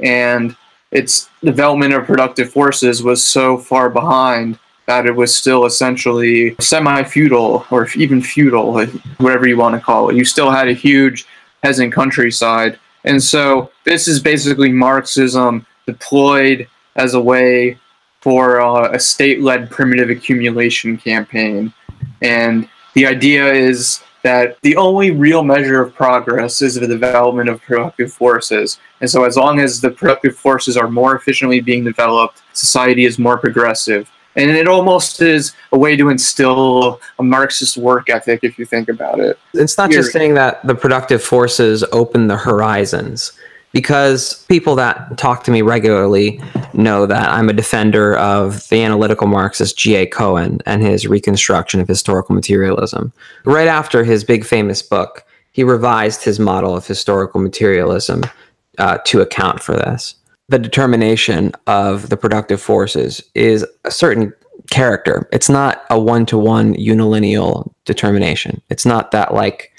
And 0.00 0.56
its 0.90 1.28
development 1.42 1.92
of 1.92 2.06
productive 2.06 2.50
forces 2.50 3.02
was 3.02 3.26
so 3.26 3.58
far 3.58 3.90
behind 3.90 4.58
that 4.86 5.04
it 5.04 5.14
was 5.14 5.36
still 5.36 5.66
essentially 5.66 6.56
semi 6.60 7.02
feudal 7.04 7.66
or 7.70 7.88
even 7.94 8.22
feudal, 8.22 8.86
whatever 9.18 9.46
you 9.46 9.58
want 9.58 9.74
to 9.74 9.80
call 9.80 10.08
it. 10.08 10.16
You 10.16 10.24
still 10.24 10.50
had 10.50 10.68
a 10.68 10.72
huge 10.72 11.26
peasant 11.62 11.92
countryside. 11.92 12.78
And 13.08 13.22
so 13.22 13.70
this 13.84 14.06
is 14.06 14.20
basically 14.20 14.70
Marxism 14.70 15.66
deployed 15.86 16.68
as 16.96 17.14
a 17.14 17.20
way 17.20 17.78
for 18.20 18.60
uh, 18.60 18.92
a 18.92 19.00
state 19.00 19.40
led 19.40 19.70
primitive 19.70 20.10
accumulation 20.10 20.98
campaign. 20.98 21.72
And 22.20 22.68
the 22.92 23.06
idea 23.06 23.50
is 23.50 24.02
that 24.22 24.60
the 24.60 24.76
only 24.76 25.10
real 25.10 25.42
measure 25.42 25.80
of 25.80 25.94
progress 25.94 26.60
is 26.60 26.74
the 26.74 26.86
development 26.86 27.48
of 27.48 27.62
productive 27.62 28.12
forces. 28.12 28.78
And 29.00 29.08
so, 29.08 29.24
as 29.24 29.36
long 29.36 29.58
as 29.58 29.80
the 29.80 29.90
productive 29.90 30.36
forces 30.36 30.76
are 30.76 30.90
more 30.90 31.16
efficiently 31.16 31.60
being 31.60 31.84
developed, 31.84 32.42
society 32.52 33.06
is 33.06 33.18
more 33.18 33.38
progressive. 33.38 34.10
And 34.38 34.52
it 34.52 34.68
almost 34.68 35.20
is 35.20 35.52
a 35.72 35.78
way 35.78 35.96
to 35.96 36.08
instill 36.08 37.00
a 37.18 37.22
Marxist 37.22 37.76
work 37.76 38.08
ethic 38.08 38.44
if 38.44 38.58
you 38.58 38.64
think 38.64 38.88
about 38.88 39.18
it. 39.18 39.38
it's 39.52 39.76
not 39.76 39.90
just 39.90 40.12
saying 40.12 40.34
that 40.34 40.64
the 40.66 40.74
productive 40.74 41.22
forces 41.22 41.82
open 41.92 42.28
the 42.28 42.36
horizons 42.36 43.32
because 43.72 44.44
people 44.48 44.74
that 44.76 45.18
talk 45.18 45.44
to 45.44 45.50
me 45.50 45.62
regularly 45.62 46.40
know 46.72 47.04
that 47.06 47.28
I'm 47.28 47.48
a 47.48 47.52
defender 47.52 48.16
of 48.16 48.66
the 48.68 48.82
analytical 48.82 49.26
Marxist 49.26 49.76
G.A. 49.76 50.06
Cohen 50.06 50.60
and 50.64 50.82
his 50.82 51.06
reconstruction 51.06 51.80
of 51.80 51.88
historical 51.88 52.34
materialism. 52.34 53.12
Right 53.44 53.68
after 53.68 54.04
his 54.04 54.24
big 54.24 54.44
famous 54.44 54.82
book, 54.82 55.24
he 55.52 55.64
revised 55.64 56.22
his 56.22 56.38
model 56.38 56.76
of 56.76 56.86
historical 56.86 57.40
materialism 57.40 58.22
uh, 58.78 58.98
to 59.04 59.20
account 59.20 59.60
for 59.60 59.74
this. 59.74 60.14
The 60.48 60.58
determination 60.58 61.52
of 61.66 62.08
the 62.08 62.16
productive 62.16 62.60
forces 62.60 63.22
is 63.34 63.66
a 63.84 63.90
certain 63.90 64.32
character. 64.70 65.28
It's 65.32 65.48
not 65.48 65.84
a 65.90 65.98
one 65.98 66.26
to 66.26 66.38
one 66.38 66.74
unilineal 66.74 67.70
determination. 67.84 68.60
It's 68.70 68.86
not 68.86 69.10
that 69.12 69.34
like 69.34 69.72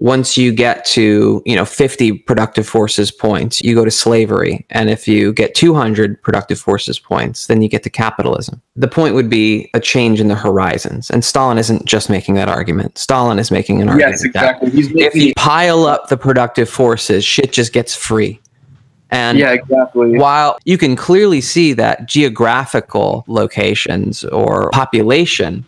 once 0.00 0.38
you 0.38 0.50
get 0.50 0.84
to 0.86 1.42
you 1.44 1.54
know 1.54 1.64
50 1.64 2.12
productive 2.20 2.66
forces 2.66 3.10
points 3.12 3.60
you 3.62 3.74
go 3.74 3.84
to 3.84 3.90
slavery 3.90 4.66
and 4.70 4.88
if 4.88 5.06
you 5.06 5.32
get 5.32 5.54
200 5.54 6.20
productive 6.22 6.58
forces 6.58 6.98
points 6.98 7.46
then 7.46 7.60
you 7.60 7.68
get 7.68 7.82
to 7.82 7.90
capitalism 7.90 8.60
the 8.76 8.88
point 8.88 9.14
would 9.14 9.28
be 9.28 9.70
a 9.74 9.80
change 9.80 10.18
in 10.18 10.28
the 10.28 10.34
horizons 10.34 11.10
and 11.10 11.24
stalin 11.24 11.58
isn't 11.58 11.84
just 11.84 12.08
making 12.08 12.34
that 12.34 12.48
argument 12.48 12.96
stalin 12.96 13.38
is 13.38 13.50
making 13.50 13.82
an 13.82 13.88
argument 13.90 14.12
Yes, 14.12 14.22
that 14.22 14.28
exactly. 14.28 14.70
He's 14.70 14.90
if 14.92 15.14
you 15.14 15.34
pile 15.36 15.84
up 15.84 16.08
the 16.08 16.16
productive 16.16 16.68
forces 16.68 17.22
shit 17.22 17.52
just 17.52 17.74
gets 17.74 17.94
free 17.94 18.40
and 19.10 19.38
yeah, 19.38 19.52
exactly. 19.52 20.18
while 20.18 20.58
you 20.64 20.78
can 20.78 20.96
clearly 20.96 21.40
see 21.40 21.72
that 21.72 22.06
geographical 22.06 23.24
locations 23.26 24.24
or 24.24 24.70
population 24.70 25.64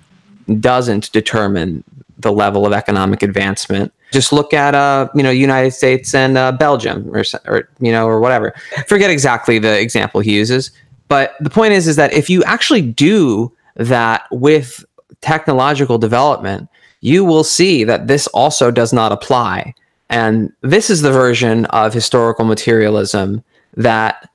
doesn't 0.60 1.10
determine 1.12 1.84
the 2.18 2.32
level 2.32 2.66
of 2.66 2.72
economic 2.72 3.22
advancement 3.22 3.92
just 4.12 4.32
look 4.32 4.52
at 4.52 4.74
uh 4.74 5.08
you 5.14 5.22
know 5.22 5.30
united 5.30 5.72
states 5.72 6.14
and 6.14 6.38
uh, 6.38 6.52
belgium 6.52 7.08
or, 7.14 7.24
or 7.46 7.68
you 7.80 7.90
know 7.90 8.06
or 8.06 8.20
whatever 8.20 8.54
forget 8.86 9.10
exactly 9.10 9.58
the 9.58 9.80
example 9.80 10.20
he 10.20 10.34
uses 10.34 10.70
but 11.08 11.34
the 11.40 11.50
point 11.50 11.72
is 11.72 11.88
is 11.88 11.96
that 11.96 12.12
if 12.12 12.30
you 12.30 12.42
actually 12.44 12.82
do 12.82 13.52
that 13.76 14.26
with 14.30 14.84
technological 15.20 15.98
development 15.98 16.68
you 17.00 17.24
will 17.24 17.44
see 17.44 17.82
that 17.82 18.06
this 18.06 18.26
also 18.28 18.70
does 18.70 18.92
not 18.92 19.10
apply 19.10 19.74
and 20.12 20.52
this 20.60 20.90
is 20.90 21.00
the 21.00 21.10
version 21.10 21.64
of 21.66 21.94
historical 21.94 22.44
materialism 22.44 23.42
that 23.78 24.28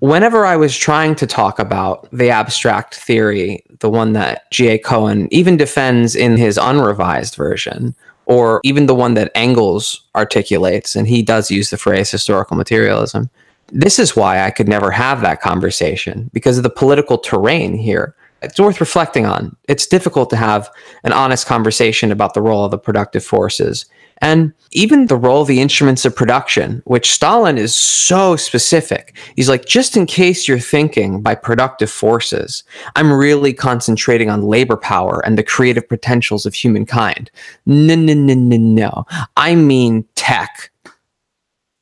whenever 0.00 0.44
I 0.44 0.54
was 0.56 0.76
trying 0.76 1.14
to 1.14 1.26
talk 1.26 1.58
about 1.58 2.06
the 2.12 2.28
abstract 2.28 2.96
theory, 2.96 3.64
the 3.80 3.88
one 3.88 4.12
that 4.12 4.50
G.A. 4.50 4.78
Cohen 4.78 5.28
even 5.30 5.56
defends 5.56 6.14
in 6.14 6.36
his 6.36 6.58
unrevised 6.58 7.36
version, 7.36 7.94
or 8.26 8.60
even 8.64 8.84
the 8.84 8.94
one 8.94 9.14
that 9.14 9.32
Engels 9.34 10.02
articulates, 10.14 10.94
and 10.94 11.08
he 11.08 11.22
does 11.22 11.50
use 11.50 11.70
the 11.70 11.78
phrase 11.78 12.10
historical 12.10 12.54
materialism, 12.54 13.30
this 13.72 13.98
is 13.98 14.14
why 14.14 14.44
I 14.44 14.50
could 14.50 14.68
never 14.68 14.90
have 14.90 15.22
that 15.22 15.40
conversation 15.40 16.30
because 16.34 16.58
of 16.58 16.64
the 16.64 16.70
political 16.70 17.16
terrain 17.16 17.74
here. 17.78 18.14
it's 18.42 18.60
worth 18.60 18.78
reflecting 18.78 19.24
on. 19.24 19.56
It's 19.68 19.86
difficult 19.86 20.28
to 20.30 20.36
have 20.36 20.70
an 21.02 21.14
honest 21.14 21.46
conversation 21.46 22.12
about 22.12 22.34
the 22.34 22.42
role 22.42 22.66
of 22.66 22.72
the 22.72 22.78
productive 22.78 23.24
forces 23.24 23.86
and 24.24 24.54
even 24.70 25.06
the 25.06 25.16
role 25.16 25.42
of 25.42 25.48
the 25.48 25.60
instruments 25.60 26.06
of 26.06 26.16
production, 26.16 26.82
which 26.86 27.12
Stalin 27.12 27.58
is 27.58 27.74
so 27.74 28.36
specific. 28.36 29.14
He's 29.36 29.50
like, 29.50 29.66
just 29.66 29.98
in 29.98 30.06
case 30.06 30.48
you're 30.48 30.58
thinking 30.58 31.20
by 31.20 31.34
productive 31.34 31.90
forces, 31.90 32.64
I'm 32.96 33.12
really 33.12 33.52
concentrating 33.52 34.30
on 34.30 34.42
labor 34.42 34.78
power 34.78 35.22
and 35.26 35.36
the 35.36 35.42
creative 35.42 35.86
potentials 35.86 36.46
of 36.46 36.54
humankind. 36.54 37.30
No, 37.66 37.94
no, 37.94 38.14
no, 38.14 38.32
no, 38.34 38.56
no. 38.56 39.06
I 39.36 39.54
mean 39.54 40.06
tech. 40.14 40.70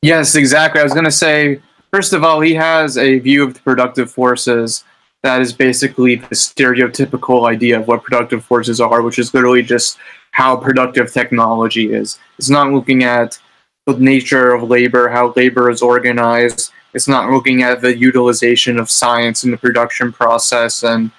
Yes, 0.03 0.35
exactly. 0.35 0.81
I 0.81 0.85
was 0.85 0.93
going 0.93 1.05
to 1.05 1.13
say, 1.13 1.63
first 1.93 2.13
of 2.13 2.25
all, 2.25 2.41
he 2.41 2.55
has 2.55 2.99
a 2.99 3.21
view 3.21 3.45
of 3.45 3.55
the 3.55 3.61
productive 3.61 4.11
forces 4.11 4.83
that 5.23 5.41
is 5.41 5.53
basically 5.53 6.17
the 6.17 6.35
stereotypical 6.35 7.49
idea 7.49 7.79
of 7.79 7.87
what 7.87 8.03
productive 8.03 8.45
forces 8.45 8.81
are, 8.81 9.01
which 9.01 9.21
is 9.21 9.33
literally 9.33 9.63
just 9.63 9.97
how 10.33 10.57
productive 10.57 11.13
technology 11.13 11.93
is. 11.93 12.19
It's 12.39 12.51
not 12.51 12.73
looking 12.73 13.05
at 13.05 13.39
the 13.87 13.97
nature 13.97 14.53
of 14.53 14.69
labor, 14.69 15.09
how 15.09 15.33
labor 15.37 15.71
is 15.71 15.83
organized. 15.83 16.73
It's 16.95 17.09
not 17.09 17.31
looking 17.31 17.63
at 17.63 17.81
the 17.81 17.97
utilization 17.97 18.79
of 18.79 18.91
science 18.91 19.45
in 19.45 19.51
the 19.51 19.57
production 19.57 20.13
process 20.13 20.83
and 20.83 21.11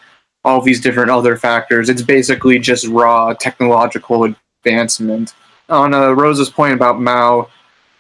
all 0.44 0.62
these 0.62 0.82
different 0.82 1.10
other 1.10 1.38
factors. 1.38 1.90
It's 1.90 2.02
basically 2.02 2.60
just 2.60 2.88
raw 2.88 3.34
technological 3.34 4.36
advancement. 4.66 5.34
On 5.70 5.94
uh, 5.94 6.12
Rosa's 6.12 6.50
point 6.50 6.74
about 6.74 7.00
Mao, 7.00 7.50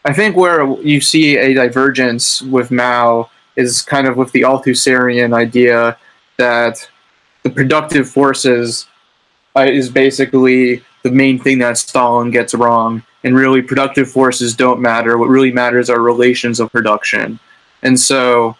I 0.05 0.13
think 0.13 0.35
where 0.35 0.65
you 0.81 0.99
see 0.99 1.37
a 1.37 1.53
divergence 1.53 2.41
with 2.41 2.71
Mao 2.71 3.29
is 3.55 3.81
kind 3.81 4.07
of 4.07 4.17
with 4.17 4.31
the 4.31 4.41
Althusserian 4.41 5.33
idea 5.33 5.97
that 6.37 6.89
the 7.43 7.49
productive 7.49 8.09
forces 8.09 8.87
uh, 9.55 9.65
is 9.69 9.89
basically 9.89 10.83
the 11.03 11.11
main 11.11 11.39
thing 11.39 11.59
that 11.59 11.77
Stalin 11.77 12.31
gets 12.31 12.53
wrong. 12.53 13.03
And 13.23 13.35
really, 13.35 13.61
productive 13.61 14.11
forces 14.11 14.55
don't 14.55 14.81
matter. 14.81 15.17
What 15.17 15.29
really 15.29 15.51
matters 15.51 15.89
are 15.89 16.01
relations 16.01 16.59
of 16.59 16.71
production. 16.71 17.39
And 17.81 17.97
so, 17.97 18.57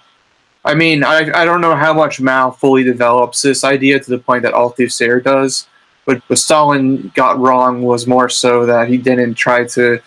I 0.63 0.73
mean, 0.73 1.03
I, 1.03 1.41
I 1.41 1.43
don't 1.43 1.59
know 1.59 1.75
how 1.75 1.93
much 1.93 2.21
Mao 2.21 2.51
fully 2.51 2.83
develops 2.83 3.41
this 3.41 3.63
idea 3.63 3.99
to 3.99 4.09
the 4.09 4.19
point 4.19 4.43
that 4.43 4.53
Althusser 4.53 5.21
does. 5.21 5.67
But 6.05 6.21
what 6.27 6.39
Stalin 6.39 7.11
got 7.15 7.39
wrong 7.39 7.81
was 7.81 8.07
more 8.07 8.29
so 8.29 8.65
that 8.65 8.87
he 8.87 8.97
didn't 8.97 9.35
try 9.35 9.65
to 9.67 9.99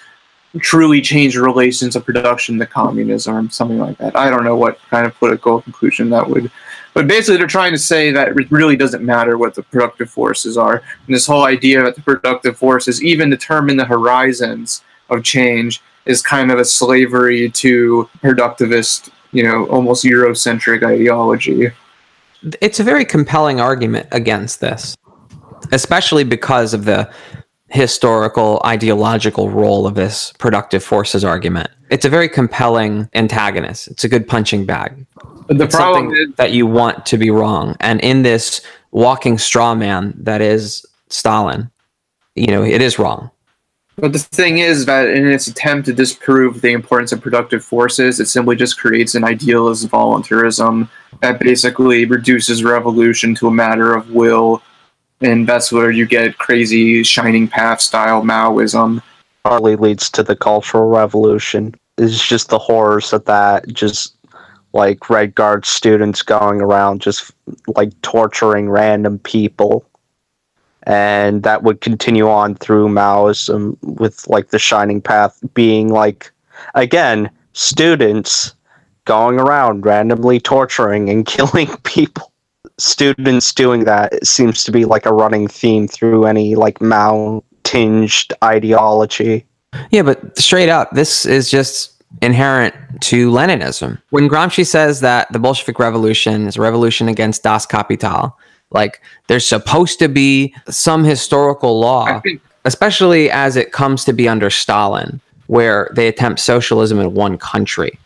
truly 0.61 1.01
change 1.01 1.37
relations 1.37 1.97
of 1.97 2.05
production 2.05 2.59
to 2.59 2.67
communism 2.67 3.47
or 3.47 3.51
something 3.51 3.79
like 3.79 3.99
that. 3.99 4.17
I 4.17 4.31
don't 4.31 4.45
know 4.45 4.57
what 4.57 4.79
kind 4.91 5.07
of 5.07 5.15
political 5.19 5.61
conclusion 5.63 6.11
that 6.11 6.29
would 6.29 6.51
but 6.97 7.07
basically, 7.07 7.37
they're 7.37 7.47
trying 7.47 7.73
to 7.73 7.79
say 7.79 8.11
that 8.11 8.29
it 8.29 8.51
really 8.51 8.75
doesn't 8.75 9.05
matter 9.05 9.37
what 9.37 9.55
the 9.55 9.63
productive 9.63 10.09
forces 10.09 10.57
are. 10.57 10.77
And 10.77 11.15
this 11.15 11.27
whole 11.27 11.45
idea 11.45 11.83
that 11.83 11.95
the 11.95 12.01
productive 12.01 12.57
forces 12.57 13.05
even 13.05 13.29
determine 13.29 13.77
the 13.77 13.85
horizons 13.85 14.83
of 15.11 15.23
change 15.23 15.83
is 16.07 16.23
kind 16.23 16.51
of 16.51 16.59
a 16.59 16.65
slavery 16.65 17.51
to 17.51 18.09
productivist, 18.23 19.11
you 19.33 19.43
know, 19.43 19.67
almost 19.67 20.07
Eurocentric 20.07 20.83
ideology. 20.83 21.71
It's 22.63 22.81
a 22.81 22.85
very 22.85 23.05
compelling 23.05 23.61
argument 23.61 24.09
against 24.13 24.63
this, 24.63 24.97
especially 25.73 26.25
because 26.25 26.73
of 26.73 26.87
the 26.87 27.13
historical 27.69 28.63
ideological 28.65 29.51
role 29.51 29.87
of 29.87 29.95
this 29.95 30.33
productive 30.39 30.85
forces 30.85 31.25
argument. 31.25 31.71
It's 31.91 32.05
a 32.05 32.09
very 32.09 32.29
compelling 32.29 33.09
antagonist. 33.15 33.89
It's 33.89 34.05
a 34.05 34.09
good 34.09 34.27
punching 34.27 34.67
bag. 34.67 35.07
But 35.47 35.59
the 35.59 35.65
it's 35.65 35.75
problem 35.75 36.13
is, 36.13 36.35
that 36.37 36.53
you 36.53 36.67
want 36.67 37.07
to 37.07 37.19
be 37.19 37.31
wrong. 37.31 37.77
And 37.81 38.01
in 38.01 38.23
this 38.23 38.61
walking 38.91 39.39
straw 39.39 39.75
man 39.75 40.15
that 40.19 40.41
is 40.41 40.85
Stalin, 41.09 41.71
you 42.35 42.49
know, 42.49 42.63
it 42.63 42.83
is 42.83 42.99
wrong. 42.99 43.31
but 43.97 44.13
the 44.13 44.19
thing 44.19 44.59
is 44.59 44.87
that 44.87 45.09
in 45.09 45.27
its 45.27 45.47
attempt 45.47 45.87
to 45.87 45.93
disprove 45.93 46.61
the 46.61 46.73
importance 46.73 47.13
of 47.13 47.21
productive 47.21 47.65
forces, 47.65 48.21
it 48.21 48.27
simply 48.27 48.57
just 48.57 48.79
creates 48.79 49.15
an 49.15 49.25
idealist 49.25 49.89
voluntarism 49.89 50.89
that 51.23 51.41
basically 51.41 52.05
reduces 52.05 52.63
revolution 52.63 53.35
to 53.37 53.49
a 53.49 53.51
matter 53.51 53.95
of 53.95 54.11
will. 54.11 54.63
And 55.21 55.47
that's 55.47 55.73
where 55.73 55.91
you 55.91 56.07
get 56.07 56.39
crazy 56.39 57.03
shining 57.03 57.49
path 57.49 57.81
style 57.81 58.23
Maoism. 58.23 59.03
Partly 59.45 59.77
leads 59.77 60.11
to 60.11 60.23
the 60.23 60.37
Cultural 60.37 60.89
Revolution. 60.89 61.75
It's 61.97 62.27
just 62.27 62.51
the 62.51 62.59
horrors 62.59 63.13
of 63.13 63.25
that, 63.25 63.67
just 63.69 64.17
like 64.73 65.09
Red 65.09 65.35
Guard 65.35 65.65
students 65.65 66.23
going 66.23 66.61
around 66.61 67.01
just 67.01 67.33
like 67.67 67.91
torturing 68.03 68.69
random 68.69 69.19
people. 69.19 69.87
And 70.83 71.43
that 71.43 71.63
would 71.63 71.81
continue 71.81 72.29
on 72.29 72.55
through 72.55 72.89
Maoism 72.89 73.77
with 73.83 74.29
like 74.29 74.51
the 74.51 74.59
Shining 74.59 75.01
Path 75.01 75.41
being 75.55 75.89
like, 75.89 76.31
again, 76.75 77.31
students 77.55 78.55
going 79.07 79.41
around 79.41 79.87
randomly 79.87 80.39
torturing 80.39 81.09
and 81.09 81.27
killing 81.27 81.75
people. 81.79 82.33
Students 82.79 83.53
doing 83.53 83.85
that 83.85 84.13
it 84.13 84.27
seems 84.27 84.63
to 84.65 84.73
be 84.73 84.85
like 84.85 85.07
a 85.07 85.13
running 85.13 85.49
theme 85.49 85.89
through 85.89 86.27
any 86.27 86.55
like 86.55 86.81
Mao 86.81 87.43
tinged 87.65 88.33
ideology. 88.45 89.47
Yeah, 89.91 90.03
but 90.03 90.39
straight 90.39 90.69
up, 90.69 90.91
this 90.93 91.27
is 91.27 91.51
just 91.51 92.03
inherent 92.23 92.75
to 93.03 93.31
Leninism. 93.31 94.01
When 94.11 94.29
Gramsci 94.29 94.67
says 94.67 95.01
that 95.01 95.31
the 95.33 95.39
Bolshevik 95.39 95.79
Revolution 95.79 96.47
is 96.47 96.57
a 96.57 96.63
revolution 96.63 97.09
against 97.09 97.43
Das 97.43 97.67
Kapital, 97.67 98.37
like 98.71 99.01
there's 99.27 99.47
supposed 99.47 99.99
to 99.99 100.09
be 100.09 100.55
some 100.69 101.05
historical 101.05 101.79
law, 101.79 102.21
especially 102.65 103.31
as 103.31 103.57
it 103.57 103.73
comes 103.73 104.05
to 104.05 104.13
be 104.13 104.29
under 104.29 104.51
Stalin, 104.51 105.21
where 105.47 105.91
they 105.95 106.09
attempt 106.09 106.41
socialism 106.41 106.99
in 107.01 107.15
one 107.15 107.39
country. 107.39 107.99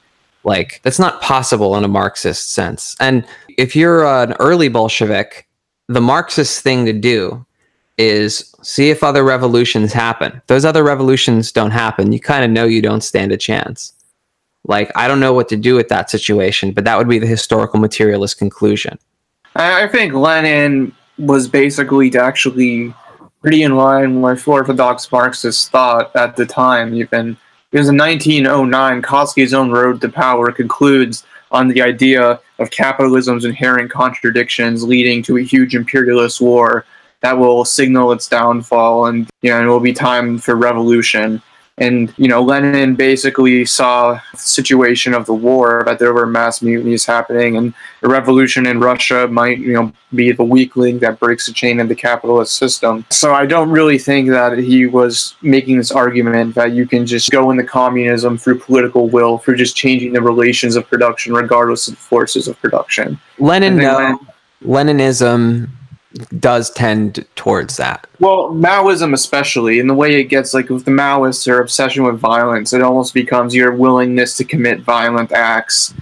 Like 0.44 0.80
that's 0.82 0.98
not 0.98 1.20
possible 1.20 1.76
in 1.76 1.84
a 1.84 1.88
Marxist 1.88 2.52
sense. 2.52 2.96
And 3.00 3.26
if 3.58 3.76
you're 3.76 4.06
an 4.06 4.34
early 4.40 4.68
Bolshevik, 4.68 5.46
the 5.88 6.00
Marxist 6.00 6.62
thing 6.62 6.86
to 6.86 6.92
do 6.92 7.44
is 7.98 8.54
see 8.62 8.88
if 8.90 9.02
other 9.02 9.22
revolutions 9.22 9.92
happen. 9.92 10.40
Those 10.46 10.64
other 10.64 10.82
revolutions 10.82 11.52
don't 11.52 11.72
happen. 11.72 12.12
You 12.12 12.20
kind 12.20 12.44
of 12.44 12.50
know 12.50 12.64
you 12.64 12.80
don't 12.80 13.02
stand 13.02 13.32
a 13.32 13.36
chance. 13.36 13.92
Like 14.64 14.90
I 14.96 15.08
don't 15.08 15.20
know 15.20 15.34
what 15.34 15.48
to 15.50 15.56
do 15.56 15.74
with 15.74 15.88
that 15.88 16.10
situation, 16.10 16.72
but 16.72 16.84
that 16.84 16.96
would 16.96 17.08
be 17.08 17.18
the 17.18 17.26
historical 17.26 17.78
materialist 17.78 18.38
conclusion. 18.38 18.98
I 19.56 19.88
think 19.88 20.14
Lenin 20.14 20.94
was 21.18 21.48
basically 21.48 22.16
actually 22.16 22.94
pretty 23.42 23.62
in 23.62 23.76
line 23.76 24.20
with 24.20 24.46
Orthodox 24.46 25.10
Marxist 25.10 25.70
thought 25.70 26.14
at 26.14 26.36
the 26.36 26.46
time, 26.46 26.94
even 26.94 27.36
because 27.70 27.88
in 27.88 27.96
1909, 27.96 29.02
Kautsky's 29.02 29.54
own 29.54 29.70
Road 29.70 30.00
to 30.00 30.08
Power 30.08 30.50
concludes 30.52 31.24
on 31.50 31.68
the 31.68 31.82
idea 31.82 32.40
of 32.58 32.70
capitalism's 32.70 33.44
inherent 33.44 33.90
contradictions 33.90 34.84
leading 34.84 35.22
to 35.22 35.38
a 35.38 35.42
huge 35.42 35.74
imperialist 35.74 36.40
war 36.40 36.84
that 37.20 37.36
will 37.36 37.64
signal 37.64 38.12
its 38.12 38.28
downfall 38.28 39.06
and 39.06 39.28
you 39.42 39.50
know 39.50 39.62
it 39.62 39.66
will 39.66 39.80
be 39.80 39.92
time 39.92 40.38
for 40.38 40.54
revolution. 40.54 41.42
And 41.80 42.12
you 42.18 42.28
know, 42.28 42.42
Lenin 42.42 42.94
basically 42.94 43.64
saw 43.64 44.20
the 44.32 44.38
situation 44.38 45.14
of 45.14 45.24
the 45.24 45.32
war 45.32 45.82
that 45.86 45.98
there 45.98 46.12
were 46.12 46.26
mass 46.26 46.60
mutinies 46.60 47.06
happening, 47.06 47.56
and 47.56 47.72
a 48.02 48.08
revolution 48.08 48.66
in 48.66 48.80
Russia 48.80 49.26
might, 49.28 49.58
you 49.58 49.72
know, 49.72 49.92
be 50.14 50.30
the 50.30 50.44
weak 50.44 50.76
link 50.76 51.00
that 51.00 51.18
breaks 51.18 51.46
the 51.46 51.52
chain 51.52 51.80
of 51.80 51.88
the 51.88 51.94
capitalist 51.94 52.56
system. 52.56 53.06
So 53.10 53.32
I 53.32 53.46
don't 53.46 53.70
really 53.70 53.98
think 53.98 54.28
that 54.28 54.58
he 54.58 54.84
was 54.84 55.34
making 55.40 55.78
this 55.78 55.90
argument 55.90 56.54
that 56.54 56.72
you 56.72 56.86
can 56.86 57.06
just 57.06 57.30
go 57.30 57.50
into 57.50 57.64
communism 57.64 58.36
through 58.36 58.58
political 58.58 59.08
will, 59.08 59.38
through 59.38 59.56
just 59.56 59.74
changing 59.74 60.12
the 60.12 60.20
relations 60.20 60.76
of 60.76 60.86
production, 60.86 61.32
regardless 61.32 61.88
of 61.88 61.94
the 61.94 62.00
forces 62.00 62.46
of 62.46 62.60
production. 62.60 63.18
Lenin, 63.38 63.76
no, 63.76 64.20
Leninism 64.62 65.70
does 66.38 66.70
tend 66.70 67.24
towards 67.36 67.76
that. 67.76 68.06
Well, 68.18 68.50
Maoism 68.50 69.14
especially, 69.14 69.78
in 69.78 69.86
the 69.86 69.94
way 69.94 70.20
it 70.20 70.24
gets 70.24 70.54
like 70.54 70.68
with 70.68 70.84
the 70.84 70.90
Maoists, 70.90 71.44
their 71.44 71.60
obsession 71.60 72.04
with 72.04 72.18
violence, 72.18 72.72
it 72.72 72.82
almost 72.82 73.14
becomes 73.14 73.54
your 73.54 73.72
willingness 73.72 74.36
to 74.38 74.44
commit 74.44 74.80
violent 74.80 75.32
acts 75.32 75.94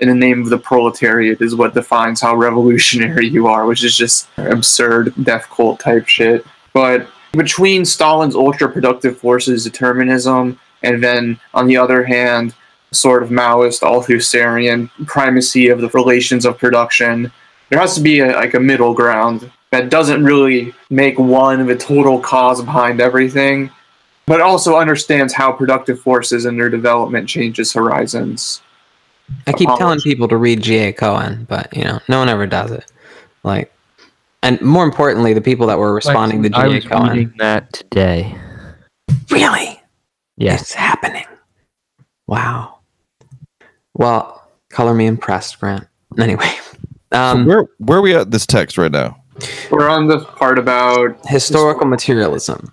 in 0.00 0.08
the 0.08 0.14
name 0.14 0.42
of 0.42 0.50
the 0.50 0.58
proletariat 0.58 1.40
is 1.40 1.54
what 1.54 1.74
defines 1.74 2.20
how 2.20 2.36
revolutionary 2.36 3.26
you 3.26 3.46
are, 3.46 3.66
which 3.66 3.82
is 3.82 3.96
just 3.96 4.28
absurd 4.36 5.12
death 5.24 5.48
cult 5.48 5.80
type 5.80 6.06
shit. 6.06 6.46
But 6.72 7.08
between 7.32 7.84
Stalin's 7.84 8.34
ultra 8.34 8.70
productive 8.70 9.18
forces 9.18 9.64
determinism 9.64 10.58
and 10.82 11.02
then 11.02 11.40
on 11.54 11.66
the 11.66 11.76
other 11.76 12.04
hand, 12.04 12.54
sort 12.92 13.22
of 13.22 13.30
Maoist 13.30 13.82
Althusserian 13.82 14.90
primacy 15.06 15.68
of 15.68 15.80
the 15.80 15.88
relations 15.88 16.44
of 16.44 16.58
production, 16.58 17.32
there 17.70 17.80
has 17.80 17.94
to 17.94 18.00
be 18.00 18.20
a, 18.20 18.32
like 18.32 18.54
a 18.54 18.60
middle 18.60 18.94
ground 18.94 19.50
that 19.76 19.90
doesn't 19.90 20.24
really 20.24 20.74
make 20.88 21.18
one 21.18 21.66
the 21.66 21.76
total 21.76 22.18
cause 22.18 22.62
behind 22.62 22.98
everything, 22.98 23.70
but 24.24 24.40
also 24.40 24.76
understands 24.76 25.34
how 25.34 25.52
productive 25.52 26.00
forces 26.00 26.46
and 26.46 26.58
their 26.58 26.70
development 26.70 27.28
changes 27.28 27.74
horizons. 27.74 28.62
I 29.46 29.52
keep 29.52 29.68
telling 29.76 30.00
people 30.00 30.28
to 30.28 30.36
read 30.38 30.62
G.A. 30.62 30.94
Cohen, 30.94 31.44
but 31.48 31.76
you 31.76 31.84
know, 31.84 32.00
no 32.08 32.18
one 32.18 32.30
ever 32.30 32.46
does 32.46 32.70
it. 32.70 32.90
Like, 33.42 33.70
And 34.42 34.58
more 34.62 34.84
importantly, 34.84 35.34
the 35.34 35.42
people 35.42 35.66
that 35.66 35.78
were 35.78 35.94
responding 35.94 36.42
to 36.44 36.50
I 36.56 36.68
G.A. 36.68 36.74
was 36.76 36.84
Cohen. 36.86 37.10
reading 37.10 37.34
that 37.38 37.72
today. 37.74 38.34
Really? 39.30 39.82
Yes. 40.38 40.62
It's 40.62 40.72
happening. 40.72 41.26
Wow. 42.26 42.78
Well, 43.94 44.42
color 44.70 44.94
me 44.94 45.06
impressed, 45.06 45.60
Grant. 45.60 45.86
Anyway, 46.18 46.50
um, 47.12 47.44
where 47.44 47.66
where 47.78 47.98
are 47.98 48.02
we 48.02 48.14
at 48.14 48.30
this 48.30 48.46
text 48.46 48.78
right 48.78 48.90
now? 48.90 49.22
We're 49.70 49.88
on 49.88 50.06
the 50.06 50.20
part 50.20 50.58
about 50.58 51.18
historical 51.26 51.86
materialism. 51.86 52.72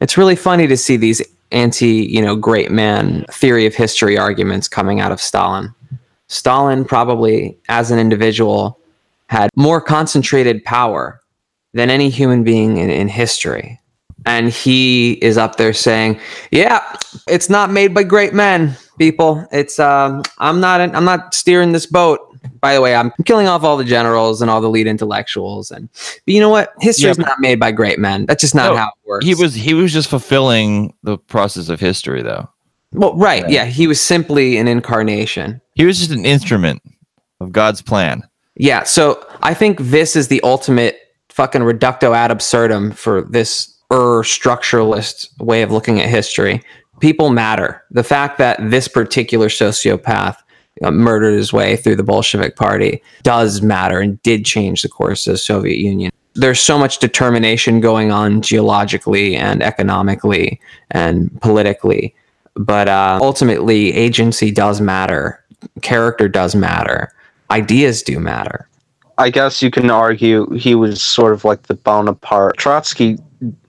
It's 0.00 0.16
really 0.16 0.36
funny 0.36 0.66
to 0.66 0.76
see 0.76 0.96
these 0.96 1.22
anti, 1.50 2.04
you 2.04 2.20
know, 2.20 2.36
great 2.36 2.70
man 2.70 3.24
theory 3.30 3.66
of 3.66 3.74
history 3.74 4.18
arguments 4.18 4.68
coming 4.68 5.00
out 5.00 5.12
of 5.12 5.20
Stalin. 5.20 5.74
Stalin 6.28 6.84
probably, 6.84 7.56
as 7.68 7.90
an 7.90 7.98
individual, 7.98 8.78
had 9.28 9.50
more 9.56 9.80
concentrated 9.80 10.64
power 10.64 11.20
than 11.72 11.90
any 11.90 12.08
human 12.08 12.44
being 12.44 12.76
in, 12.76 12.90
in 12.90 13.08
history. 13.08 13.80
And 14.26 14.50
he 14.50 15.12
is 15.14 15.36
up 15.36 15.56
there 15.56 15.72
saying, 15.72 16.18
"Yeah, 16.50 16.82
it's 17.28 17.50
not 17.50 17.70
made 17.70 17.92
by 17.92 18.04
great 18.04 18.32
men, 18.32 18.76
people. 18.98 19.46
It's 19.52 19.78
um, 19.78 20.22
I'm 20.38 20.60
not 20.60 20.80
I'm 20.80 21.04
not 21.04 21.34
steering 21.34 21.72
this 21.72 21.86
boat. 21.86 22.20
By 22.60 22.74
the 22.74 22.80
way, 22.82 22.94
I'm 22.94 23.10
killing 23.24 23.46
off 23.46 23.64
all 23.64 23.76
the 23.78 23.84
generals 23.84 24.42
and 24.42 24.50
all 24.50 24.60
the 24.60 24.68
lead 24.68 24.86
intellectuals. 24.86 25.70
And 25.70 25.88
but 25.92 26.34
you 26.34 26.40
know 26.40 26.50
what? 26.50 26.74
History 26.80 27.10
is 27.10 27.18
Yeah, 27.18 27.24
not 27.24 27.40
made 27.40 27.58
by 27.58 27.72
great 27.72 27.98
men. 27.98 28.26
That's 28.26 28.42
just 28.42 28.54
not 28.54 28.70
No, 28.72 28.76
how 28.76 28.88
it 28.88 29.08
works. 29.08 29.24
He 29.24 29.34
was 29.34 29.54
he 29.54 29.72
was 29.74 29.92
just 29.92 30.08
fulfilling 30.08 30.94
the 31.02 31.16
process 31.16 31.68
of 31.70 31.80
history, 31.80 32.22
though. 32.22 32.48
well, 32.92 33.14
right? 33.16 33.48
Yeah, 33.48 33.64
he 33.64 33.86
was 33.86 34.00
simply 34.00 34.58
an 34.58 34.68
incarnation. 34.68 35.60
He 35.74 35.84
was 35.86 35.98
just 35.98 36.10
an 36.10 36.26
instrument 36.26 36.82
of 37.40 37.50
God's 37.50 37.80
plan. 37.82 38.22
Yeah, 38.56 38.84
so 38.84 39.26
I 39.42 39.54
think 39.54 39.80
this 39.80 40.14
is 40.14 40.28
the 40.28 40.40
ultimate 40.42 40.98
fucking 41.30 41.62
reductio 41.64 42.12
ad 42.12 42.30
absurdum 42.30 42.92
for 42.92 43.22
this 43.22 43.74
er 43.92 44.22
structuralist 44.22 45.28
way 45.40 45.62
of 45.62 45.70
looking 45.72 46.00
at 46.00 46.08
history. 46.08 46.62
People 47.00 47.30
matter. 47.30 47.82
The 47.90 48.04
fact 48.04 48.38
that 48.38 48.58
this 48.70 48.88
particular 48.88 49.48
sociopath 49.48 50.36
uh, 50.82 50.90
murdered 50.90 51.36
his 51.36 51.52
way 51.52 51.76
through 51.76 51.96
the 51.96 52.02
Bolshevik 52.02 52.56
Party 52.56 53.02
does 53.22 53.62
matter 53.62 54.00
and 54.00 54.20
did 54.22 54.44
change 54.44 54.82
the 54.82 54.88
course 54.88 55.26
of 55.26 55.34
the 55.34 55.38
Soviet 55.38 55.78
Union. 55.78 56.10
There's 56.34 56.60
so 56.60 56.78
much 56.78 56.98
determination 56.98 57.80
going 57.80 58.10
on 58.10 58.42
geologically 58.42 59.36
and 59.36 59.62
economically 59.62 60.60
and 60.90 61.30
politically, 61.40 62.14
but 62.54 62.88
uh, 62.88 63.20
ultimately, 63.22 63.92
agency 63.94 64.50
does 64.50 64.80
matter. 64.80 65.44
Character 65.82 66.28
does 66.28 66.56
matter. 66.56 67.12
Ideas 67.50 68.02
do 68.02 68.18
matter. 68.18 68.68
I 69.16 69.30
guess 69.30 69.62
you 69.62 69.70
can 69.70 69.90
argue 69.90 70.50
he 70.54 70.74
was 70.74 71.00
sort 71.00 71.32
of 71.32 71.44
like 71.44 71.62
the 71.64 71.74
Bonaparte. 71.74 72.56
Trotsky, 72.56 73.16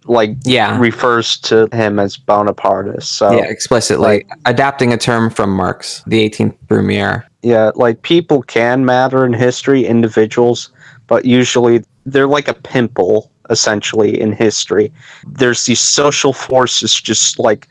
like, 0.06 0.36
Yeah. 0.44 0.80
refers 0.80 1.38
to 1.40 1.68
him 1.74 2.00
as 2.00 2.18
Bonapartist. 2.18 3.04
So 3.14 3.32
yeah, 3.32 3.46
explicitly 3.46 4.26
adapting 4.46 4.94
a 4.94 4.98
term 4.98 5.30
from 5.30 5.50
Marx, 5.52 6.04
the 6.08 6.20
18th 6.22 6.56
Brumaire. 6.68 7.24
Yeah, 7.42 7.72
like 7.76 8.02
people 8.02 8.42
can 8.44 8.86
matter 8.86 9.26
in 9.26 9.34
history, 9.34 9.86
individuals, 9.86 10.70
but 11.08 11.26
usually 11.26 11.84
they're 12.06 12.28
like 12.28 12.48
a 12.48 12.54
pimple 12.54 13.32
essentially 13.50 14.20
in 14.20 14.32
history. 14.32 14.92
There's 15.28 15.66
these 15.66 15.80
social 15.80 16.34
forces 16.34 16.94
just 17.00 17.38
like 17.40 17.68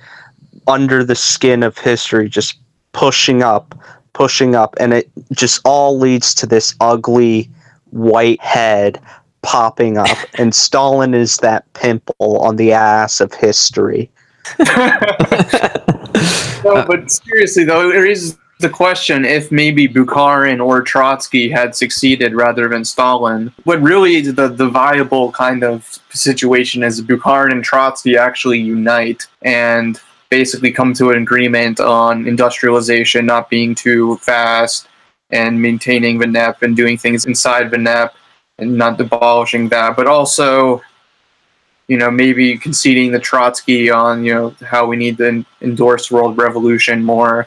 under 0.67 1.05
the 1.05 1.17
skin 1.17 1.63
of 1.63 1.77
history, 1.79 2.29
just 2.29 2.59
pushing 2.93 3.43
up, 3.43 3.75
pushing 4.13 4.55
up, 4.55 4.75
and 4.79 4.93
it 4.95 5.11
just 5.33 5.61
all 5.65 5.99
leads 5.99 6.35
to 6.37 6.47
this 6.47 6.75
ugly 6.81 7.51
white 7.91 8.41
head 8.41 9.01
popping 9.45 9.99
up. 9.99 10.18
and 10.38 10.55
Stalin 10.55 11.14
is 11.14 11.36
that 11.38 11.70
pimple 11.74 12.38
on 12.38 12.57
the 12.57 12.72
ass 12.72 13.20
of 13.20 13.32
history. 13.32 14.11
no, 14.59 14.66
but 16.64 17.11
seriously 17.11 17.64
though, 17.64 17.90
it 17.90 17.97
raises 17.97 18.36
the 18.61 18.68
question 18.68 19.24
if 19.24 19.51
maybe 19.51 19.88
Bukharin 19.88 20.64
or 20.64 20.80
Trotsky 20.80 21.51
had 21.51 21.74
succeeded 21.74 22.34
rather 22.34 22.68
than 22.68 22.84
Stalin. 22.84 23.53
What 23.64 23.82
really 23.82 24.20
the, 24.20 24.49
the 24.49 24.68
viable 24.68 25.32
kind 25.32 25.64
of 25.64 25.99
situation 26.11 26.82
is 26.82 27.03
Bukharin 27.03 27.53
and 27.53 27.64
Trotsky 27.64 28.16
actually 28.16 28.61
unite 28.61 29.26
and 29.42 30.01
basically 30.30 30.72
come 30.72 30.95
to 30.95 31.11
an 31.11 31.22
agreement 31.22 31.80
on 31.80 32.26
industrialization 32.26 33.26
not 33.26 33.51
being 33.51 33.74
too 33.74 34.16
fast 34.18 34.88
and 35.30 35.61
maintaining 35.61 36.18
the 36.18 36.26
NEP 36.26 36.62
and 36.62 36.76
doing 36.76 36.97
things 36.97 37.26
inside 37.26 37.70
the 37.70 37.78
NEP 37.78 38.14
and 38.59 38.77
not 38.77 39.01
abolishing 39.01 39.69
that, 39.69 39.97
but 39.97 40.07
also 40.07 40.83
you 41.87 41.99
know, 41.99 42.11
maybe 42.11 42.57
conceding 42.57 43.13
the 43.13 43.19
Trotsky 43.19 43.91
on, 43.91 44.25
you 44.25 44.35
know, 44.35 44.55
how 44.67 44.87
we 44.87 44.97
need 44.97 45.19
to 45.19 45.45
endorse 45.61 46.11
world 46.11 46.39
revolution 46.39 47.05
more 47.05 47.47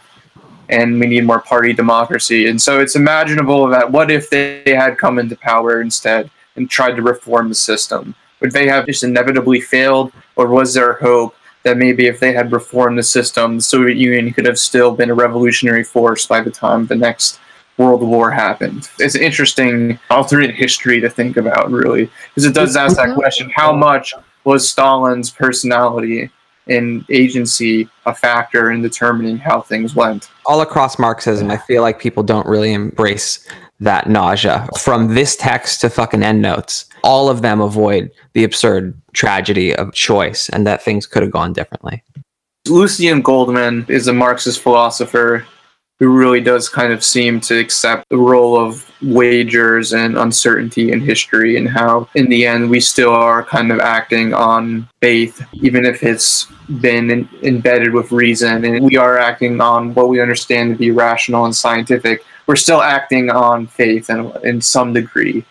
and 0.69 0.99
we 0.99 1.07
need 1.07 1.25
more 1.25 1.39
party 1.39 1.73
democracy. 1.73 2.47
And 2.47 2.61
so 2.61 2.79
it's 2.79 2.95
imaginable 2.95 3.67
that 3.67 3.91
what 3.91 4.11
if 4.11 4.29
they 4.29 4.61
had 4.65 4.97
come 4.97 5.17
into 5.17 5.35
power 5.37 5.81
instead 5.81 6.29
and 6.55 6.69
tried 6.69 6.95
to 6.97 7.01
reform 7.01 7.49
the 7.49 7.55
system? 7.55 8.13
Would 8.41 8.51
they 8.51 8.67
have 8.67 8.85
just 8.85 9.03
inevitably 9.03 9.61
failed? 9.61 10.11
Or 10.35 10.47
was 10.47 10.73
there 10.73 10.93
hope 10.93 11.35
that 11.63 11.77
maybe 11.77 12.05
if 12.05 12.19
they 12.19 12.33
had 12.33 12.51
reformed 12.51 12.99
the 12.99 13.03
system, 13.03 13.55
the 13.55 13.63
Soviet 13.63 13.97
Union 13.97 14.31
could 14.33 14.45
have 14.45 14.59
still 14.59 14.91
been 14.91 15.09
a 15.09 15.15
revolutionary 15.15 15.83
force 15.83 16.27
by 16.27 16.41
the 16.41 16.51
time 16.51 16.85
the 16.85 16.95
next 16.95 17.39
World 17.77 18.01
War 18.01 18.31
happened? 18.31 18.89
It's 18.99 19.15
an 19.15 19.21
interesting 19.21 19.99
alternate 20.09 20.55
history 20.55 20.99
to 21.01 21.09
think 21.09 21.37
about, 21.37 21.71
really, 21.71 22.09
because 22.29 22.45
it 22.45 22.53
does 22.53 22.75
ask 22.75 22.97
that 22.97 23.15
question 23.15 23.49
how 23.49 23.71
much 23.71 24.13
was 24.43 24.67
Stalin's 24.67 25.29
personality 25.29 26.31
and 26.67 27.05
agency 27.09 27.87
a 28.05 28.13
factor 28.13 28.71
in 28.71 28.81
determining 28.81 29.37
how 29.37 29.61
things 29.61 29.95
went? 29.95 30.29
All 30.45 30.61
across 30.61 30.99
Marxism, 30.99 31.49
I 31.49 31.57
feel 31.57 31.81
like 31.81 31.99
people 31.99 32.23
don't 32.23 32.47
really 32.47 32.73
embrace 32.73 33.47
that 33.79 34.09
nausea. 34.09 34.67
From 34.77 35.13
this 35.13 35.35
text 35.35 35.81
to 35.81 35.89
fucking 35.89 36.23
endnotes, 36.23 36.85
all 37.03 37.29
of 37.29 37.41
them 37.41 37.61
avoid 37.61 38.11
the 38.33 38.43
absurd 38.43 38.99
tragedy 39.13 39.75
of 39.75 39.93
choice 39.93 40.49
and 40.49 40.65
that 40.65 40.81
things 40.81 41.05
could 41.05 41.21
have 41.21 41.31
gone 41.31 41.53
differently. 41.53 42.03
Lucien 42.67 43.21
Goldmann 43.21 43.85
is 43.87 44.07
a 44.07 44.13
Marxist 44.13 44.61
philosopher 44.61 45.45
who 45.99 46.15
really 46.15 46.41
does 46.41 46.69
kind 46.69 46.93
of 46.93 47.03
seem 47.03 47.39
to 47.41 47.57
accept 47.57 48.07
the 48.09 48.17
role 48.17 48.55
of 48.59 48.89
wagers 49.01 49.93
and 49.93 50.17
uncertainty 50.17 50.91
in 50.91 50.99
history 50.99 51.57
and 51.57 51.67
how 51.67 52.07
in 52.15 52.29
the 52.29 52.45
end 52.45 52.69
we 52.69 52.79
still 52.79 53.11
are 53.11 53.43
kind 53.43 53.71
of 53.71 53.79
acting 53.79 54.33
on 54.33 54.87
faith 55.01 55.43
even 55.53 55.85
if 55.85 56.03
it's 56.03 56.47
been 56.81 57.09
in, 57.09 57.29
embedded 57.41 57.93
with 57.93 58.11
reason. 58.11 58.63
And 58.65 58.85
we 58.85 58.97
are 58.97 59.17
acting 59.17 59.59
on 59.59 59.93
what 59.93 60.09
we 60.09 60.21
understand 60.21 60.73
to 60.73 60.77
be 60.77 60.91
rational 60.91 61.45
and 61.45 61.55
scientific. 61.55 62.23
We're 62.45 62.55
still 62.55 62.81
acting 62.81 63.29
on 63.29 63.67
faith 63.67 64.09
in, 64.09 64.31
in 64.43 64.61
some 64.61 64.93
degree. 64.93 65.45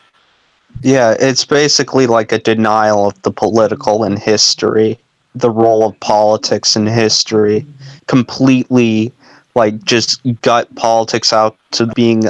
Yeah, 0.83 1.17
it's 1.19 1.45
basically 1.45 2.07
like 2.07 2.33
a 2.33 2.39
denial 2.39 3.09
of 3.09 3.23
the 3.23 3.31
political 3.31 4.05
and 4.05 4.19
history, 4.19 4.99
the 5.35 5.51
role 5.51 5.89
of 5.89 5.99
politics 6.01 6.77
in 6.77 6.87
history, 6.87 7.67
completely 8.07 9.13
like 9.57 9.83
just 9.85 10.21
gut 10.43 10.73
politics 10.77 11.33
out 11.33 11.57
to 11.73 11.87
being 11.89 12.25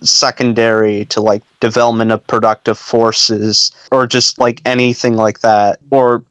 secondary 0.00 1.04
to 1.06 1.20
like 1.20 1.42
development 1.60 2.10
of 2.10 2.26
productive 2.26 2.78
forces 2.78 3.70
or 3.90 4.06
just 4.06 4.38
like 4.38 4.60
anything 4.64 5.14
like 5.14 5.40
that 5.40 5.78
or 5.90 6.24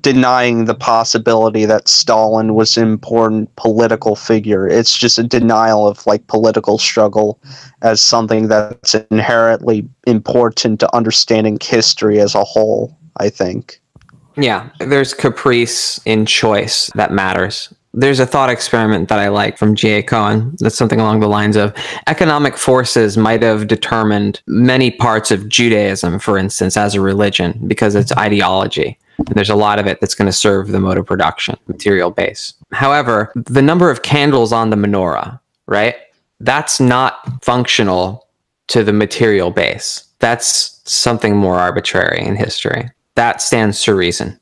denying 0.00 0.64
the 0.64 0.74
possibility 0.74 1.66
that 1.66 1.88
Stalin 1.88 2.54
was 2.54 2.76
an 2.76 2.84
important 2.88 3.54
political 3.56 4.16
figure. 4.16 4.66
It's 4.66 4.96
just 4.96 5.18
a 5.18 5.22
denial 5.22 5.86
of 5.86 6.06
like 6.06 6.26
political 6.26 6.78
struggle 6.78 7.38
as 7.82 8.00
something 8.00 8.48
that's 8.48 8.94
inherently 9.10 9.86
important 10.06 10.80
to 10.80 10.96
understanding 10.96 11.58
history 11.60 12.18
as 12.20 12.34
a 12.34 12.44
whole, 12.44 12.96
I 13.18 13.28
think. 13.28 13.80
Yeah, 14.36 14.70
there's 14.80 15.14
caprice 15.14 16.00
in 16.06 16.26
choice 16.26 16.90
that 16.94 17.12
matters. 17.12 17.72
There's 17.96 18.18
a 18.18 18.26
thought 18.26 18.50
experiment 18.50 19.08
that 19.08 19.20
I 19.20 19.28
like 19.28 19.56
from 19.56 19.76
G.A. 19.76 20.02
Cohen. 20.02 20.56
That's 20.58 20.76
something 20.76 21.00
along 21.00 21.20
the 21.20 21.28
lines 21.28 21.56
of 21.56 21.72
economic 22.08 22.56
forces 22.56 23.16
might 23.16 23.42
have 23.42 23.68
determined 23.68 24.42
many 24.46 24.90
parts 24.90 25.30
of 25.30 25.48
Judaism, 25.48 26.18
for 26.18 26.36
instance, 26.36 26.76
as 26.76 26.94
a 26.94 27.00
religion, 27.00 27.60
because 27.68 27.94
it's 27.94 28.12
ideology. 28.12 28.98
And 29.18 29.28
there's 29.28 29.50
a 29.50 29.54
lot 29.54 29.78
of 29.78 29.86
it 29.86 30.00
that's 30.00 30.14
going 30.14 30.26
to 30.26 30.32
serve 30.32 30.68
the 30.68 30.80
mode 30.80 30.98
of 30.98 31.06
production, 31.06 31.56
material 31.68 32.10
base. 32.10 32.54
However, 32.72 33.32
the 33.36 33.62
number 33.62 33.90
of 33.90 34.02
candles 34.02 34.52
on 34.52 34.70
the 34.70 34.76
menorah, 34.76 35.38
right? 35.66 35.94
That's 36.40 36.80
not 36.80 37.44
functional 37.44 38.26
to 38.68 38.82
the 38.82 38.92
material 38.92 39.50
base. 39.50 40.04
That's 40.18 40.80
something 40.84 41.36
more 41.36 41.56
arbitrary 41.56 42.24
in 42.24 42.34
history. 42.34 42.90
That 43.14 43.40
stands 43.40 43.82
to 43.84 43.94
reason. 43.94 44.40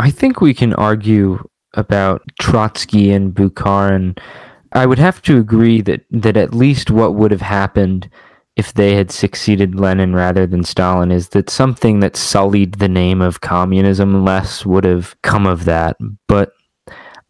I 0.00 0.10
think 0.10 0.40
we 0.40 0.54
can 0.54 0.74
argue 0.74 1.48
about 1.74 2.22
Trotsky 2.40 3.10
and 3.10 3.34
Bukharin. 3.34 4.18
I 4.72 4.86
would 4.86 4.98
have 4.98 5.22
to 5.22 5.38
agree 5.38 5.80
that, 5.82 6.04
that 6.10 6.36
at 6.36 6.54
least 6.54 6.90
what 6.90 7.14
would 7.14 7.30
have 7.30 7.42
happened 7.42 8.10
if 8.56 8.74
they 8.74 8.96
had 8.96 9.10
succeeded 9.12 9.76
Lenin 9.76 10.14
rather 10.14 10.44
than 10.44 10.64
Stalin 10.64 11.12
is 11.12 11.28
that 11.28 11.48
something 11.48 12.00
that 12.00 12.16
sullied 12.16 12.74
the 12.74 12.88
name 12.88 13.20
of 13.20 13.40
communism 13.40 14.24
less 14.24 14.66
would 14.66 14.84
have 14.84 15.14
come 15.22 15.46
of 15.46 15.64
that. 15.64 15.96
But 16.26 16.52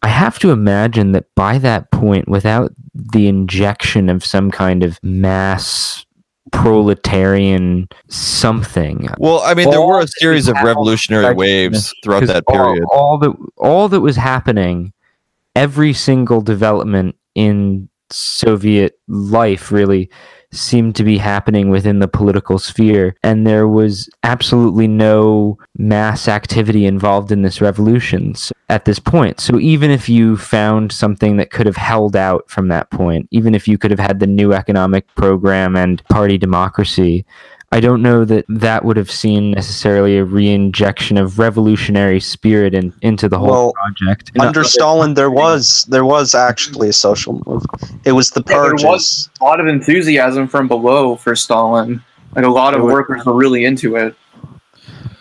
I 0.03 0.09
have 0.09 0.39
to 0.39 0.53
imagine 0.53 1.13
that 1.13 1.27
by 1.35 1.59
that 1.59 1.91
point, 1.91 2.29
without 2.29 2.73
the 2.95 3.29
injection 3.29 4.09
of 4.09 4.25
some 4.25 4.51
kind 4.51 4.83
of 4.83 4.99
mass 5.03 6.07
proletarian 6.53 7.89
something. 8.09 9.09
Well, 9.19 9.41
I 9.41 9.55
mean, 9.55 9.71
there 9.71 9.83
were 9.83 10.01
a 10.01 10.09
series 10.09 10.49
of 10.49 10.57
revolutionary 10.63 11.35
waves 11.35 11.95
throughout 12.03 12.27
that 12.27 12.45
all- 12.47 12.55
period. 12.55 12.85
All, 12.91 13.19
that 13.19 13.37
all 13.57 13.89
that 13.89 14.01
was 14.01 14.17
happening, 14.17 14.93
every 15.55 15.93
single 15.93 16.41
development 16.41 17.17
in 17.35 17.89
Soviet 18.11 18.99
life 19.07 19.71
really 19.71 20.11
seemed 20.51 20.97
to 20.97 21.05
be 21.05 21.19
happening 21.19 21.69
within 21.69 21.99
the 21.99 22.09
political 22.09 22.59
sphere, 22.59 23.15
and 23.23 23.47
there 23.47 23.69
was 23.69 24.09
absolutely 24.23 24.89
no 24.89 25.59
mass 25.77 26.29
activity 26.29 26.87
involved 26.87 27.31
in 27.31 27.43
this 27.43 27.61
revolution 27.61 28.35
at 28.69 28.85
this 28.85 28.99
point. 28.99 29.41
So 29.41 29.59
even 29.59 29.91
if 29.91 30.09
you 30.09 30.37
found 30.37 30.93
something 30.93 31.37
that 31.37 31.51
could 31.51 31.67
have 31.67 31.77
held 31.77 32.17
out 32.17 32.49
from 32.51 32.69
that 32.69 32.91
point, 32.91 33.29
even 33.31 33.55
if 33.55 33.69
you 33.69 33.79
could 33.79 33.91
have 33.91 34.01
had 34.01 34.21
the 34.21 34.27
new 34.27 34.53
economic 34.53 35.07
program 35.15 35.77
and 35.77 36.05
party 36.09 36.39
democracy, 36.39 37.25
I 37.71 37.81
don't 37.81 38.01
know 38.01 38.25
that 38.25 38.47
that 38.49 38.85
would 38.87 38.97
have 38.97 39.11
seen 39.11 39.51
necessarily 39.51 40.17
a 40.17 40.25
re-injection 40.25 41.19
of 41.19 41.39
revolutionary 41.39 42.19
spirit 42.19 42.73
in, 42.75 42.95
into 43.03 43.29
the 43.29 43.39
whole 43.39 43.49
Well, 43.49 43.73
project. 43.75 44.33
Under 44.41 44.65
Stalin, 44.65 45.13
there 45.13 45.31
was 45.31 45.85
there 45.85 46.05
was 46.07 46.35
actually 46.35 46.89
a 46.89 46.95
social 46.95 47.43
move. 47.47 47.67
It 48.05 48.13
was 48.13 48.31
the 48.31 48.43
Yeah, 48.49 48.55
there 48.57 48.71
purges. 48.71 48.85
was 48.87 49.31
a 49.41 49.45
lot 49.45 49.61
of 49.61 49.67
enthusiasm 49.67 50.49
from 50.49 50.67
below 50.67 51.17
for 51.17 51.37
Stalin. 51.37 52.03
Like 52.35 52.47
a 52.47 52.51
lot 52.51 52.75
of 52.75 52.83
workers 52.83 53.25
were 53.27 53.35
really 53.35 53.67
into 53.67 53.97
it. 53.97 54.15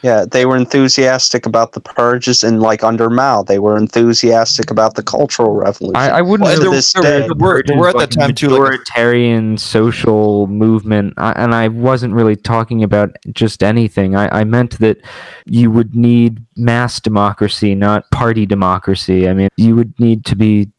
Yeah, 0.07 0.23
they 0.25 0.45
were 0.45 0.55
enthusiastic 0.55 1.45
about 1.45 1.73
the 1.73 1.81
purges, 1.81 2.41
and 2.43 2.61
like 2.61 2.81
under 2.81 3.09
Mao, 3.09 3.43
they 3.43 3.59
were 3.59 3.75
enthusiastic 3.77 4.71
about 4.71 4.95
the 4.95 5.03
Cultural 5.03 5.53
Revolution. 5.53 5.97
I, 5.97 6.19
I 6.19 6.21
wouldn't 6.21 6.45
Well, 6.47 6.53
really 6.57 6.63
there- 6.69 6.75
this 6.77 6.87
say 6.87 7.01
day- 7.01 7.27
the 7.27 7.35
there 7.35 7.47
were- 7.47 7.63
there 7.67 7.77
were 7.77 7.89
at 7.89 7.95
purges, 7.95 8.15
that 8.15 8.21
time, 8.21 8.33
too, 8.35 8.47
like 8.49 8.73
a- 8.73 8.77
majoritarian 8.77 9.59
social 9.59 10.47
movement, 10.47 11.13
I, 11.17 11.31
and 11.33 11.53
I 11.53 11.67
wasn't 11.67 12.13
really 12.13 12.37
talking 12.37 12.83
about 12.83 13.09
just 13.33 13.63
anything. 13.63 14.15
I, 14.15 14.41
I 14.41 14.43
meant 14.45 14.79
that 14.79 14.97
you 15.45 15.69
would 15.71 15.93
need 15.93 16.39
mass 16.55 17.01
democracy, 17.01 17.75
not 17.75 18.09
party 18.11 18.45
democracy. 18.45 19.27
I 19.27 19.33
mean, 19.33 19.49
you 19.57 19.75
would 19.75 19.93
need 19.99 20.23
to 20.25 20.35
be 20.37 20.69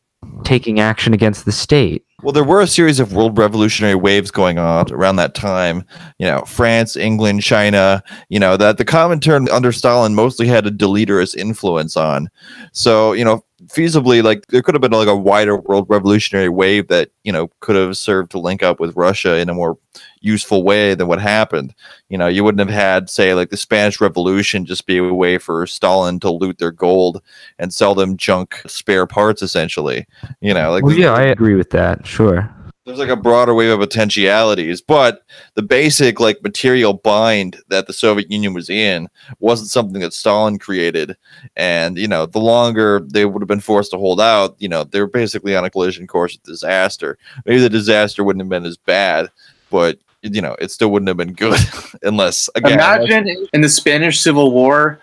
taking 0.44 0.80
action 0.80 1.12
against 1.12 1.44
the 1.44 1.52
state. 1.52 2.04
Well, 2.22 2.32
there 2.32 2.42
were 2.42 2.60
a 2.60 2.66
series 2.66 2.98
of 2.98 3.12
world 3.12 3.38
revolutionary 3.38 3.94
waves 3.94 4.32
going 4.32 4.58
on 4.58 4.90
around 4.92 5.16
that 5.16 5.36
time. 5.36 5.84
You 6.18 6.26
know, 6.26 6.40
France, 6.40 6.96
England, 6.96 7.44
China. 7.44 8.02
You 8.28 8.40
know 8.40 8.56
that 8.56 8.76
the 8.76 8.84
Comintern 8.84 9.48
under 9.50 9.70
Stalin 9.70 10.16
mostly 10.16 10.48
had 10.48 10.66
a 10.66 10.70
deleterious 10.72 11.36
influence 11.36 11.96
on. 11.96 12.28
So 12.72 13.12
you 13.12 13.24
know, 13.24 13.44
feasibly, 13.66 14.22
like 14.22 14.46
there 14.46 14.62
could 14.62 14.74
have 14.74 14.82
been 14.82 14.92
like 14.92 15.08
a 15.08 15.16
wider 15.16 15.56
world 15.56 15.86
revolutionary 15.88 16.48
wave 16.48 16.88
that 16.88 17.10
you 17.24 17.32
know 17.32 17.48
could 17.60 17.76
have 17.76 17.96
served 17.96 18.30
to 18.32 18.38
link 18.38 18.62
up 18.62 18.80
with 18.80 18.96
Russia 18.96 19.36
in 19.36 19.48
a 19.48 19.54
more 19.54 19.78
useful 20.20 20.62
way 20.62 20.94
than 20.94 21.08
what 21.08 21.20
happened. 21.20 21.74
You 22.08 22.18
know, 22.18 22.28
you 22.28 22.44
wouldn't 22.44 22.60
have 22.60 22.74
had, 22.74 23.10
say, 23.10 23.34
like 23.34 23.50
the 23.50 23.56
Spanish 23.56 24.00
Revolution 24.00 24.64
just 24.64 24.86
be 24.86 24.98
a 24.98 25.14
way 25.14 25.38
for 25.38 25.66
Stalin 25.66 26.20
to 26.20 26.30
loot 26.30 26.58
their 26.58 26.70
gold 26.70 27.22
and 27.58 27.72
sell 27.72 27.94
them 27.94 28.16
junk 28.16 28.62
spare 28.66 29.06
parts, 29.06 29.42
essentially. 29.42 30.06
You 30.40 30.54
know, 30.54 30.70
like 30.70 30.84
Well, 30.84 30.94
yeah, 30.94 31.12
I 31.12 31.22
agree 31.22 31.54
with 31.54 31.70
that. 31.70 32.06
Sure. 32.06 32.52
There's 32.88 32.98
like 32.98 33.10
a 33.10 33.16
broader 33.16 33.52
wave 33.52 33.70
of 33.70 33.80
potentialities, 33.80 34.80
but 34.80 35.20
the 35.52 35.62
basic 35.62 36.20
like 36.20 36.42
material 36.42 36.94
bind 36.94 37.60
that 37.68 37.86
the 37.86 37.92
Soviet 37.92 38.30
Union 38.30 38.54
was 38.54 38.70
in 38.70 39.08
wasn't 39.40 39.68
something 39.68 40.00
that 40.00 40.14
Stalin 40.14 40.58
created. 40.58 41.14
And 41.54 41.98
you 41.98 42.08
know, 42.08 42.24
the 42.24 42.38
longer 42.38 43.06
they 43.12 43.26
would 43.26 43.42
have 43.42 43.46
been 43.48 43.60
forced 43.60 43.90
to 43.90 43.98
hold 43.98 44.22
out, 44.22 44.56
you 44.58 44.70
know, 44.70 44.84
they 44.84 45.02
were 45.02 45.06
basically 45.06 45.54
on 45.54 45.66
a 45.66 45.70
collision 45.70 46.06
course 46.06 46.32
with 46.32 46.44
disaster. 46.44 47.18
Maybe 47.44 47.60
the 47.60 47.68
disaster 47.68 48.24
wouldn't 48.24 48.40
have 48.40 48.48
been 48.48 48.64
as 48.64 48.78
bad, 48.78 49.28
but 49.70 49.98
you 50.22 50.40
know, 50.40 50.56
it 50.58 50.70
still 50.70 50.90
wouldn't 50.90 51.08
have 51.08 51.18
been 51.18 51.34
good 51.34 51.60
unless 52.02 52.48
again. 52.54 52.72
Imagine 52.72 53.48
in 53.52 53.60
the 53.60 53.68
Spanish 53.68 54.18
Civil 54.18 54.50
War, 54.50 54.98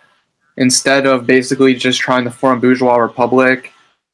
instead 0.58 1.06
of 1.06 1.28
basically 1.28 1.76
just 1.76 2.00
trying 2.00 2.24
to 2.24 2.32
form 2.32 2.60
bourgeois 2.60 2.96
republic, 2.96 3.72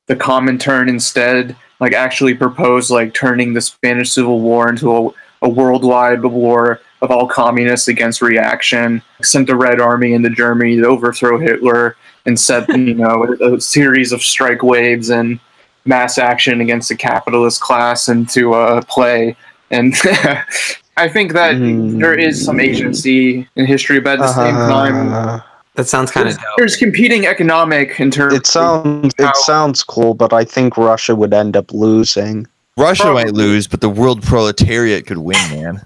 the 0.07 0.15
Comintern 0.17 0.89
instead 0.89 1.55
like 1.81 1.93
actually 1.93 2.33
proposed 2.35 2.89
like 2.91 3.13
turning 3.13 3.53
the 3.53 3.59
Spanish 3.61 4.11
Civil 4.11 4.39
War 4.39 4.69
into 4.69 4.89
a, 4.95 5.09
a 5.41 5.49
worldwide 5.49 6.23
war 6.23 6.79
of 7.01 7.09
all 7.11 7.27
communists 7.27 7.87
against 7.89 8.21
reaction. 8.21 9.01
Sent 9.23 9.47
the 9.47 9.55
Red 9.55 9.81
Army 9.81 10.13
into 10.13 10.29
Germany 10.29 10.77
to 10.77 10.85
overthrow 10.87 11.37
Hitler 11.39 11.97
and 12.25 12.39
set 12.39 12.69
you 12.77 12.93
know 12.93 13.35
a, 13.41 13.55
a 13.55 13.59
series 13.59 14.11
of 14.13 14.21
strike 14.21 14.63
waves 14.63 15.09
and 15.09 15.39
mass 15.85 16.17
action 16.19 16.61
against 16.61 16.87
the 16.89 16.95
capitalist 16.95 17.59
class 17.59 18.07
into 18.07 18.53
uh, 18.53 18.81
play. 18.87 19.35
And 19.71 19.95
I 20.97 21.07
think 21.07 21.33
that 21.33 21.55
Mm. 21.55 21.99
there 21.99 22.13
is 22.13 22.43
some 22.45 22.59
agency 22.59 23.47
in 23.55 23.65
history, 23.65 23.99
but 23.99 24.19
at 24.19 24.19
the 24.19 24.33
same 24.33 24.53
time, 24.53 25.11
Uh, 25.13 25.39
That 25.81 25.87
sounds 25.87 26.11
kind 26.11 26.27
of 26.27 26.35
there's, 26.35 26.43
dope. 26.43 26.57
there's 26.57 26.75
competing 26.75 27.25
economic 27.25 27.99
in 27.99 28.11
terms. 28.11 28.35
it 28.35 28.45
sounds 28.45 29.15
How- 29.17 29.29
it 29.29 29.35
sounds 29.37 29.81
cool, 29.83 30.13
but 30.13 30.31
I 30.31 30.43
think 30.43 30.77
Russia 30.77 31.15
would 31.15 31.33
end 31.33 31.57
up 31.57 31.73
losing. 31.73 32.45
Russia 32.77 33.11
might 33.11 33.33
lose, 33.33 33.65
but 33.67 33.81
the 33.81 33.89
world 33.89 34.21
proletariat 34.21 35.07
could 35.07 35.17
win, 35.17 35.37
man. 35.49 35.85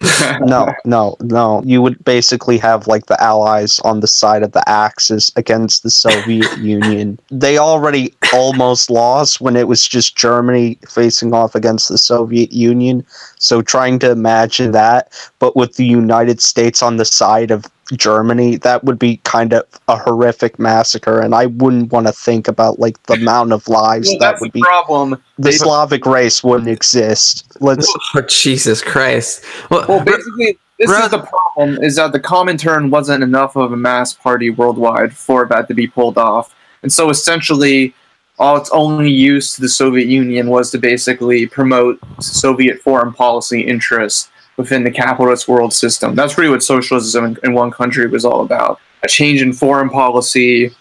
No, 0.40 0.72
no, 0.86 1.14
no. 1.20 1.62
You 1.66 1.82
would 1.82 2.02
basically 2.04 2.56
have 2.56 2.86
like 2.86 3.04
the 3.06 3.22
Allies 3.22 3.78
on 3.80 4.00
the 4.00 4.06
side 4.06 4.42
of 4.42 4.52
the 4.52 4.66
Axis 4.66 5.30
against 5.36 5.82
the 5.82 5.90
Soviet 5.90 6.56
Union. 6.58 7.18
They 7.30 7.58
already 7.58 8.14
almost 8.32 8.88
lost 8.90 9.42
when 9.42 9.56
it 9.56 9.68
was 9.68 9.86
just 9.86 10.16
Germany 10.16 10.78
facing 10.88 11.34
off 11.34 11.54
against 11.54 11.90
the 11.90 11.98
Soviet 11.98 12.50
Union. 12.50 13.04
So 13.38 13.60
trying 13.60 13.98
to 13.98 14.10
imagine 14.10 14.72
that, 14.72 15.12
but 15.38 15.54
with 15.54 15.76
the 15.76 15.84
United 15.84 16.40
States 16.40 16.82
on 16.82 16.96
the 16.96 17.04
side 17.04 17.50
of 17.50 17.66
Germany, 17.96 18.56
that 18.58 18.84
would 18.84 18.98
be 18.98 19.18
kind 19.24 19.52
of 19.52 19.64
a 19.88 19.96
horrific 19.96 20.58
massacre. 20.58 21.20
And 21.20 21.34
I 21.34 21.46
wouldn't 21.46 21.92
want 21.92 22.06
to 22.06 22.12
think 22.12 22.48
about 22.48 22.78
like 22.78 23.02
the 23.04 23.14
amount 23.14 23.52
of 23.52 23.66
lives 23.68 24.08
Well, 24.08 24.18
that 24.18 24.30
that's 24.32 24.40
would 24.40 24.50
the 24.52 24.58
be. 24.58 24.60
problem. 24.62 25.10
The 25.38 25.50
They- 25.50 25.52
Slavic 25.52 26.06
race 26.06 26.42
wouldn't 26.44 26.68
exist. 26.68 27.44
Let's 27.60 27.92
Oh, 28.14 28.20
Jesus 28.22 28.82
Christ. 28.82 29.44
Well, 29.70 29.84
Well, 29.88 30.04
basically, 30.04 30.58
this 30.78 30.88
Bro- 30.90 31.04
is 31.04 31.10
the 31.10 31.18
problem: 31.54 31.82
is 31.82 31.96
that 31.96 32.12
the 32.12 32.20
Comintern 32.20 32.90
wasn't 32.90 33.22
enough 33.22 33.56
of 33.56 33.72
a 33.72 33.76
mass 33.76 34.12
party 34.14 34.50
worldwide 34.50 35.14
for 35.14 35.46
that 35.46 35.68
to 35.68 35.74
be 35.74 35.86
pulled 35.86 36.16
off, 36.18 36.54
and 36.82 36.92
so 36.92 37.10
essentially, 37.10 37.94
all 38.38 38.56
its 38.56 38.70
only 38.70 39.10
use 39.10 39.52
to 39.54 39.60
the 39.60 39.68
Soviet 39.68 40.08
Union 40.08 40.48
was 40.48 40.70
to 40.70 40.78
basically 40.78 41.46
promote 41.46 41.98
Soviet 42.20 42.80
foreign 42.80 43.12
policy 43.12 43.60
interests 43.60 44.30
within 44.56 44.84
the 44.84 44.90
capitalist 44.90 45.48
world 45.48 45.72
system. 45.72 46.14
That's 46.14 46.36
really 46.36 46.50
what 46.50 46.62
socialism 46.62 47.24
in, 47.24 47.38
in 47.44 47.52
one 47.54 47.70
country 47.70 48.06
was 48.06 48.24
all 48.24 48.40
about: 48.42 48.80
a 49.02 49.08
change 49.08 49.42
in 49.42 49.52
foreign 49.52 49.90
policy 49.90 50.74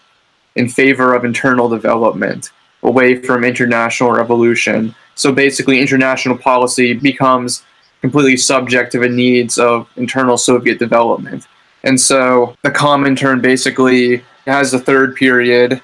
in 0.55 0.67
favor 0.67 1.13
of 1.13 1.23
internal 1.23 1.69
development, 1.69 2.51
away 2.83 3.21
from 3.21 3.43
international 3.43 4.11
revolution. 4.11 4.93
So 5.15 5.31
basically, 5.31 5.79
international 5.79 6.37
policy 6.37 6.93
becomes 6.93 7.63
completely 8.01 8.37
subject 8.37 8.91
to 8.93 8.99
the 8.99 9.09
needs 9.09 9.57
of 9.57 9.87
internal 9.97 10.37
Soviet 10.37 10.79
development. 10.79 11.47
And 11.83 11.99
so 11.99 12.55
the 12.61 12.71
Comintern 12.71 13.41
basically 13.41 14.23
has 14.45 14.71
the 14.71 14.79
third 14.79 15.15
period 15.15 15.81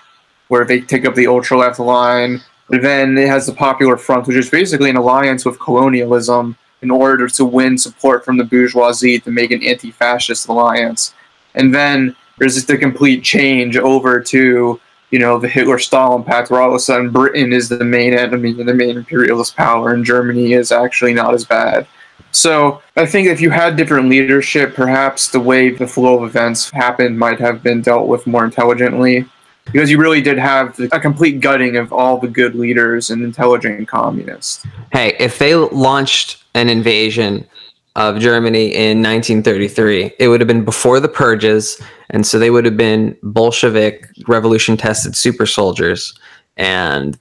where 0.47 0.65
they 0.65 0.81
take 0.81 1.05
up 1.05 1.15
the 1.15 1.27
ultra 1.27 1.57
left 1.57 1.79
line. 1.79 2.41
Then 2.69 3.17
it 3.17 3.27
has 3.27 3.45
the 3.45 3.53
Popular 3.53 3.97
Front, 3.97 4.27
which 4.27 4.37
is 4.37 4.49
basically 4.49 4.89
an 4.89 4.95
alliance 4.95 5.45
with 5.45 5.59
colonialism 5.59 6.57
in 6.81 6.91
order 6.91 7.27
to 7.27 7.45
win 7.45 7.77
support 7.77 8.23
from 8.23 8.37
the 8.37 8.43
bourgeoisie 8.43 9.19
to 9.19 9.31
make 9.31 9.51
an 9.51 9.63
anti 9.63 9.91
fascist 9.91 10.47
alliance. 10.47 11.13
And 11.55 11.73
then 11.73 12.15
there's 12.37 12.55
just 12.55 12.69
a 12.69 12.77
complete 12.77 13.23
change 13.23 13.77
over 13.77 14.19
to, 14.19 14.79
you 15.11 15.19
know, 15.19 15.39
the 15.39 15.47
Hitler 15.47 15.79
Stalin 15.79 16.23
pact, 16.23 16.51
where 16.51 16.61
all 16.61 16.69
of 16.69 16.75
a 16.75 16.79
sudden 16.79 17.11
Britain 17.11 17.53
is 17.53 17.69
the 17.69 17.83
main 17.83 18.13
enemy 18.13 18.51
and 18.59 18.67
the 18.67 18.73
main 18.73 18.97
imperialist 18.97 19.55
power, 19.55 19.93
and 19.93 20.05
Germany 20.05 20.53
is 20.53 20.71
actually 20.71 21.13
not 21.13 21.33
as 21.33 21.45
bad. 21.45 21.87
So 22.31 22.81
I 22.97 23.05
think 23.05 23.27
if 23.27 23.39
you 23.39 23.49
had 23.49 23.77
different 23.77 24.09
leadership, 24.09 24.75
perhaps 24.75 25.29
the 25.29 25.39
way 25.39 25.69
the 25.69 25.87
flow 25.87 26.17
of 26.21 26.29
events 26.29 26.69
happened 26.69 27.17
might 27.17 27.39
have 27.39 27.63
been 27.63 27.81
dealt 27.81 28.07
with 28.07 28.27
more 28.27 28.43
intelligently. 28.43 29.25
Because 29.65 29.89
you 29.89 29.97
really 29.97 30.21
did 30.21 30.37
have 30.37 30.79
a 30.91 30.99
complete 30.99 31.39
gutting 31.39 31.75
of 31.75 31.91
all 31.91 32.17
the 32.19 32.27
good 32.27 32.55
leaders 32.55 33.09
and 33.09 33.23
intelligent 33.23 33.87
communists. 33.87 34.65
hey, 34.91 35.15
if 35.19 35.39
they 35.39 35.55
launched 35.55 36.43
an 36.53 36.69
invasion 36.69 37.47
of 37.95 38.19
Germany 38.19 38.73
in 38.73 39.01
1933, 39.01 40.13
it 40.19 40.27
would 40.27 40.41
have 40.41 40.47
been 40.47 40.65
before 40.65 40.99
the 40.99 41.07
purges, 41.07 41.81
and 42.09 42.27
so 42.27 42.37
they 42.37 42.49
would 42.49 42.65
have 42.65 42.77
been 42.77 43.17
Bolshevik 43.23 44.07
revolution 44.27 44.77
tested 44.77 45.15
super 45.15 45.45
soldiers, 45.45 46.13
and 46.57 47.17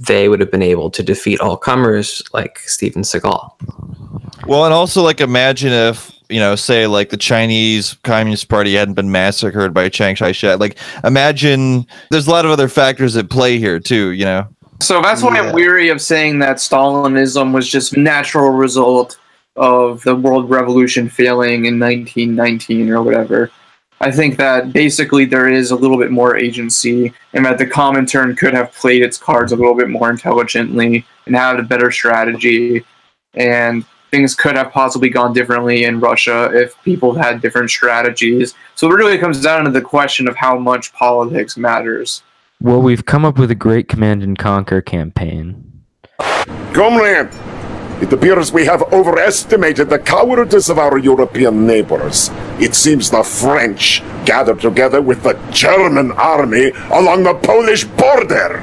they 0.00 0.28
would 0.28 0.40
have 0.40 0.50
been 0.50 0.62
able 0.62 0.90
to 0.90 1.02
defeat 1.02 1.40
all 1.40 1.56
comers 1.56 2.22
like 2.32 2.58
Steven 2.60 3.02
Seagal. 3.02 3.50
Well, 4.46 4.64
and 4.64 4.72
also 4.72 5.02
like 5.02 5.20
imagine 5.20 5.72
if 5.72 6.12
you 6.32 6.40
know, 6.40 6.56
say 6.56 6.86
like 6.86 7.10
the 7.10 7.16
Chinese 7.16 7.96
Communist 8.02 8.48
Party 8.48 8.74
hadn't 8.74 8.94
been 8.94 9.12
massacred 9.12 9.72
by 9.72 9.88
Chiang 9.88 10.16
Kai-shek. 10.16 10.58
Like, 10.58 10.78
imagine 11.04 11.86
there's 12.10 12.26
a 12.26 12.30
lot 12.30 12.44
of 12.44 12.50
other 12.50 12.68
factors 12.68 13.16
at 13.16 13.30
play 13.30 13.58
here 13.58 13.78
too. 13.78 14.10
You 14.10 14.24
know. 14.24 14.48
So 14.80 15.00
that's 15.00 15.22
why 15.22 15.36
Yeah. 15.36 15.42
I'm 15.48 15.54
weary 15.54 15.90
of 15.90 16.00
saying 16.00 16.40
that 16.40 16.56
Stalinism 16.56 17.52
was 17.52 17.68
just 17.68 17.96
natural 17.96 18.50
result 18.50 19.16
of 19.54 20.02
the 20.02 20.16
world 20.16 20.50
revolution 20.50 21.08
failing 21.08 21.66
in 21.66 21.78
1919 21.78 22.90
or 22.90 23.02
whatever. 23.02 23.50
I 24.00 24.10
think 24.10 24.36
that 24.38 24.72
basically 24.72 25.26
there 25.26 25.48
is 25.48 25.70
a 25.70 25.76
little 25.76 25.96
bit 25.96 26.10
more 26.10 26.36
agency, 26.36 27.12
and 27.34 27.46
that 27.46 27.58
the 27.58 27.66
Comintern 27.66 28.36
could 28.36 28.54
have 28.54 28.72
played 28.72 29.02
its 29.02 29.16
cards 29.16 29.52
a 29.52 29.56
little 29.56 29.76
bit 29.76 29.88
more 29.88 30.10
intelligently 30.10 31.06
and 31.26 31.36
had 31.36 31.60
a 31.60 31.62
better 31.62 31.92
strategy, 31.92 32.84
and 33.34 33.84
things 34.12 34.34
could 34.34 34.56
have 34.56 34.70
possibly 34.70 35.08
gone 35.08 35.32
differently 35.32 35.84
in 35.84 35.98
Russia 35.98 36.50
if 36.52 36.80
people 36.84 37.14
had 37.14 37.40
different 37.40 37.70
strategies. 37.70 38.54
So 38.74 38.86
it 38.88 38.94
really 38.94 39.16
comes 39.16 39.40
down 39.40 39.64
to 39.64 39.70
the 39.70 39.80
question 39.80 40.28
of 40.28 40.36
how 40.36 40.58
much 40.58 40.92
politics 40.92 41.56
matters. 41.56 42.22
Well, 42.60 42.82
we've 42.82 43.06
come 43.06 43.24
up 43.24 43.38
with 43.38 43.50
a 43.50 43.56
great 43.56 43.88
command 43.88 44.22
and 44.22 44.38
conquer 44.38 44.82
campaign. 44.82 45.82
Comrade, 46.74 47.30
it 48.02 48.12
appears 48.12 48.52
we 48.52 48.66
have 48.66 48.82
overestimated 48.92 49.88
the 49.88 49.98
cowardice 49.98 50.68
of 50.68 50.78
our 50.78 50.98
European 50.98 51.66
neighbors. 51.66 52.30
It 52.60 52.74
seems 52.74 53.10
the 53.10 53.24
French 53.24 54.02
gathered 54.26 54.60
together 54.60 55.00
with 55.00 55.22
the 55.22 55.40
German 55.50 56.12
army 56.12 56.72
along 56.90 57.22
the 57.22 57.34
Polish 57.34 57.84
border. 57.84 58.60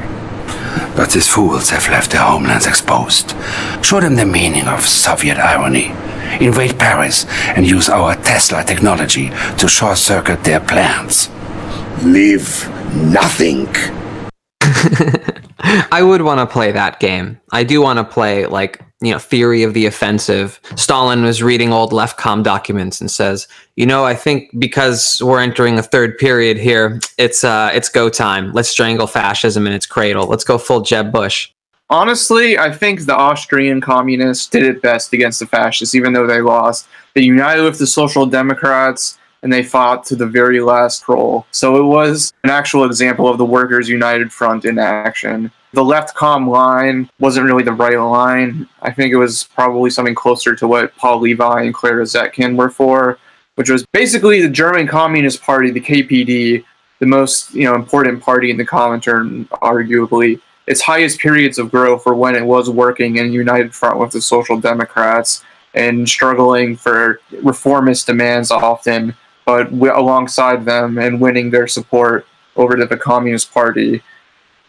But 0.95 1.11
these 1.11 1.27
fools 1.27 1.69
have 1.69 1.87
left 1.89 2.11
their 2.11 2.21
homelands 2.21 2.67
exposed. 2.67 3.35
Show 3.81 3.99
them 3.99 4.15
the 4.15 4.25
meaning 4.25 4.67
of 4.67 4.87
Soviet 4.87 5.37
irony. 5.37 5.93
Invade 6.43 6.77
Paris 6.77 7.25
and 7.55 7.65
use 7.65 7.89
our 7.89 8.15
Tesla 8.15 8.63
technology 8.63 9.29
to 9.57 9.67
short 9.67 9.97
circuit 9.97 10.43
their 10.43 10.59
plans. 10.59 11.29
Leave 12.03 12.67
nothing. 12.93 13.67
I 15.91 16.01
would 16.01 16.23
want 16.23 16.39
to 16.39 16.51
play 16.51 16.71
that 16.71 16.99
game. 16.99 17.39
I 17.51 17.63
do 17.63 17.79
want 17.79 17.97
to 17.97 18.03
play 18.03 18.47
like 18.47 18.81
you 19.01 19.11
know 19.11 19.19
theory 19.19 19.61
of 19.61 19.75
the 19.75 19.85
offensive. 19.85 20.59
Stalin 20.75 21.23
was 21.23 21.43
reading 21.43 21.71
old 21.71 21.91
leftcom 21.91 22.43
documents 22.43 22.99
and 22.99 23.11
says, 23.11 23.47
you 23.75 23.85
know, 23.85 24.03
I 24.03 24.15
think 24.15 24.49
because 24.57 25.21
we're 25.23 25.41
entering 25.41 25.77
a 25.77 25.83
third 25.83 26.17
period 26.17 26.57
here, 26.57 26.99
it's 27.19 27.43
uh 27.43 27.69
it's 27.71 27.87
go 27.87 28.09
time. 28.09 28.51
Let's 28.51 28.69
strangle 28.69 29.05
fascism 29.05 29.67
in 29.67 29.73
its 29.73 29.85
cradle. 29.85 30.25
Let's 30.25 30.43
go 30.43 30.57
full 30.57 30.81
Jeb 30.81 31.11
Bush. 31.11 31.51
Honestly, 31.91 32.57
I 32.57 32.71
think 32.71 33.05
the 33.05 33.15
Austrian 33.15 33.79
communists 33.79 34.47
did 34.47 34.63
it 34.63 34.81
best 34.81 35.13
against 35.13 35.39
the 35.39 35.45
fascists, 35.45 35.93
even 35.93 36.13
though 36.13 36.25
they 36.25 36.41
lost. 36.41 36.87
They 37.13 37.21
united 37.21 37.63
with 37.63 37.77
the 37.77 37.87
Social 37.87 38.25
Democrats 38.25 39.19
and 39.43 39.53
they 39.53 39.63
fought 39.63 40.03
to 40.05 40.15
the 40.15 40.25
very 40.25 40.61
last 40.61 41.07
roll. 41.07 41.45
So 41.51 41.75
it 41.77 41.85
was 41.85 42.33
an 42.43 42.49
actual 42.49 42.85
example 42.85 43.27
of 43.27 43.37
the 43.37 43.45
Workers' 43.45 43.87
United 43.87 44.33
Front 44.33 44.65
in 44.65 44.77
action. 44.77 45.51
The 45.73 45.83
left 45.83 46.15
com 46.15 46.49
line 46.49 47.09
wasn't 47.19 47.45
really 47.45 47.63
the 47.63 47.73
right 47.73 47.97
line. 47.97 48.67
I 48.81 48.91
think 48.91 49.13
it 49.13 49.17
was 49.17 49.43
probably 49.43 49.89
something 49.89 50.15
closer 50.15 50.55
to 50.55 50.67
what 50.67 50.95
Paul 50.97 51.19
Levi 51.19 51.63
and 51.63 51.73
Clara 51.73 52.03
Zetkin 52.03 52.55
were 52.55 52.71
for, 52.71 53.19
which 53.55 53.69
was 53.69 53.85
basically 53.93 54.41
the 54.41 54.49
German 54.49 54.87
Communist 54.87 55.43
Party, 55.43 55.69
the 55.69 55.81
KPD, 55.81 56.65
the 56.99 57.05
most 57.05 57.53
you 57.53 57.65
know 57.65 57.75
important 57.75 58.21
party 58.21 58.49
in 58.49 58.57
the 58.57 58.65
Comintern, 58.65 59.47
arguably 59.49 60.41
its 60.69 60.81
highest 60.81 61.19
periods 61.19 61.57
of 61.57 61.71
growth 61.71 62.05
were 62.05 62.13
when 62.13 62.35
it 62.35 62.45
was 62.45 62.69
working 62.69 63.17
in 63.17 63.33
united 63.33 63.73
front 63.73 63.97
with 63.97 64.11
the 64.11 64.21
Social 64.21 64.57
Democrats 64.59 65.43
and 65.73 66.07
struggling 66.07 66.77
for 66.77 67.21
reformist 67.41 68.05
demands 68.05 68.51
often, 68.51 69.15
but 69.45 69.71
alongside 69.71 70.63
them 70.65 70.99
and 70.99 71.19
winning 71.19 71.49
their 71.49 71.67
support 71.67 72.27
over 72.55 72.75
to 72.75 72.85
the 72.85 72.95
Communist 72.95 73.51
Party. 73.51 74.03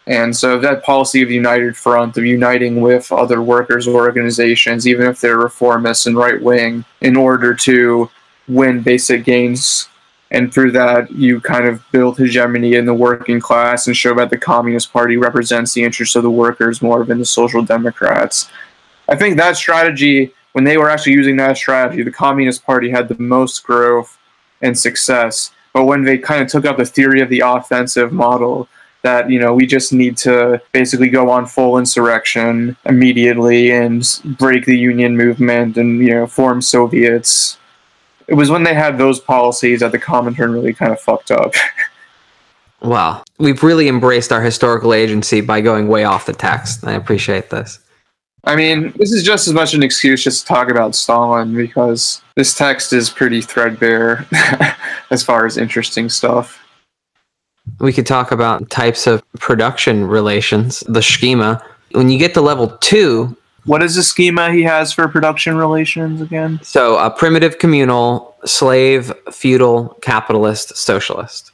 And 0.07 0.35
so 0.35 0.59
that 0.59 0.83
policy 0.83 1.21
of 1.21 1.29
united 1.29 1.77
front, 1.77 2.17
of 2.17 2.25
uniting 2.25 2.81
with 2.81 3.11
other 3.11 3.41
workers' 3.41 3.87
organizations, 3.87 4.87
even 4.87 5.05
if 5.07 5.21
they're 5.21 5.37
reformists 5.37 6.07
and 6.07 6.17
right 6.17 6.41
wing, 6.41 6.85
in 7.01 7.15
order 7.15 7.53
to 7.53 8.09
win 8.47 8.81
basic 8.81 9.23
gains. 9.23 9.87
And 10.31 10.53
through 10.53 10.71
that 10.71 11.11
you 11.11 11.41
kind 11.41 11.65
of 11.65 11.83
build 11.91 12.17
hegemony 12.17 12.75
in 12.75 12.85
the 12.85 12.93
working 12.93 13.39
class 13.39 13.87
and 13.87 13.95
show 13.95 14.13
that 14.15 14.29
the 14.29 14.37
communist 14.37 14.91
party 14.91 15.17
represents 15.17 15.73
the 15.73 15.83
interests 15.83 16.15
of 16.15 16.23
the 16.23 16.31
workers 16.31 16.81
more 16.81 17.03
than 17.03 17.19
the 17.19 17.25
social 17.25 17.61
democrats. 17.61 18.49
I 19.09 19.15
think 19.15 19.37
that 19.37 19.57
strategy 19.57 20.33
when 20.53 20.63
they 20.63 20.77
were 20.77 20.89
actually 20.89 21.13
using 21.13 21.37
that 21.37 21.57
strategy 21.57 22.01
the 22.01 22.11
communist 22.11 22.65
party 22.65 22.89
had 22.89 23.07
the 23.07 23.19
most 23.19 23.63
growth 23.63 24.17
and 24.61 24.77
success. 24.77 25.51
But 25.73 25.85
when 25.85 26.03
they 26.03 26.17
kind 26.17 26.41
of 26.41 26.47
took 26.49 26.65
up 26.65 26.77
the 26.77 26.85
theory 26.85 27.21
of 27.21 27.29
the 27.29 27.41
offensive 27.41 28.11
model 28.11 28.67
that 29.01 29.29
you 29.29 29.39
know 29.39 29.53
we 29.53 29.65
just 29.65 29.91
need 29.93 30.17
to 30.17 30.61
basically 30.71 31.09
go 31.09 31.29
on 31.29 31.45
full 31.45 31.77
insurrection 31.77 32.75
immediately 32.85 33.71
and 33.71 34.21
break 34.37 34.65
the 34.65 34.77
union 34.77 35.17
movement 35.17 35.77
and 35.77 35.99
you 35.99 36.09
know 36.09 36.27
form 36.27 36.61
soviets 36.61 37.57
it 38.27 38.35
was 38.35 38.49
when 38.49 38.63
they 38.63 38.73
had 38.73 38.97
those 38.97 39.19
policies 39.19 39.81
that 39.81 39.91
the 39.91 39.99
Comintern 39.99 40.53
really 40.53 40.73
kind 40.73 40.93
of 40.93 40.99
fucked 40.99 41.31
up. 41.31 41.53
Wow, 42.83 43.23
we've 43.37 43.61
really 43.61 43.87
embraced 43.87 44.31
our 44.31 44.41
historical 44.41 44.91
agency 44.91 45.39
by 45.39 45.61
going 45.61 45.87
way 45.87 46.03
off 46.03 46.25
the 46.25 46.33
text. 46.33 46.83
I 46.83 46.93
appreciate 46.93 47.51
this. 47.51 47.79
I 48.43 48.55
mean, 48.55 48.91
this 48.95 49.11
is 49.11 49.23
just 49.23 49.47
as 49.47 49.53
much 49.53 49.75
an 49.75 49.83
excuse 49.83 50.23
just 50.23 50.41
to 50.41 50.47
talk 50.47 50.71
about 50.71 50.95
Stalin 50.95 51.55
because 51.55 52.23
this 52.35 52.55
text 52.55 52.91
is 52.91 53.07
pretty 53.07 53.39
threadbare 53.41 54.25
as 55.11 55.21
far 55.21 55.45
as 55.45 55.57
interesting 55.57 56.09
stuff. 56.09 56.59
We 57.81 57.91
could 57.91 58.05
talk 58.05 58.31
about 58.31 58.69
types 58.69 59.07
of 59.07 59.23
production 59.39 60.05
relations, 60.05 60.81
the 60.87 61.01
schema. 61.01 61.63
When 61.93 62.09
you 62.09 62.19
get 62.19 62.35
to 62.35 62.41
level 62.41 62.77
two, 62.79 63.35
What 63.65 63.81
is 63.81 63.95
the 63.95 64.03
schema 64.03 64.51
he 64.51 64.61
has 64.63 64.93
for 64.93 65.07
production 65.07 65.57
relations 65.57 66.21
again? 66.21 66.59
so 66.61 66.97
a 66.97 67.09
primitive 67.09 67.57
communal, 67.57 68.35
slave, 68.45 69.11
feudal, 69.31 69.97
capitalist, 70.01 70.77
socialist. 70.77 71.51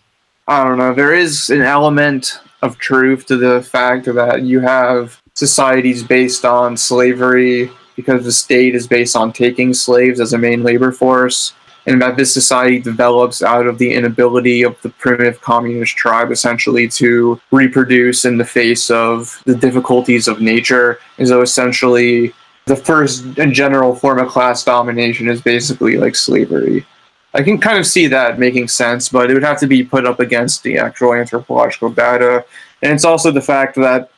I 0.50 0.64
don't 0.64 0.78
know. 0.78 0.94
There 0.94 1.14
is 1.14 1.50
an 1.50 1.62
element 1.62 2.40
of 2.62 2.78
truth 2.78 3.26
to 3.28 3.38
the 3.38 3.62
fact 3.62 4.06
that 4.06 4.44
you 4.44 4.60
have 4.60 5.22
societies 5.34 6.04
based 6.04 6.44
on 6.46 6.76
slavery 6.78 7.70
because 7.96 8.24
the 8.26 8.32
state 8.32 8.76
is 8.76 8.86
based 8.88 9.16
on 9.16 9.32
taking 9.34 9.74
slaves 9.74 10.20
as 10.20 10.34
a 10.34 10.38
main 10.38 10.62
labor 10.64 10.92
force, 10.92 11.54
and 11.88 12.02
that 12.02 12.18
this 12.18 12.34
society 12.34 12.80
develops 12.80 13.42
out 13.42 13.66
of 13.66 13.78
the 13.78 13.94
inability 13.94 14.62
of 14.62 14.80
the 14.82 14.90
primitive 14.90 15.42
communist 15.42 15.96
tribe 15.96 16.32
essentially 16.32 16.88
to 16.90 17.40
reproduce 17.52 18.26
in 18.26 18.38
the 18.38 18.46
face 18.46 18.92
of 18.92 19.42
the 19.46 19.56
difficulties 19.56 20.28
of 20.28 20.42
nature. 20.42 21.00
And 21.18 21.28
so 21.28 21.42
essentially, 21.42 22.34
the 22.66 22.76
first 22.76 23.24
and 23.38 23.54
general 23.54 23.96
form 23.96 24.20
of 24.20 24.28
class 24.28 24.66
domination 24.66 25.30
is 25.30 25.42
basically 25.42 25.98
like 25.98 26.16
slavery. 26.16 26.86
I 27.34 27.42
can 27.42 27.58
kind 27.58 27.78
of 27.78 27.88
see 27.88 28.08
that 28.08 28.38
making 28.38 28.68
sense, 28.68 29.08
but 29.08 29.32
it 29.32 29.34
would 29.34 29.44
have 29.44 29.60
to 29.62 29.68
be 29.68 29.84
put 29.84 30.06
up 30.06 30.20
against 30.20 30.64
the 30.64 30.78
actual 30.78 31.14
anthropological 31.14 31.90
data. 31.90 32.44
And 32.82 32.92
it's 32.92 33.06
also 33.06 33.32
the 33.32 33.42
fact 33.42 33.76
that 33.76 34.12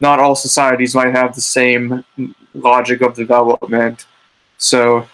not 0.00 0.18
all 0.18 0.34
societies 0.34 0.94
might 0.94 1.14
have 1.14 1.34
the 1.34 1.42
same 1.42 2.04
logic 2.54 3.02
of 3.02 3.14
development. 3.14 4.06
So 4.56 5.06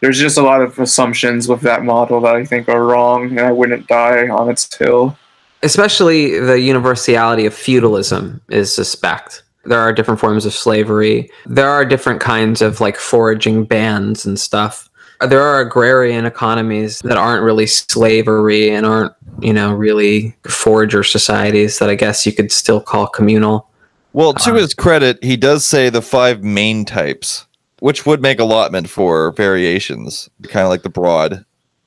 there's 0.00 0.18
just 0.18 0.38
a 0.38 0.42
lot 0.42 0.62
of 0.62 0.78
assumptions 0.78 1.48
with 1.48 1.60
that 1.62 1.84
model 1.84 2.20
that 2.22 2.34
I 2.34 2.44
think 2.44 2.68
are 2.68 2.84
wrong, 2.84 3.30
and 3.30 3.40
I 3.40 3.52
wouldn't 3.52 3.86
die 3.86 4.28
on 4.28 4.50
its 4.50 4.74
hill. 4.76 5.16
Especially 5.62 6.38
the 6.38 6.58
universality 6.60 7.46
of 7.46 7.54
feudalism 7.54 8.40
is 8.48 8.74
suspect. 8.74 9.42
There 9.64 9.78
are 9.78 9.92
different 9.92 10.20
forms 10.20 10.46
of 10.46 10.54
slavery. 10.54 11.30
There 11.44 11.68
are 11.68 11.84
different 11.84 12.20
kinds 12.20 12.62
of 12.62 12.80
like 12.80 12.96
foraging 12.96 13.64
bands 13.64 14.24
and 14.24 14.40
stuff. 14.40 14.88
There 15.20 15.42
are 15.42 15.60
agrarian 15.60 16.24
economies 16.24 17.00
that 17.00 17.18
aren't 17.18 17.44
really 17.44 17.66
slavery 17.66 18.70
and 18.70 18.86
aren't, 18.86 19.12
you 19.40 19.52
know, 19.52 19.74
really 19.74 20.34
forager 20.48 21.02
societies 21.04 21.78
that 21.78 21.90
I 21.90 21.94
guess 21.94 22.24
you 22.24 22.32
could 22.32 22.50
still 22.50 22.80
call 22.80 23.06
communal. 23.06 23.68
Well, 24.14 24.32
to 24.32 24.50
um, 24.50 24.56
his 24.56 24.72
credit, 24.72 25.22
he 25.22 25.36
does 25.36 25.66
say 25.66 25.90
the 25.90 26.00
five 26.00 26.42
main 26.42 26.86
types, 26.86 27.46
which 27.80 28.06
would 28.06 28.22
make 28.22 28.38
allotment 28.38 28.88
for 28.88 29.32
variations, 29.32 30.30
kind 30.44 30.64
of 30.64 30.70
like 30.70 30.82
the 30.82 30.90
broad 30.90 31.44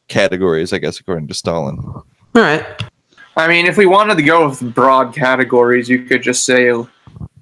categories, 0.07 0.73
I 0.73 0.79
guess, 0.79 0.99
according 0.99 1.27
to 1.29 1.33
Stalin. 1.33 1.79
All 1.85 2.03
right. 2.35 2.65
I 3.37 3.47
mean, 3.47 3.65
if 3.65 3.77
we 3.77 3.85
wanted 3.85 4.15
to 4.17 4.23
go 4.23 4.49
with 4.49 4.73
broad 4.75 5.15
categories, 5.15 5.89
you 5.89 6.03
could 6.03 6.21
just 6.21 6.45
say 6.45 6.71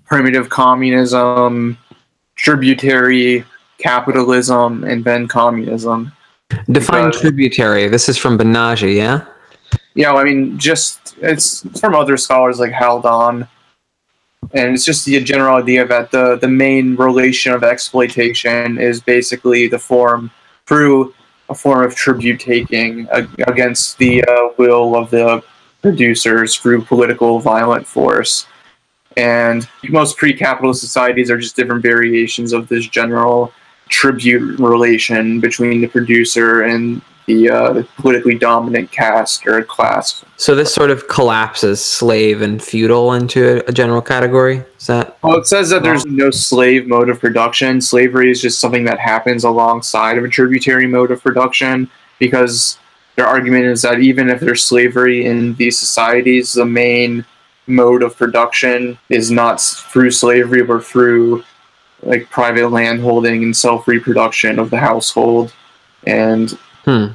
primitive 0.06 0.49
communism, 0.49 1.78
tributary 2.36 3.43
capitalism, 3.78 4.84
and 4.84 5.04
then 5.04 5.28
communism. 5.28 6.12
Define 6.70 7.08
Because- 7.08 7.22
tributary. 7.22 7.88
This 7.88 8.08
is 8.10 8.18
from 8.18 8.38
Banaji, 8.38 8.95
yeah? 8.95 9.22
Yeah, 9.95 10.14
I 10.14 10.24
mean, 10.24 10.58
just 10.58 11.16
it's 11.22 11.66
from 11.80 11.95
other 11.95 12.16
scholars 12.18 12.60
like 12.60 12.72
Haldon. 12.72 13.47
And 14.53 14.73
it's 14.73 14.85
just 14.85 15.05
the 15.05 15.21
general 15.23 15.57
idea 15.57 15.85
that 15.85 16.11
the 16.11 16.37
the 16.37 16.47
main 16.47 16.95
relation 16.95 17.53
of 17.53 17.63
exploitation 17.63 18.77
is 18.77 19.01
basically 19.01 19.67
the 19.67 19.79
form 19.79 20.31
through 20.65 21.13
a 21.49 21.55
form 21.55 21.83
of 21.83 21.95
tribute 21.95 22.39
taking 22.39 23.07
against 23.47 23.97
the 23.97 24.23
uh, 24.23 24.49
will 24.57 24.95
of 24.95 25.09
the 25.09 25.43
producers 25.81 26.55
through 26.55 26.81
political 26.83 27.39
violent 27.39 27.85
force. 27.85 28.47
And 29.17 29.67
most 29.89 30.17
pre-capitalist 30.17 30.79
societies 30.79 31.29
are 31.29 31.37
just 31.37 31.57
different 31.57 31.83
variations 31.83 32.53
of 32.53 32.69
this 32.69 32.87
general 32.87 33.51
tribute 33.89 34.57
relation 34.59 35.41
between 35.41 35.81
the 35.81 35.87
producer 35.87 36.61
and 36.61 37.01
the 37.26 37.49
uh, 37.49 37.84
politically 37.97 38.38
dominant 38.38 38.91
caste 38.91 39.45
or 39.45 39.63
class. 39.63 40.24
So 40.38 40.55
this 40.55 40.74
sort 40.74 40.89
of 40.89 41.07
collapses 41.07 41.84
slave 41.84 42.41
and 42.41 42.61
feudal 42.61 43.13
into 43.13 43.57
a, 43.57 43.69
a 43.69 43.72
general 43.72 44.01
category. 44.01 44.63
Is 44.80 44.88
that 44.88 45.17
Well, 45.24 45.38
it 45.38 45.47
says 45.47 45.69
that 45.69 45.84
there's 45.84 46.05
no 46.05 46.32
slave 46.32 46.88
mode 46.88 47.09
of 47.09 47.19
production. 47.19 47.82
Slavery 47.82 48.32
is 48.32 48.41
just 48.41 48.59
something 48.59 48.86
that 48.86 48.99
happens 48.99 49.43
alongside 49.43 50.17
of 50.17 50.24
a 50.24 50.30
tributary 50.30 50.88
mode 50.88 51.11
of 51.11 51.22
production 51.22 51.89
because 52.19 52.78
their 53.15 53.28
argument 53.28 53.65
is 53.65 53.82
that 53.84 53.99
even 53.99 54.30
if 54.30 54.39
there's 54.39 54.63
slavery 54.63 55.26
in 55.26 55.53
these 55.55 55.78
societies, 55.78 56.53
the 56.53 56.65
main 56.65 57.26
mode 57.67 58.03
of 58.03 58.17
production 58.17 58.97
is 59.09 59.32
not 59.32 59.61
through 59.61 60.11
slavery 60.11 60.63
but 60.63 60.84
through 60.84 61.43
like 62.03 62.30
private 62.30 62.69
landholding 62.69 63.43
and 63.43 63.55
self 63.55 63.88
reproduction 63.88 64.59
of 64.59 64.69
the 64.69 64.78
household 64.78 65.53
and 66.07 66.57
Hmm. 66.84 67.07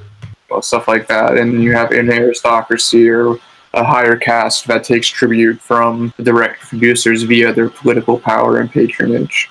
well, 0.51 0.63
stuff 0.63 0.89
like 0.89 1.09
that. 1.09 1.37
And 1.37 1.63
you 1.63 1.73
have 1.73 1.91
an 1.91 2.11
aristocracy 2.11 3.09
or 3.09 3.39
a 3.75 3.85
higher 3.85 4.17
caste 4.17 4.67
that 4.67 4.85
takes 4.85 5.09
tribute 5.09 5.61
from 5.61 6.13
the 6.17 6.23
direct 6.23 6.61
producers 6.63 7.25
via 7.25 7.53
their 7.53 7.69
political 7.69 8.19
power 8.19 8.59
and 8.59 8.71
patronage. 8.71 9.51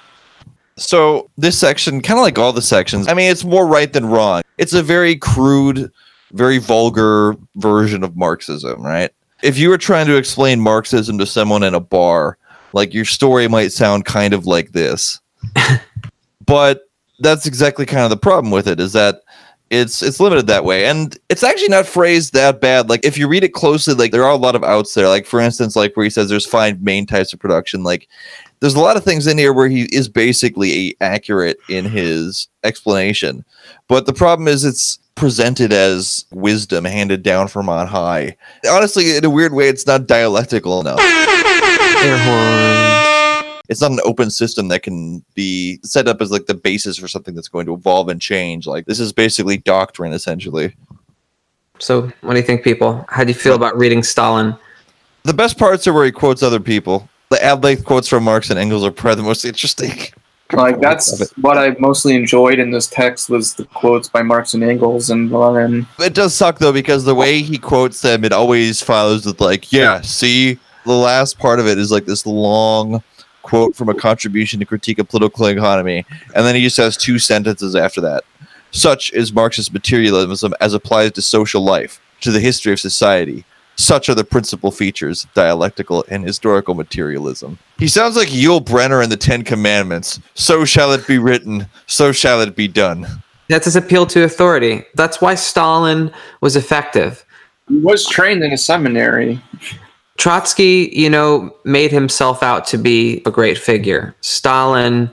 So 0.78 1.30
this 1.38 1.58
section, 1.58 2.02
kind 2.02 2.20
of 2.20 2.24
like 2.24 2.38
all 2.38 2.52
the 2.52 2.62
sections, 2.62 3.08
I 3.08 3.14
mean, 3.14 3.32
it's 3.32 3.46
more 3.46 3.68
right 3.68 3.92
than 3.92 4.06
wrong. 4.06 4.42
It's 4.58 4.74
a 4.74 4.84
very 4.84 5.16
crude, 5.16 5.92
very 6.34 6.58
vulgar 6.58 7.36
version 7.56 8.04
of 8.04 8.18
Marxism, 8.18 8.82
right? 8.82 9.12
If 9.42 9.58
you 9.58 9.70
were 9.70 9.78
trying 9.78 10.08
to 10.08 10.18
explain 10.18 10.60
Marxism 10.60 11.18
to 11.20 11.26
someone 11.26 11.64
in 11.64 11.76
a 11.76 11.80
bar, 11.80 12.38
like 12.74 12.94
your 12.94 13.06
story 13.06 13.48
might 13.48 13.72
sound 13.72 14.06
kind 14.06 14.34
of 14.34 14.46
like 14.46 14.72
this. 14.72 15.20
but 16.46 16.90
that's 17.20 17.46
exactly 17.46 17.86
kind 17.86 18.04
of 18.04 18.10
the 18.10 18.18
problem 18.18 18.52
with 18.52 18.68
it 18.68 18.80
is 18.80 18.92
that 18.94 19.22
it's 19.70 20.02
it's 20.02 20.20
limited 20.20 20.48
that 20.48 20.64
way. 20.64 20.86
And 20.86 21.18
it's 21.30 21.44
actually 21.44 21.70
not 21.70 21.88
phrased 21.88 22.34
that 22.34 22.62
bad. 22.62 22.90
Like 22.90 23.04
if 23.04 23.18
you 23.18 23.28
read 23.28 23.44
it 23.44 23.54
closely 23.54 23.94
like 23.94 24.12
there 24.12 24.24
are 24.24 24.32
a 24.32 24.38
lot 24.38 24.56
of 24.56 24.64
outs 24.64 24.94
there. 24.94 25.08
Like 25.08 25.26
for 25.26 25.40
instance 25.40 25.76
like 25.76 25.96
where 25.96 26.04
he 26.04 26.10
says 26.10 26.30
there's 26.30 26.46
five 26.46 26.82
main 26.82 27.06
types 27.06 27.34
of 27.34 27.40
production 27.40 27.84
like 27.84 28.08
there's 28.60 28.76
a 28.76 28.80
lot 28.80 28.98
of 28.98 29.04
things 29.04 29.28
in 29.28 29.38
here 29.38 29.54
where 29.54 29.68
he 29.68 29.84
is 29.96 30.08
basically 30.08 30.96
accurate 31.02 31.58
in 31.70 31.86
his 31.86 32.48
explanation. 32.64 33.44
But 33.88 34.06
the 34.06 34.14
problem 34.14 34.48
is 34.48 34.64
it's 34.64 35.00
presented 35.16 35.72
as 35.72 36.26
wisdom 36.32 36.86
handed 36.86 37.24
down 37.24 37.48
from 37.48 37.70
on 37.70 37.88
high. 37.88 38.38
Honestly 38.70 39.18
in 39.18 39.26
a 39.26 39.30
weird 39.30 39.54
way 39.54 39.68
it's 39.68 39.88
not 39.88 40.08
dialectical 40.08 40.80
enough. 40.80 41.00
Air 41.00 42.18
horns? 42.18 42.95
It's 43.70 43.82
not 43.82 43.92
an 43.92 44.00
open 44.04 44.30
system 44.30 44.68
that 44.68 44.84
can 44.84 45.24
be 45.34 45.80
set 45.84 46.08
up 46.08 46.22
as 46.22 46.32
like 46.32 46.46
the 46.46 46.54
basis 46.54 46.98
for 46.98 47.08
something 47.08 47.36
that's 47.36 47.48
going 47.48 47.66
to 47.66 47.74
evolve 47.74 48.10
and 48.10 48.22
change 48.22 48.68
like 48.68 48.86
this 48.86 49.00
is 49.00 49.12
basically 49.14 49.58
doctrine 49.58 50.14
essentially 50.14 50.74
So 51.80 52.12
what 52.22 52.34
do 52.34 52.40
you 52.40 52.46
think, 52.46 52.64
people? 52.64 53.06
How 53.10 53.24
do 53.24 53.30
you 53.30 53.38
feel 53.38 53.56
about 53.56 53.78
reading 53.78 54.04
Stalin? 54.04 54.56
the 55.24 55.34
best 55.34 55.58
parts 55.58 55.88
are 55.88 55.94
where 55.94 56.06
he 56.06 56.12
quotes 56.12 56.44
other 56.44 56.60
people 56.60 57.10
the 57.30 57.44
ad 57.44 57.64
length 57.64 57.84
quotes 57.84 58.08
from 58.08 58.24
marx 58.24 58.50
and 58.50 58.60
engels 58.60 58.84
are 58.84 58.92
probably 58.92 59.16
the 59.16 59.28
most 59.28 59.44
interesting 59.44 59.92
Like 60.54 60.80
that's 60.80 61.32
what 61.38 61.58
I 61.58 61.76
mostly 61.80 62.16
enjoyed 62.16 62.60
in 62.60 62.70
this 62.70 62.88
text 62.88 63.30
was 63.30 63.56
the 63.56 63.66
quotes 63.66 64.08
by 64.08 64.22
Marx 64.22 64.54
and 64.54 64.64
Engels 64.64 65.10
and 65.10 65.32
Lenin. 65.32 65.88
It 66.00 66.14
does 66.14 66.36
suck 66.36 66.60
though 66.60 66.72
because 66.72 67.04
the 67.04 67.16
way 67.16 67.42
he 67.42 67.58
quotes 67.58 68.02
them, 68.02 68.24
it 68.24 68.32
always 68.32 68.80
follows 68.82 69.26
with 69.26 69.42
like, 69.42 69.74
"Yeah, 69.74 70.02
see." 70.02 70.60
The 70.86 70.94
last 70.94 71.40
part 71.40 71.60
of 71.60 71.66
it 71.66 71.80
is 71.80 71.92
like 71.92 72.06
this 72.06 72.28
long 72.28 73.02
quote 73.46 73.76
from 73.76 73.90
a 73.90 73.94
contribution 73.94 74.60
to 74.60 74.66
critique 74.66 74.98
of 74.98 75.08
political 75.08 75.46
economy, 75.46 76.04
and 76.34 76.46
then 76.46 76.56
he 76.56 76.62
just 76.62 76.78
has 76.78 76.98
two 76.98 77.20
sentences 77.20 77.76
after 77.76 78.02
that. 78.02 78.24
Such 78.72 79.14
is 79.14 79.32
Marxist 79.32 79.72
materialism 79.72 80.54
as 80.60 80.74
applies 80.74 81.12
to 81.14 81.22
social 81.22 81.62
life, 81.62 82.02
to 82.22 82.32
the 82.32 82.40
history 82.40 82.74
of 82.74 82.80
society. 82.80 83.46
Such 83.78 84.10
are 84.10 84.16
the 84.16 84.24
principal 84.24 84.72
features 84.72 85.28
dialectical 85.36 86.04
and 86.10 86.26
historical 86.26 86.74
materialism. 86.74 87.60
He 87.78 87.88
sounds 87.88 88.16
like 88.16 88.30
Yul 88.30 88.66
Brynner 88.66 89.04
in 89.04 89.10
the 89.12 89.18
Ten 89.18 89.44
Commandments. 89.44 90.20
So 90.34 90.66
shall 90.66 90.92
it 90.94 91.06
be 91.06 91.20
written, 91.20 91.68
so 91.86 92.12
shall 92.12 92.42
it 92.42 92.56
be 92.56 92.68
done. 92.68 93.06
That's 93.48 93.66
his 93.66 93.76
appeal 93.76 94.08
to 94.08 94.24
authority. 94.24 94.86
That's 94.96 95.22
why 95.22 95.36
Stalin 95.36 96.12
was 96.42 96.56
effective. 96.56 97.24
He 97.70 97.78
was 97.78 98.08
trained 98.08 98.44
in 98.44 98.52
a 98.52 98.58
seminary. 98.58 99.40
Trotsky, 100.18 100.90
you 100.94 101.10
know, 101.10 101.56
made 101.64 101.92
himself 101.92 102.42
out 102.42 102.66
to 102.68 102.78
be 102.78 103.22
a 103.26 103.32
great 103.32 103.58
figure. 103.58 104.16
Stalin 104.22 105.12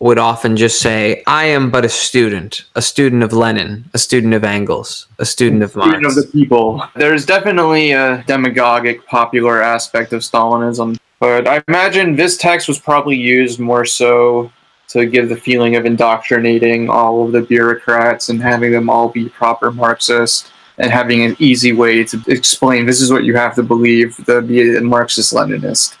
would 0.00 0.18
often 0.18 0.56
just 0.56 0.80
say, 0.80 1.22
I 1.28 1.44
am 1.44 1.70
but 1.70 1.84
a 1.84 1.88
student, 1.88 2.64
a 2.74 2.82
student 2.82 3.22
of 3.22 3.32
Lenin, 3.32 3.88
a 3.94 3.98
student 3.98 4.34
of 4.34 4.42
Engels, 4.42 5.06
a 5.20 5.24
student 5.24 5.62
of 5.62 5.76
Marx. 5.76 5.90
Student 5.90 6.06
of 6.06 6.16
the 6.16 6.28
people. 6.32 6.82
There's 6.96 7.24
definitely 7.24 7.92
a 7.92 8.24
demagogic, 8.26 9.06
popular 9.06 9.62
aspect 9.62 10.12
of 10.12 10.22
Stalinism, 10.22 10.98
but 11.20 11.46
I 11.46 11.62
imagine 11.68 12.16
this 12.16 12.36
text 12.36 12.66
was 12.66 12.80
probably 12.80 13.16
used 13.16 13.60
more 13.60 13.84
so 13.84 14.50
to 14.88 15.06
give 15.06 15.28
the 15.28 15.36
feeling 15.36 15.76
of 15.76 15.86
indoctrinating 15.86 16.90
all 16.90 17.24
of 17.24 17.30
the 17.30 17.40
bureaucrats 17.40 18.28
and 18.28 18.42
having 18.42 18.72
them 18.72 18.90
all 18.90 19.08
be 19.08 19.28
proper 19.28 19.70
Marxist 19.70 20.50
and 20.78 20.90
having 20.90 21.22
an 21.22 21.36
easy 21.38 21.72
way 21.72 22.04
to 22.04 22.22
explain 22.26 22.86
this 22.86 23.00
is 23.00 23.12
what 23.12 23.24
you 23.24 23.36
have 23.36 23.54
to 23.56 23.62
believe 23.62 24.16
to 24.26 24.42
be 24.42 24.76
a 24.76 24.80
Marxist 24.80 25.32
Leninist. 25.32 25.96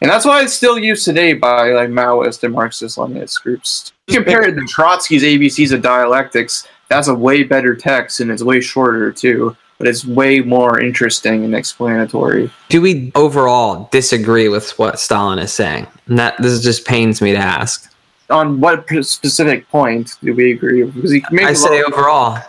And 0.00 0.10
that's 0.10 0.26
why 0.26 0.42
it's 0.42 0.52
still 0.52 0.78
used 0.78 1.04
today 1.04 1.32
by 1.32 1.70
like 1.70 1.88
Maoist 1.88 2.42
and 2.42 2.52
Marxist 2.52 2.98
Leninist 2.98 3.42
groups. 3.42 3.92
Compared 4.08 4.54
to 4.56 4.60
Trotsky's 4.62 5.22
ABCs 5.22 5.72
of 5.72 5.80
dialectics, 5.80 6.68
that's 6.88 7.08
a 7.08 7.14
way 7.14 7.42
better 7.42 7.74
text 7.74 8.20
and 8.20 8.30
it's 8.30 8.42
way 8.42 8.60
shorter 8.60 9.10
too, 9.10 9.56
but 9.78 9.88
it's 9.88 10.04
way 10.04 10.40
more 10.40 10.78
interesting 10.78 11.44
and 11.44 11.54
explanatory. 11.54 12.50
Do 12.68 12.82
we 12.82 13.12
overall 13.14 13.88
disagree 13.92 14.48
with 14.48 14.78
what 14.78 15.00
Stalin 15.00 15.38
is 15.38 15.52
saying? 15.52 15.86
And 16.06 16.18
that 16.18 16.36
this 16.40 16.62
just 16.62 16.84
pains 16.86 17.22
me 17.22 17.32
to 17.32 17.38
ask. 17.38 17.90
On 18.30 18.60
what 18.60 18.86
specific 19.04 19.68
point 19.68 20.16
do 20.22 20.34
we 20.34 20.52
agree? 20.52 20.82
Because 20.82 21.12
he 21.12 21.24
I 21.32 21.52
say 21.54 21.82
overall. 21.82 22.42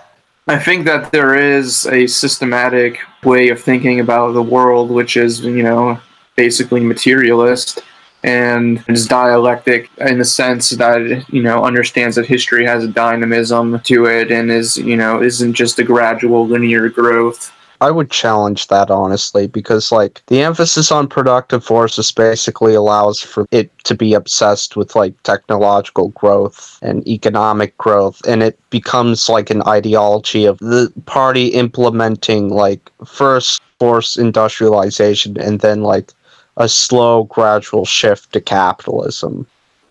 I 0.48 0.60
think 0.60 0.86
that 0.86 1.12
there 1.12 1.34
is 1.34 1.88
a 1.88 2.06
systematic 2.06 3.00
way 3.24 3.50
of 3.50 3.60
thinking 3.60 4.00
about 4.00 4.34
the 4.34 4.44
world, 4.44 4.92
which 4.92 5.18
is, 5.18 5.40
you 5.40 5.64
know, 5.64 6.00
basically 6.36 6.82
materialist 6.82 7.82
and 8.24 8.84
is 8.88 9.08
dialectic 9.08 9.90
in 9.98 10.20
the 10.20 10.26
sense 10.26 10.70
that, 10.72 11.26
you 11.30 11.42
know, 11.42 11.64
understands 11.64 12.16
that 12.16 12.28
history 12.28 12.64
has 12.66 12.84
a 12.84 12.88
dynamism 12.88 13.80
to 13.82 14.06
it 14.06 14.32
and 14.32 14.52
is, 14.52 14.78
you 14.78 14.96
know, 14.96 15.22
isn't 15.22 15.54
just 15.54 15.80
a 15.80 15.84
gradual 15.84 16.46
linear 16.46 16.90
growth. 16.90 17.52
I 17.82 17.92
would 17.92 18.12
challenge 18.12 18.68
that 18.68 18.90
honestly 18.90 19.48
because 19.48 19.92
like 19.92 20.22
the 20.28 20.42
emphasis 20.42 20.92
on 20.92 21.08
productive 21.08 21.64
forces 21.64 22.12
basically 22.12 22.74
allows 22.74 23.22
for 23.22 23.48
it 23.52 23.72
to 23.86 23.96
be 23.96 24.14
obsessed 24.14 24.76
with 24.76 24.96
like 24.96 25.22
technological 25.24 26.10
growth 26.10 26.80
and 26.82 27.08
economic 27.08 27.78
growth 27.78 28.22
and 28.28 28.42
it 28.42 28.60
becomes 28.70 29.30
like 29.30 29.50
an 29.50 29.62
ideology 29.68 30.46
of 30.46 30.58
the 30.60 30.92
party 31.06 31.48
implementing 31.48 32.50
like 32.50 32.92
first 33.06 33.62
force 33.80 34.18
industrialization 34.18 35.40
and 35.40 35.60
then 35.60 35.82
like 35.82 36.12
a 36.58 36.70
slow 36.70 37.26
gradual 37.26 37.86
shift 37.86 38.32
to 38.32 38.40
capitalism. 38.40 39.46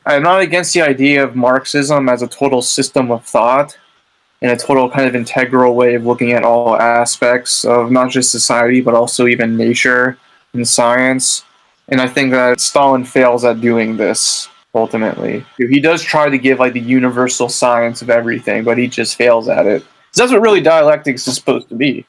I'm 0.07 0.23
not 0.23 0.41
against 0.41 0.75
the 0.75 0.83
idea 0.83 1.23
of 1.23 1.37
Marxism 1.37 2.09
as 2.09 2.23
a 2.23 2.27
total 2.27 2.63
system 2.63 3.11
of 3.11 3.25
thought 3.25 3.77
and 4.45 4.53
a 4.53 4.57
total 4.59 4.91
kind 4.91 5.09
of 5.09 5.17
integral 5.17 5.75
way 5.75 5.95
of 5.95 6.05
looking 6.05 6.33
at 6.33 6.45
all 6.45 6.77
aspects 6.77 7.65
of 7.65 7.91
not 7.91 8.11
just 8.11 8.31
society 8.31 8.83
but 8.83 8.93
also 8.95 9.27
even 9.27 9.57
nature 9.57 10.19
and 10.53 10.69
science. 10.69 11.47
And 11.89 11.99
I 11.99 12.07
think 12.07 12.31
that 12.33 12.61
Stalin 12.61 13.05
fails 13.07 13.43
at 13.47 13.63
doing 13.63 13.97
this 13.97 14.51
ultimately. 14.75 15.47
He 15.57 15.81
does 15.81 16.03
try 16.03 16.29
to 16.29 16.37
give 16.37 16.59
like 16.59 16.75
the 16.75 16.81
universal 16.81 17.49
science 17.49 18.03
of 18.03 18.11
everything, 18.11 18.65
but 18.65 18.77
he 18.77 18.87
just 18.87 19.17
fails 19.17 19.49
at 19.49 19.65
it. 19.65 19.83
That's 20.13 20.31
what 20.31 20.43
really 20.43 20.61
dialectics 20.61 21.27
is 21.27 21.37
supposed 21.37 21.71
to 21.71 21.75
be. 21.75 22.07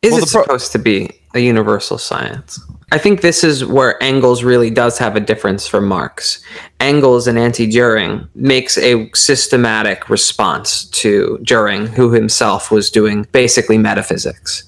Is 0.00 0.12
Well, 0.12 0.22
it 0.22 0.30
pro- 0.30 0.42
supposed 0.42 0.70
to 0.72 0.78
be 0.78 1.10
a 1.34 1.40
universal 1.40 1.98
science? 1.98 2.60
I 2.92 2.98
think 2.98 3.20
this 3.20 3.42
is 3.42 3.64
where 3.64 4.00
Engels 4.02 4.44
really 4.44 4.70
does 4.70 4.98
have 4.98 5.16
a 5.16 5.20
difference 5.20 5.66
from 5.66 5.86
Marx. 5.88 6.42
Engels 6.78 7.26
and 7.26 7.38
Anti 7.38 7.66
Dühring 7.66 8.28
makes 8.34 8.78
a 8.78 9.10
systematic 9.14 10.08
response 10.08 10.84
to 10.90 11.38
Dühring, 11.42 11.88
who 11.88 12.12
himself 12.12 12.70
was 12.70 12.90
doing 12.90 13.26
basically 13.32 13.78
metaphysics. 13.78 14.64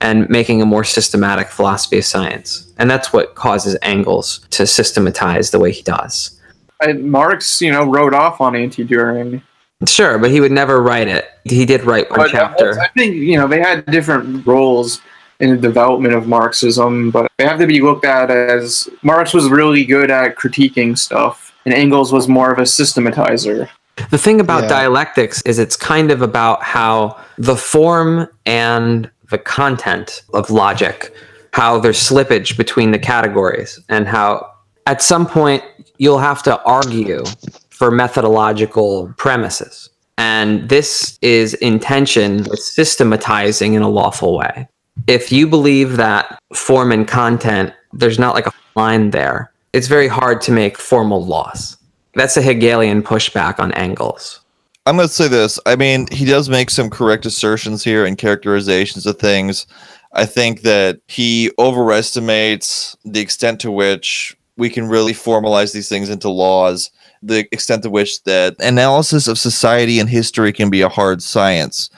and 0.00 0.28
making 0.28 0.60
a 0.60 0.66
more 0.66 0.84
systematic 0.84 1.48
philosophy 1.48 1.98
of 1.98 2.04
science. 2.04 2.70
And 2.78 2.90
that's 2.90 3.12
what 3.12 3.34
causes 3.34 3.76
Engels 3.82 4.46
to 4.50 4.66
systematize 4.66 5.50
the 5.50 5.58
way 5.58 5.72
he 5.72 5.82
does. 5.82 6.38
I, 6.82 6.92
Marx, 6.92 7.62
you 7.62 7.72
know, 7.72 7.84
wrote 7.84 8.12
off 8.12 8.40
on 8.40 8.54
anti-Dühring. 8.54 9.42
Sure, 9.86 10.18
but 10.18 10.30
he 10.30 10.40
would 10.40 10.52
never 10.52 10.82
write 10.82 11.08
it. 11.08 11.26
He 11.44 11.64
did 11.64 11.84
write 11.84 12.10
one 12.10 12.20
But 12.20 12.30
chapter. 12.30 12.78
I 12.80 12.88
think 12.88 13.14
you 13.14 13.36
know 13.36 13.46
they 13.46 13.60
had 13.60 13.84
different 13.86 14.46
roles 14.46 15.00
in 15.40 15.50
the 15.50 15.56
development 15.56 16.14
of 16.14 16.26
Marxism, 16.26 17.10
but 17.10 17.30
they 17.38 17.44
have 17.44 17.58
to 17.58 17.66
be 17.66 17.80
looked 17.80 18.04
at 18.04 18.30
as 18.30 18.88
Marx 19.02 19.34
was 19.34 19.48
really 19.48 19.84
good 19.84 20.10
at 20.10 20.36
critiquing 20.36 20.96
stuff, 20.96 21.54
and 21.64 21.74
Engels 21.74 22.12
was 22.12 22.28
more 22.28 22.50
of 22.50 22.58
a 22.58 22.62
systematizer. 22.62 23.68
The 24.10 24.18
thing 24.18 24.40
about 24.40 24.64
Yeah. 24.64 24.68
dialectics 24.68 25.42
is 25.42 25.58
it's 25.58 25.76
kind 25.76 26.10
of 26.10 26.22
about 26.22 26.62
how 26.62 27.16
the 27.38 27.56
form 27.56 28.28
and 28.44 29.10
the 29.30 29.38
content 29.38 30.22
of 30.34 30.50
logic, 30.50 31.12
how 31.52 31.78
there's 31.78 31.98
slippage 31.98 32.56
between 32.56 32.90
the 32.92 32.98
categories, 32.98 33.80
and 33.88 34.06
how 34.06 34.46
at 34.86 35.02
some 35.02 35.26
point 35.26 35.62
you'll 35.98 36.18
have 36.18 36.42
to 36.44 36.62
argue 36.62 37.24
for 37.70 37.90
methodological 37.90 39.12
premises. 39.16 39.90
And 40.18 40.68
this 40.68 41.18
is 41.20 41.54
intention 41.54 42.44
with 42.44 42.60
systematizing 42.60 43.74
in 43.74 43.82
a 43.82 43.88
lawful 43.88 44.36
way. 44.38 44.68
If 45.06 45.30
you 45.30 45.46
believe 45.46 45.96
that 45.96 46.38
form 46.54 46.92
and 46.92 47.06
content, 47.06 47.72
there's 47.92 48.18
not 48.18 48.34
like 48.34 48.46
a 48.46 48.52
line 48.74 49.10
there, 49.10 49.52
it's 49.72 49.88
very 49.88 50.08
hard 50.08 50.40
to 50.42 50.52
make 50.52 50.78
formal 50.78 51.24
laws. 51.24 51.76
That's 52.14 52.36
a 52.36 52.42
Hegelian 52.42 53.02
pushback 53.02 53.60
on 53.60 53.72
Engels. 53.72 54.40
I'm 54.86 54.96
going 54.96 55.08
to 55.08 55.12
say 55.12 55.28
this. 55.28 55.58
I 55.66 55.76
mean, 55.76 56.06
he 56.12 56.24
does 56.24 56.48
make 56.48 56.70
some 56.70 56.88
correct 56.88 57.26
assertions 57.26 57.82
here 57.82 58.06
and 58.06 58.16
characterizations 58.16 59.04
of 59.04 59.18
things. 59.18 59.66
I 60.12 60.24
think 60.24 60.62
that 60.62 61.00
he 61.08 61.50
overestimates 61.58 62.96
the 63.04 63.20
extent 63.20 63.60
to 63.60 63.70
which 63.70 64.36
we 64.56 64.70
can 64.70 64.88
really 64.88 65.12
formalize 65.12 65.74
these 65.74 65.88
things 65.88 66.08
into 66.08 66.30
laws, 66.30 66.90
the 67.26 67.46
extent 67.52 67.82
to 67.82 67.90
which 67.90 68.22
that 68.24 68.56
analysis 68.60 69.28
of 69.28 69.38
society 69.38 69.98
and 69.98 70.08
history 70.08 70.52
can 70.52 70.70
be 70.70 70.82
a 70.82 70.88
hard 70.88 71.22
science. 71.22 71.90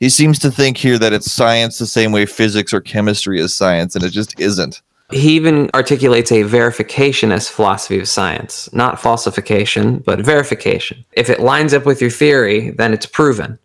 He 0.00 0.08
seems 0.08 0.38
to 0.40 0.50
think 0.50 0.76
here 0.76 0.98
that 0.98 1.12
it's 1.12 1.30
science 1.30 1.78
the 1.78 1.86
same 1.86 2.12
way 2.12 2.26
physics 2.26 2.72
or 2.72 2.80
chemistry 2.80 3.40
is 3.40 3.54
science, 3.54 3.94
and 3.94 4.04
it 4.04 4.10
just 4.10 4.38
isn't. 4.40 4.82
He 5.12 5.36
even 5.36 5.70
articulates 5.72 6.32
a 6.32 6.42
verificationist 6.42 7.50
philosophy 7.50 8.00
of 8.00 8.08
science, 8.08 8.68
not 8.72 9.00
falsification, 9.00 9.98
but 9.98 10.20
verification. 10.20 11.04
If 11.12 11.30
it 11.30 11.40
lines 11.40 11.72
up 11.72 11.86
with 11.86 12.00
your 12.00 12.10
theory, 12.10 12.70
then 12.70 12.92
it's 12.92 13.06
proven, 13.06 13.58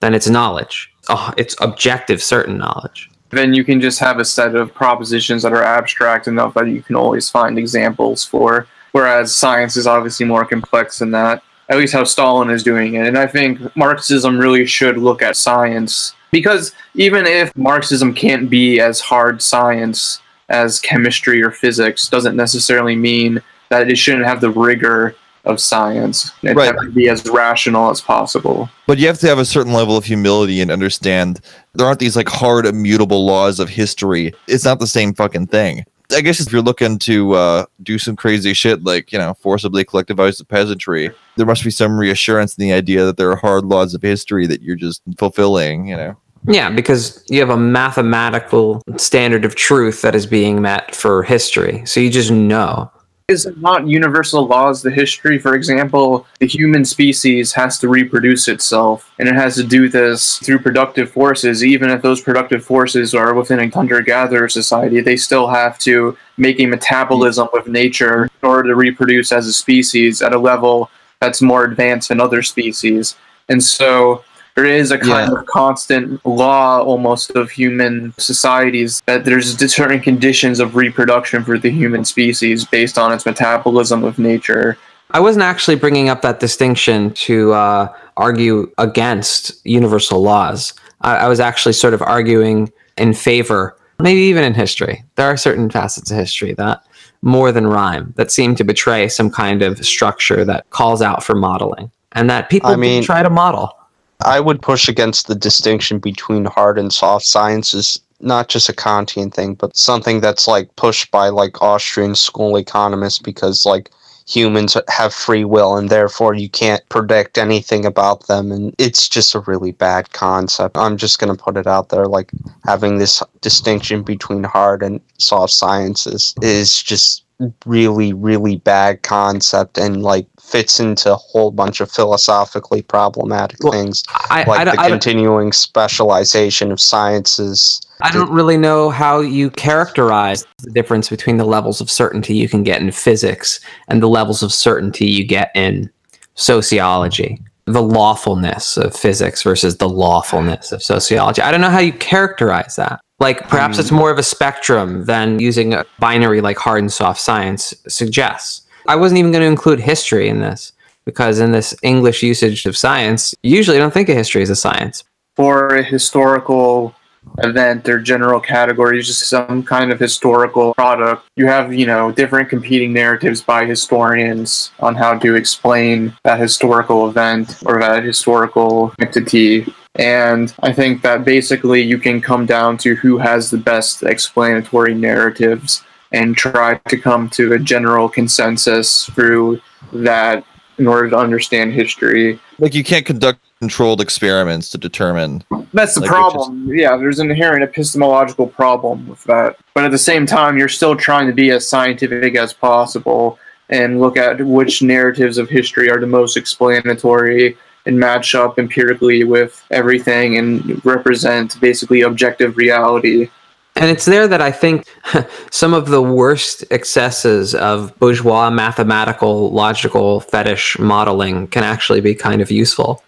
then 0.00 0.14
it's 0.14 0.28
knowledge. 0.28 0.92
Oh, 1.08 1.32
it's 1.36 1.54
objective, 1.60 2.20
certain 2.22 2.58
knowledge. 2.58 3.08
Then 3.30 3.54
you 3.54 3.62
can 3.62 3.80
just 3.80 4.00
have 4.00 4.18
a 4.18 4.24
set 4.24 4.56
of 4.56 4.74
propositions 4.74 5.44
that 5.44 5.52
are 5.52 5.62
abstract 5.62 6.26
enough 6.26 6.54
that 6.54 6.66
you 6.66 6.82
can 6.82 6.96
always 6.96 7.30
find 7.30 7.56
examples 7.56 8.24
for. 8.24 8.66
Whereas 8.92 9.34
science 9.34 9.76
is 9.76 9.86
obviously 9.86 10.26
more 10.26 10.44
complex 10.44 10.98
than 10.98 11.10
that. 11.12 11.42
At 11.68 11.78
least 11.78 11.92
how 11.92 12.04
Stalin 12.04 12.50
is 12.50 12.62
doing 12.64 12.94
it. 12.94 13.06
And 13.06 13.16
I 13.16 13.26
think 13.26 13.60
Marxism 13.76 14.38
really 14.38 14.66
should 14.66 14.98
look 14.98 15.22
at 15.22 15.36
science 15.36 16.14
because 16.32 16.72
even 16.94 17.26
if 17.26 17.56
Marxism 17.56 18.12
can't 18.12 18.50
be 18.50 18.80
as 18.80 19.00
hard 19.00 19.40
science 19.40 20.20
as 20.48 20.80
chemistry 20.80 21.42
or 21.42 21.52
physics, 21.52 22.08
doesn't 22.08 22.34
necessarily 22.36 22.96
mean 22.96 23.40
that 23.68 23.88
it 23.88 23.96
shouldn't 23.96 24.24
have 24.26 24.40
the 24.40 24.50
rigor 24.50 25.14
of 25.44 25.60
science. 25.60 26.32
It 26.42 26.56
Right. 26.56 26.66
have 26.66 26.80
to 26.80 26.90
be 26.90 27.08
as 27.08 27.24
rational 27.28 27.90
as 27.90 28.00
possible. 28.00 28.68
But 28.86 28.98
you 28.98 29.06
have 29.06 29.18
to 29.20 29.28
have 29.28 29.38
a 29.38 29.44
certain 29.44 29.72
level 29.72 29.96
of 29.96 30.04
humility 30.04 30.60
and 30.60 30.70
understand 30.70 31.40
there 31.74 31.86
aren't 31.86 32.00
these 32.00 32.16
like 32.16 32.28
hard 32.28 32.66
immutable 32.66 33.24
laws 33.24 33.60
of 33.60 33.68
history. 33.68 34.34
It's 34.48 34.64
not 34.64 34.80
the 34.80 34.86
same 34.86 35.14
fucking 35.14 35.46
thing. 35.46 35.84
I 36.12 36.20
guess 36.20 36.40
if 36.40 36.52
you're 36.52 36.62
looking 36.62 36.98
to 37.00 37.32
uh, 37.32 37.66
do 37.82 37.98
some 37.98 38.16
crazy 38.16 38.52
shit 38.54 38.84
like, 38.84 39.12
you 39.12 39.18
know, 39.18 39.34
forcibly 39.34 39.84
collectivize 39.84 40.38
the 40.38 40.44
peasantry, 40.44 41.10
there 41.36 41.46
must 41.46 41.64
be 41.64 41.70
some 41.70 41.98
reassurance 41.98 42.56
in 42.56 42.62
the 42.62 42.72
idea 42.72 43.04
that 43.04 43.16
there 43.16 43.30
are 43.30 43.36
hard 43.36 43.64
laws 43.64 43.94
of 43.94 44.02
history 44.02 44.46
that 44.46 44.62
you're 44.62 44.76
just 44.76 45.02
fulfilling, 45.18 45.86
you 45.86 45.96
know. 45.96 46.16
Yeah, 46.46 46.70
because 46.70 47.24
you 47.28 47.40
have 47.40 47.50
a 47.50 47.56
mathematical 47.56 48.82
standard 48.96 49.44
of 49.44 49.56
truth 49.56 50.02
that 50.02 50.14
is 50.14 50.26
being 50.26 50.62
met 50.62 50.94
for 50.94 51.22
history. 51.22 51.84
So 51.84 52.00
you 52.00 52.10
just 52.10 52.30
know. 52.30 52.90
Is 53.30 53.48
not 53.56 53.86
universal 53.86 54.46
laws 54.46 54.82
the 54.82 54.90
history? 54.90 55.38
For 55.38 55.54
example 55.54 56.26
the 56.38 56.46
human 56.46 56.84
species 56.84 57.52
has 57.54 57.78
to 57.78 57.88
reproduce 57.88 58.48
itself 58.48 59.12
and 59.18 59.28
it 59.28 59.34
has 59.34 59.54
to 59.56 59.64
do 59.64 59.88
this 59.88 60.38
through 60.38 60.58
productive 60.58 61.10
forces. 61.10 61.64
Even 61.64 61.90
if 61.90 62.02
those 62.02 62.20
productive 62.20 62.64
forces 62.64 63.14
are 63.14 63.34
within 63.34 63.60
a 63.60 63.68
hunter-gatherer 63.68 64.48
society 64.48 65.00
they 65.00 65.16
still 65.16 65.48
have 65.48 65.78
to 65.78 66.16
make 66.36 66.58
a 66.60 66.66
metabolism 66.66 67.48
with 67.52 67.66
nature 67.66 68.24
in 68.24 68.48
order 68.48 68.68
to 68.68 68.74
reproduce 68.74 69.32
as 69.32 69.46
a 69.46 69.52
species 69.52 70.22
at 70.22 70.32
a 70.34 70.38
level 70.38 70.90
that's 71.20 71.42
more 71.42 71.64
advanced 71.64 72.08
than 72.08 72.20
other 72.20 72.42
species. 72.42 73.16
And 73.48 73.62
so 73.62 74.24
there 74.56 74.64
is 74.64 74.90
a 74.90 74.98
kind 74.98 75.32
of 75.32 75.46
constant 75.46 76.24
law 76.26 76.82
almost 76.82 77.30
of 77.30 77.50
human 77.50 78.12
societies 78.18 79.02
that 79.06 79.24
there's 79.24 79.56
certain 79.72 80.00
conditions 80.00 80.60
of 80.60 80.76
reproduction 80.76 81.44
for 81.44 81.58
the 81.58 81.70
human 81.70 82.04
species 82.04 82.64
based 82.64 82.98
on 82.98 83.12
its 83.12 83.24
metabolism 83.24 84.04
of 84.04 84.18
nature. 84.18 84.76
I 85.12 85.20
wasn't 85.20 85.44
actually 85.44 85.76
bringing 85.76 86.08
up 86.08 86.22
that 86.22 86.40
distinction 86.40 87.12
to 87.14 87.52
uh, 87.52 87.92
argue 88.16 88.70
against 88.78 89.64
universal 89.66 90.22
laws. 90.22 90.72
I, 91.00 91.16
I 91.16 91.28
was 91.28 91.40
actually 91.40 91.72
sort 91.72 91.94
of 91.94 92.02
arguing 92.02 92.72
in 92.96 93.14
favor, 93.14 93.76
maybe 93.98 94.20
even 94.20 94.44
in 94.44 94.54
history. 94.54 95.04
There 95.16 95.26
are 95.26 95.36
certain 95.36 95.70
facets 95.70 96.10
of 96.10 96.16
history 96.16 96.54
that 96.54 96.82
more 97.22 97.52
than 97.52 97.66
rhyme 97.66 98.14
that 98.16 98.30
seem 98.30 98.54
to 98.56 98.64
betray 98.64 99.08
some 99.08 99.30
kind 99.30 99.62
of 99.62 99.84
structure 99.84 100.44
that 100.44 100.68
calls 100.70 101.02
out 101.02 101.22
for 101.22 101.34
modeling 101.34 101.90
and 102.12 102.30
that 102.30 102.48
people 102.50 102.70
I 102.70 102.76
mean- 102.76 103.02
try 103.02 103.22
to 103.22 103.30
model. 103.30 103.76
I 104.22 104.40
would 104.40 104.62
push 104.62 104.88
against 104.88 105.26
the 105.26 105.34
distinction 105.34 105.98
between 105.98 106.44
hard 106.44 106.78
and 106.78 106.92
soft 106.92 107.26
sciences, 107.26 108.00
not 108.20 108.48
just 108.48 108.68
a 108.68 108.72
Kantian 108.72 109.32
thing, 109.32 109.54
but 109.54 109.76
something 109.76 110.20
that's 110.20 110.46
like 110.46 110.74
pushed 110.76 111.10
by 111.10 111.28
like 111.28 111.62
Austrian 111.62 112.14
school 112.14 112.56
economists 112.56 113.18
because 113.18 113.64
like 113.64 113.90
humans 114.28 114.76
have 114.88 115.12
free 115.12 115.44
will 115.44 115.76
and 115.76 115.88
therefore 115.88 116.34
you 116.34 116.48
can't 116.48 116.88
predict 116.88 117.36
anything 117.36 117.84
about 117.84 118.26
them 118.28 118.52
and 118.52 118.74
it's 118.78 119.08
just 119.08 119.34
a 119.34 119.40
really 119.40 119.72
bad 119.72 120.12
concept. 120.12 120.76
I'm 120.76 120.96
just 120.96 121.18
going 121.18 121.34
to 121.34 121.42
put 121.42 121.56
it 121.56 121.66
out 121.66 121.88
there 121.88 122.06
like 122.06 122.30
having 122.64 122.98
this 122.98 123.22
distinction 123.40 124.02
between 124.02 124.44
hard 124.44 124.82
and 124.82 125.00
soft 125.18 125.52
sciences 125.52 126.34
is 126.42 126.80
just 126.82 127.24
really 127.64 128.12
really 128.12 128.56
bad 128.56 129.02
concept 129.02 129.78
and 129.78 130.02
like 130.02 130.26
fits 130.40 130.78
into 130.80 131.12
a 131.12 131.16
whole 131.16 131.50
bunch 131.50 131.80
of 131.80 131.90
philosophically 131.90 132.82
problematic 132.82 133.62
Well, 133.62 133.72
things 133.72 134.02
I, 134.08 134.44
like 134.44 134.60
I, 134.60 134.64
the 134.64 134.70
I, 134.72 134.74
don't- 134.88 134.90
continuing 135.00 135.52
specialization 135.52 136.70
of 136.72 136.80
sciences. 136.80 137.80
I 138.02 138.10
don't 138.10 138.30
really 138.32 138.56
know 138.56 138.88
how 138.88 139.20
you 139.20 139.50
characterize 139.50 140.46
the 140.62 140.70
difference 140.70 141.10
between 141.10 141.36
the 141.36 141.44
levels 141.44 141.80
of 141.82 141.90
certainty 141.90 142.34
you 142.34 142.48
can 142.48 142.62
get 142.62 142.80
in 142.80 142.90
physics 142.92 143.60
and 143.88 144.02
the 144.02 144.08
levels 144.08 144.42
of 144.42 144.52
certainty 144.54 145.06
you 145.06 145.22
get 145.24 145.50
in 145.54 145.90
sociology. 146.34 147.38
The 147.72 147.82
lawfulness 147.82 148.76
of 148.76 148.94
physics 148.94 149.42
versus 149.42 149.76
the 149.76 149.88
lawfulness 149.88 150.72
of 150.72 150.82
sociology. 150.82 151.42
I 151.42 151.50
don't 151.50 151.60
know 151.60 151.70
how 151.70 151.80
you 151.80 151.92
characterize 151.92 152.76
that. 152.76 153.00
Like 153.18 153.48
perhaps 153.48 153.78
it's 153.78 153.90
hmm. 153.90 153.96
more 153.96 154.10
of 154.10 154.18
a 154.18 154.22
spectrum 154.22 155.04
than 155.04 155.38
using 155.38 155.74
a 155.74 155.84
binary 155.98 156.40
like 156.40 156.56
hard 156.56 156.80
and 156.80 156.92
soft 156.92 157.20
science 157.20 157.74
suggests. 157.86 158.62
I 158.88 158.96
wasn't 158.96 159.18
even 159.18 159.30
going 159.30 159.42
to 159.42 159.48
include 159.48 159.78
history 159.78 160.28
in 160.28 160.40
this 160.40 160.72
because 161.04 161.38
in 161.38 161.52
this 161.52 161.74
English 161.82 162.22
usage 162.22 162.66
of 162.66 162.76
science, 162.76 163.34
usually 163.42 163.76
I 163.76 163.80
don't 163.80 163.92
think 163.92 164.08
of 164.08 164.16
history 164.16 164.42
as 164.42 164.50
a 164.50 164.56
science. 164.56 165.04
For 165.36 165.68
a 165.68 165.82
historical 165.82 166.94
event 167.38 167.88
or 167.88 168.00
general 168.00 168.40
category, 168.40 169.00
just 169.02 169.28
some 169.28 169.62
kind 169.62 169.92
of 169.92 169.98
historical 169.98 170.74
product, 170.74 171.26
you 171.36 171.46
have, 171.46 171.72
you 171.72 171.86
know, 171.86 172.12
different 172.12 172.48
competing 172.48 172.92
narratives 172.92 173.40
by 173.40 173.64
historians 173.64 174.70
on 174.80 174.94
how 174.94 175.18
to 175.18 175.34
explain 175.34 176.16
that 176.24 176.40
historical 176.40 177.08
event 177.08 177.62
or 177.66 177.78
that 177.80 178.04
historical 178.04 178.92
entity. 179.00 179.66
And 179.96 180.54
I 180.60 180.72
think 180.72 181.02
that 181.02 181.24
basically 181.24 181.82
you 181.82 181.98
can 181.98 182.20
come 182.20 182.46
down 182.46 182.78
to 182.78 182.94
who 182.96 183.18
has 183.18 183.50
the 183.50 183.58
best 183.58 184.02
explanatory 184.02 184.94
narratives 184.94 185.82
and 186.12 186.36
try 186.36 186.80
to 186.88 186.96
come 186.96 187.28
to 187.30 187.52
a 187.52 187.58
general 187.58 188.08
consensus 188.08 189.06
through 189.06 189.60
that 189.92 190.44
in 190.78 190.86
order 190.86 191.10
to 191.10 191.16
understand 191.16 191.72
history. 191.72 192.40
Like 192.58 192.74
you 192.74 192.82
can't 192.82 193.06
conduct 193.06 193.40
controlled 193.60 194.00
experiments 194.00 194.70
to 194.70 194.78
determine 194.78 195.44
That's 195.74 195.94
the 195.94 196.00
Like, 196.00 196.10
problem. 196.10 196.72
Yeah, 196.72 196.96
there's 196.96 197.18
an 197.18 197.30
inherent 197.30 197.62
epistemological 197.62 198.46
problem 198.46 199.06
with 199.06 199.22
that. 199.24 199.56
But 199.74 199.84
at 199.84 199.90
the 199.90 199.98
same 199.98 200.24
time, 200.24 200.56
you're 200.56 200.68
still 200.68 200.96
trying 200.96 201.26
to 201.26 201.34
be 201.34 201.50
as 201.50 201.68
scientific 201.68 202.36
as 202.36 202.54
possible 202.54 203.38
and 203.68 204.00
look 204.00 204.16
at 204.16 204.40
which 204.44 204.82
narratives 204.82 205.36
of 205.36 205.48
history 205.48 205.90
are 205.90 206.00
the 206.00 206.06
most 206.06 206.36
explanatory 206.36 207.56
and 207.86 207.98
match 207.98 208.34
up 208.34 208.58
empirically 208.58 209.24
with 209.24 209.64
everything 209.70 210.38
and 210.38 210.84
represent 210.84 211.60
basically 211.60 212.00
objective 212.00 212.56
reality. 212.56 213.28
And 213.76 213.90
it's 213.90 214.06
there 214.06 214.26
that 214.26 214.40
I 214.40 214.50
think 214.50 214.86
some 215.50 215.74
of 215.74 215.88
the 215.88 216.02
worst 216.02 216.64
excesses 216.70 217.54
of 217.54 217.96
bourgeois 217.98 218.50
mathematical 218.50 219.52
logical 219.52 220.20
fetish 220.20 220.78
modeling 220.78 221.46
can 221.48 221.62
actually 221.62 222.00
be 222.00 222.14
kind 222.14 222.40
of 222.40 222.50
useful. 222.50 223.02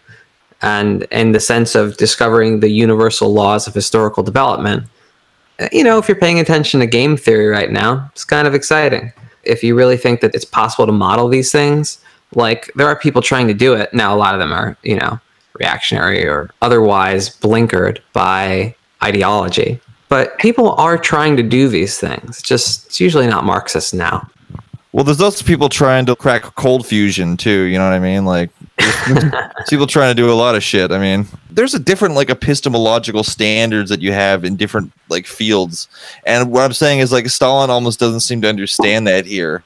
And 0.63 1.03
in 1.11 1.33
the 1.33 1.41
sense 1.41 1.75
of 1.75 1.97
discovering 1.97 2.61
the 2.61 2.71
universal 2.71 3.33
laws 3.33 3.67
of 3.67 3.75
historical 3.75 4.23
development, 4.23 4.85
uh, 5.59 5.69
you 5.73 5.85
know, 5.85 5.99
if 5.99 6.09
you're 6.09 6.17
paying 6.17 6.41
attention 6.41 6.81
to 6.81 6.87
game 6.87 7.17
theory 7.17 7.49
right 7.49 7.71
now, 7.71 8.09
it's 8.13 8.25
kind 8.25 8.47
of 8.47 8.55
exciting. 8.55 9.13
If 9.43 9.65
you 9.65 9.75
really 9.75 9.97
think 9.97 10.21
that 10.21 10.35
it's 10.35 10.45
possible 10.45 10.87
to 10.87 10.93
model 10.93 11.29
these 11.29 11.51
things, 11.51 11.99
like 12.35 12.71
there 12.77 12.87
are 12.87 12.97
people 12.97 13.23
trying 13.23 13.49
to 13.49 13.55
do 13.55 13.75
it. 13.75 13.93
Now, 13.93 14.15
a 14.15 14.17
lot 14.17 14.35
of 14.35 14.41
them 14.41 14.53
are, 14.53 14.77
you 14.83 14.97
know, 14.97 15.21
reactionary 15.55 16.27
or 16.27 16.51
otherwise 16.63 17.29
blinkered 17.29 17.99
by 18.13 18.75
ideology. 19.03 19.81
But 20.09 20.39
people 20.39 20.73
are 20.73 20.99
trying 20.99 21.37
to 21.39 21.43
do 21.43 21.69
these 21.69 21.99
things. 21.99 22.39
It's 22.39 22.43
Just 22.43 22.87
it's 22.87 23.01
usually 23.01 23.27
not 23.27 23.45
Marxist 23.45 23.95
now. 23.95 24.29
Well, 24.93 25.05
there's 25.05 25.21
also 25.23 25.45
people 25.45 25.71
trying 25.71 26.05
to 26.07 26.15
crack 26.17 26.43
cold 26.55 26.87
fusion 26.87 27.37
too. 27.39 27.63
You 27.63 27.79
know 27.79 27.85
what 27.85 27.95
I 27.95 27.99
mean? 27.99 28.27
Like 28.27 28.51
people 29.69 29.87
trying 29.87 30.15
to 30.15 30.23
do 30.23 30.31
a 30.31 30.35
lot 30.35 30.55
of 30.55 30.63
shit. 30.63 30.93
I 30.93 30.99
mean, 30.99 31.27
there's 31.51 31.73
a 31.75 31.79
different 31.79 32.15
like 32.15 32.29
epistemological 32.29 33.25
standards 33.25 33.89
that 33.89 34.03
you 34.03 34.13
have 34.13 34.45
in 34.45 34.57
different 34.57 34.93
like 35.09 35.27
fields. 35.27 35.89
And 36.27 36.51
what 36.53 36.63
I'm 36.65 36.75
saying 36.75 36.99
is 36.99 37.11
like 37.11 37.27
Stalin 37.29 37.71
almost 37.71 38.01
doesn't 38.01 38.21
seem 38.21 38.43
to 38.43 38.49
understand 38.49 39.07
that 39.07 39.25
here. 39.25 39.65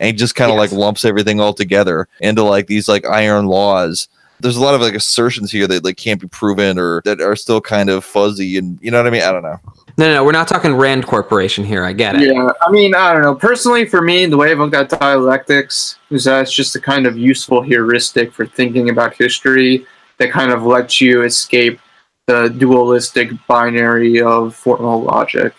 And 0.00 0.08
he 0.08 0.12
just 0.12 0.34
kind 0.34 0.50
of 0.50 0.56
Yes. 0.58 0.72
like 0.72 0.78
lumps 0.80 1.04
everything 1.04 1.40
all 1.40 1.54
together 1.54 2.08
into 2.20 2.42
like 2.42 2.66
these 2.66 2.88
like 2.88 3.06
iron 3.06 3.46
laws. 3.46 4.08
There's 4.40 4.56
a 4.56 4.62
lot 4.62 4.74
of 4.74 4.80
like 4.80 4.94
assertions 4.94 5.52
here 5.52 5.68
that 5.68 5.84
like 5.84 5.96
can't 5.98 6.20
be 6.20 6.26
proven 6.26 6.78
or 6.80 7.00
that 7.04 7.20
are 7.20 7.36
still 7.36 7.60
kind 7.60 7.90
of 7.90 8.04
fuzzy 8.04 8.58
and 8.58 8.78
you 8.82 8.90
know 8.90 8.96
what 8.98 9.06
I 9.06 9.10
mean? 9.10 9.22
I 9.22 9.30
don't 9.30 9.42
know. 9.44 9.60
No, 9.96 10.06
no, 10.06 10.14
no, 10.14 10.24
we're 10.24 10.32
not 10.32 10.48
talking 10.48 10.74
Rand 10.74 11.06
Corporation 11.06 11.64
here. 11.64 11.84
I 11.84 11.92
get 11.92 12.16
it. 12.16 12.22
Yeah, 12.22 12.50
I 12.60 12.70
mean, 12.70 12.96
I 12.96 13.12
don't 13.12 13.22
know. 13.22 13.34
Personally, 13.34 13.86
for 13.86 14.02
me, 14.02 14.26
the 14.26 14.36
way 14.36 14.50
I've 14.50 14.58
looked 14.58 14.74
at 14.74 14.88
dialectics 14.88 15.98
is 16.10 16.24
that 16.24 16.42
it's 16.42 16.52
just 16.52 16.74
a 16.74 16.80
kind 16.80 17.06
of 17.06 17.16
useful 17.16 17.62
heuristic 17.62 18.32
for 18.32 18.44
thinking 18.44 18.90
about 18.90 19.14
history 19.14 19.86
that 20.18 20.32
kind 20.32 20.50
of 20.50 20.64
lets 20.64 21.00
you 21.00 21.22
escape 21.22 21.78
the 22.26 22.48
dualistic 22.48 23.30
binary 23.46 24.20
of 24.20 24.56
formal 24.56 25.02
logic 25.02 25.54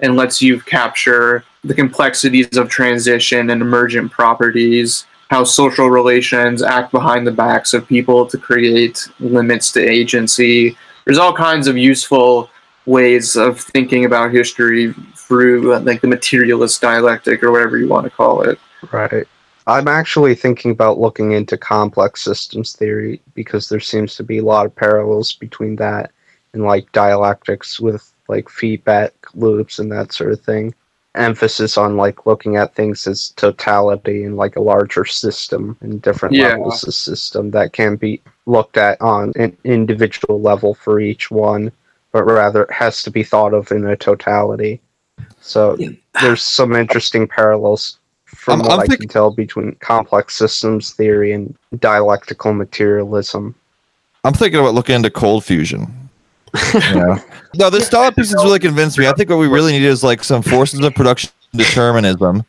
and 0.00 0.16
lets 0.16 0.40
you 0.40 0.60
capture 0.60 1.44
the 1.64 1.74
complexities 1.74 2.56
of 2.56 2.68
transition 2.68 3.50
and 3.50 3.60
emergent 3.60 4.12
properties, 4.12 5.06
how 5.30 5.42
social 5.42 5.88
relations 5.88 6.62
act 6.62 6.92
behind 6.92 7.26
the 7.26 7.32
backs 7.32 7.74
of 7.74 7.88
people 7.88 8.26
to 8.26 8.38
create 8.38 9.08
limits 9.18 9.72
to 9.72 9.80
agency. 9.80 10.76
There's 11.04 11.18
all 11.18 11.32
kinds 11.32 11.66
of 11.66 11.76
useful 11.76 12.50
ways 12.86 13.36
of 13.36 13.60
thinking 13.60 14.04
about 14.04 14.32
history 14.32 14.94
through 15.16 15.74
uh, 15.74 15.80
like 15.80 16.00
the 16.00 16.08
materialist 16.08 16.80
dialectic 16.80 17.42
or 17.42 17.50
whatever 17.50 17.78
you 17.78 17.88
want 17.88 18.04
to 18.04 18.10
call 18.10 18.42
it. 18.42 18.58
Right. 18.92 19.26
I'm 19.66 19.88
actually 19.88 20.34
thinking 20.34 20.70
about 20.70 20.98
looking 20.98 21.32
into 21.32 21.56
complex 21.56 22.20
systems 22.20 22.76
theory 22.76 23.22
because 23.34 23.68
there 23.68 23.80
seems 23.80 24.14
to 24.16 24.22
be 24.22 24.38
a 24.38 24.44
lot 24.44 24.66
of 24.66 24.76
parallels 24.76 25.32
between 25.32 25.76
that 25.76 26.12
and 26.52 26.64
like 26.64 26.90
dialectics 26.92 27.80
with 27.80 28.12
like 28.28 28.48
feedback 28.48 29.12
loops 29.34 29.78
and 29.78 29.90
that 29.90 30.12
sort 30.12 30.32
of 30.32 30.40
thing. 30.40 30.74
Emphasis 31.14 31.78
on 31.78 31.96
like 31.96 32.26
looking 32.26 32.56
at 32.56 32.74
things 32.74 33.06
as 33.06 33.30
totality 33.36 34.24
and 34.24 34.36
like 34.36 34.56
a 34.56 34.60
larger 34.60 35.04
system 35.04 35.76
and 35.80 36.02
different 36.02 36.34
Yeah. 36.34 36.48
levels 36.48 36.86
of 36.86 36.92
system 36.92 37.50
that 37.52 37.72
can 37.72 37.96
be 37.96 38.20
looked 38.46 38.76
at 38.76 39.00
on 39.00 39.32
an 39.36 39.56
individual 39.64 40.40
level 40.40 40.74
for 40.74 41.00
each 41.00 41.30
one, 41.30 41.72
but 42.14 42.22
rather 42.24 42.62
it 42.62 42.70
has 42.70 43.02
to 43.02 43.10
be 43.10 43.24
thought 43.24 43.52
of 43.52 43.72
in 43.72 43.84
a 43.84 43.96
totality. 43.96 44.80
So 45.40 45.76
there's 46.20 46.42
some 46.44 46.74
interesting 46.76 47.26
parallels 47.26 47.98
from 48.24 48.60
I'm- 48.60 48.68
what 48.68 48.74
I'm 48.74 48.80
I 48.80 48.86
think- 48.86 49.00
can 49.00 49.08
tell 49.08 49.32
between 49.32 49.74
complex 49.80 50.36
systems 50.36 50.92
theory 50.92 51.32
and 51.32 51.54
dialectical 51.80 52.54
materialism. 52.54 53.56
I'm 54.22 54.32
thinking 54.32 54.60
about 54.60 54.74
looking 54.74 54.94
into 54.94 55.10
cold 55.10 55.44
fusion. 55.44 55.92
yeah. 56.72 57.18
No, 57.56 57.68
this 57.68 57.86
Stalin 57.88 58.14
piece 58.14 58.30
has 58.30 58.42
really 58.44 58.60
convinced 58.60 58.96
me. 58.96 59.08
I 59.08 59.12
think 59.12 59.28
what 59.28 59.38
we 59.40 59.48
really 59.48 59.72
need 59.72 59.82
is 59.82 60.04
like 60.04 60.22
some 60.22 60.40
forces 60.40 60.78
of 60.80 60.94
production 60.94 61.30
determinism. 61.52 62.44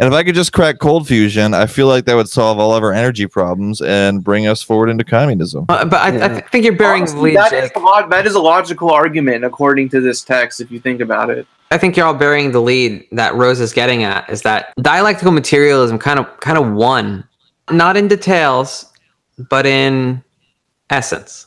And 0.00 0.06
if 0.06 0.14
I 0.14 0.24
could 0.24 0.34
just 0.34 0.54
crack 0.54 0.78
cold 0.78 1.06
fusion, 1.06 1.52
I 1.52 1.66
feel 1.66 1.86
like 1.86 2.06
that 2.06 2.14
would 2.14 2.28
solve 2.28 2.58
all 2.58 2.74
of 2.74 2.82
our 2.82 2.90
energy 2.90 3.26
problems 3.26 3.82
and 3.82 4.24
bring 4.24 4.46
us 4.46 4.62
forward 4.62 4.88
into 4.88 5.04
communism. 5.04 5.66
Uh, 5.68 5.84
but 5.84 6.00
I, 6.00 6.24
I 6.24 6.28
th- 6.28 6.44
think 6.46 6.64
you're 6.64 6.74
bearing 6.74 7.04
the 7.04 7.18
lead. 7.18 7.36
that, 7.36 7.52
is 7.52 7.70
a 7.76 7.78
log- 7.80 8.08
that 8.08 8.26
is 8.26 8.34
a 8.34 8.40
logical 8.40 8.90
argument 8.90 9.44
according 9.44 9.90
to 9.90 10.00
this 10.00 10.22
text, 10.22 10.58
if 10.58 10.70
you 10.70 10.80
think 10.80 11.02
about 11.02 11.28
it. 11.28 11.46
I 11.70 11.76
think 11.76 11.98
you're 11.98 12.06
all 12.06 12.14
bearing 12.14 12.52
the 12.52 12.62
lead 12.62 13.06
that 13.12 13.34
Rose 13.34 13.60
is 13.60 13.74
getting 13.74 14.02
at 14.02 14.28
is 14.30 14.40
that 14.40 14.72
dialectical 14.80 15.32
materialism 15.32 15.98
kind 15.98 16.18
of 16.18 16.40
kind 16.40 16.56
of 16.56 16.72
won, 16.72 17.22
not 17.70 17.98
in 17.98 18.08
details, 18.08 18.90
but 19.50 19.66
in 19.66 20.24
essence, 20.88 21.46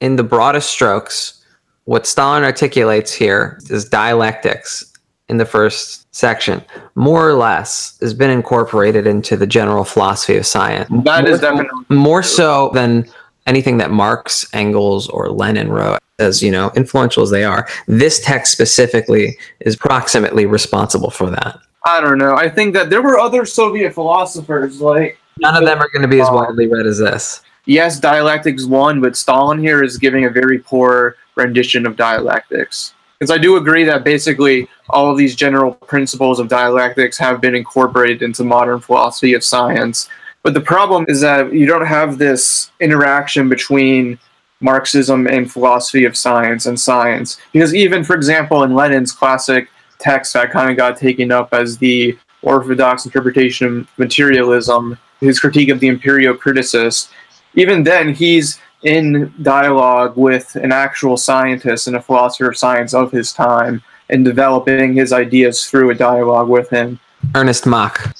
in 0.00 0.14
the 0.14 0.22
broadest 0.22 0.70
strokes. 0.70 1.44
What 1.86 2.06
Stalin 2.06 2.44
articulates 2.44 3.12
here 3.12 3.58
is 3.68 3.84
dialectics 3.84 4.89
in 5.30 5.36
the 5.38 5.46
first 5.46 6.12
section, 6.14 6.62
more 6.96 7.26
or 7.28 7.34
less, 7.34 7.96
has 8.00 8.12
been 8.12 8.30
incorporated 8.30 9.06
into 9.06 9.36
the 9.36 9.46
general 9.46 9.84
philosophy 9.84 10.36
of 10.36 10.44
science. 10.44 10.88
That 11.04 11.26
is 11.28 11.40
More- 11.40 11.50
definitely 11.52 11.96
more 11.96 12.22
so 12.22 12.70
than 12.74 13.06
anything 13.46 13.78
that 13.78 13.90
Marx, 13.92 14.46
Engels, 14.52 15.08
or 15.08 15.30
Lenin 15.30 15.70
wrote. 15.70 15.98
As 16.18 16.42
you 16.42 16.50
know, 16.50 16.70
influential 16.76 17.22
as 17.22 17.30
they 17.30 17.44
are, 17.44 17.66
this 17.86 18.20
text 18.20 18.52
specifically 18.52 19.38
is 19.60 19.74
proximately 19.74 20.44
responsible 20.44 21.10
for 21.10 21.30
that. 21.30 21.58
I 21.86 22.00
don't 22.02 22.18
know. 22.18 22.34
I 22.36 22.50
think 22.50 22.74
that 22.74 22.90
there 22.90 23.00
were 23.00 23.18
other 23.18 23.46
Soviet 23.46 23.94
philosophers 23.94 24.82
like 24.82 25.16
None 25.38 25.56
of 25.56 25.64
them 25.64 25.78
are 25.78 25.88
going 25.94 26.02
to 26.02 26.08
be 26.08 26.20
as 26.20 26.28
widely 26.30 26.66
read 26.66 26.84
as 26.86 26.98
this. 26.98 27.40
yes, 27.64 27.98
dialectics 27.98 28.66
won, 28.66 29.00
but 29.00 29.16
Stalin 29.16 29.58
here 29.58 29.82
is 29.82 29.96
giving 29.96 30.26
a 30.26 30.30
very 30.30 30.58
poor 30.58 31.16
rendition 31.36 31.86
of 31.86 31.96
dialectics. 31.96 32.92
Because 33.20 33.30
I 33.30 33.36
do 33.36 33.56
agree 33.56 33.84
that 33.84 34.02
basically 34.02 34.66
all 34.88 35.10
of 35.10 35.18
these 35.18 35.36
general 35.36 35.74
principles 35.74 36.40
of 36.40 36.48
dialectics 36.48 37.18
have 37.18 37.38
been 37.38 37.54
incorporated 37.54 38.22
into 38.22 38.44
modern 38.44 38.80
philosophy 38.80 39.34
of 39.34 39.44
science. 39.44 40.08
But 40.42 40.54
the 40.54 40.62
problem 40.62 41.04
is 41.06 41.20
that 41.20 41.52
you 41.52 41.66
don't 41.66 41.84
have 41.84 42.16
this 42.16 42.70
interaction 42.80 43.50
between 43.50 44.18
Marxism 44.60 45.26
and 45.26 45.52
philosophy 45.52 46.06
of 46.06 46.16
science 46.16 46.64
and 46.64 46.80
science. 46.80 47.36
Because 47.52 47.74
even, 47.74 48.04
for 48.04 48.16
example, 48.16 48.62
in 48.62 48.74
Lenin's 48.74 49.12
classic 49.12 49.68
text 49.98 50.32
that 50.32 50.50
kind 50.50 50.70
of 50.70 50.78
got 50.78 50.96
taken 50.96 51.30
up 51.30 51.52
as 51.52 51.76
the 51.76 52.16
orthodox 52.40 53.04
interpretation 53.04 53.80
of 53.80 53.98
materialism, 53.98 54.98
his 55.20 55.38
critique 55.38 55.68
of 55.68 55.78
the 55.80 55.88
empirio-criticist, 55.88 57.10
even 57.54 57.82
then 57.82 58.14
he's 58.14 58.58
in 58.82 59.32
dialogue 59.42 60.16
with 60.16 60.56
an 60.56 60.72
actual 60.72 61.16
scientist 61.16 61.86
and 61.86 61.96
a 61.96 62.02
philosopher 62.02 62.48
of 62.50 62.56
science 62.56 62.94
of 62.94 63.12
his 63.12 63.32
time 63.32 63.82
and 64.08 64.24
developing 64.24 64.94
his 64.94 65.12
ideas 65.12 65.64
through 65.66 65.90
a 65.90 65.94
dialogue 65.94 66.48
with 66.48 66.70
him. 66.70 66.98
Ernest 67.34 67.66
Mach. 67.66 68.16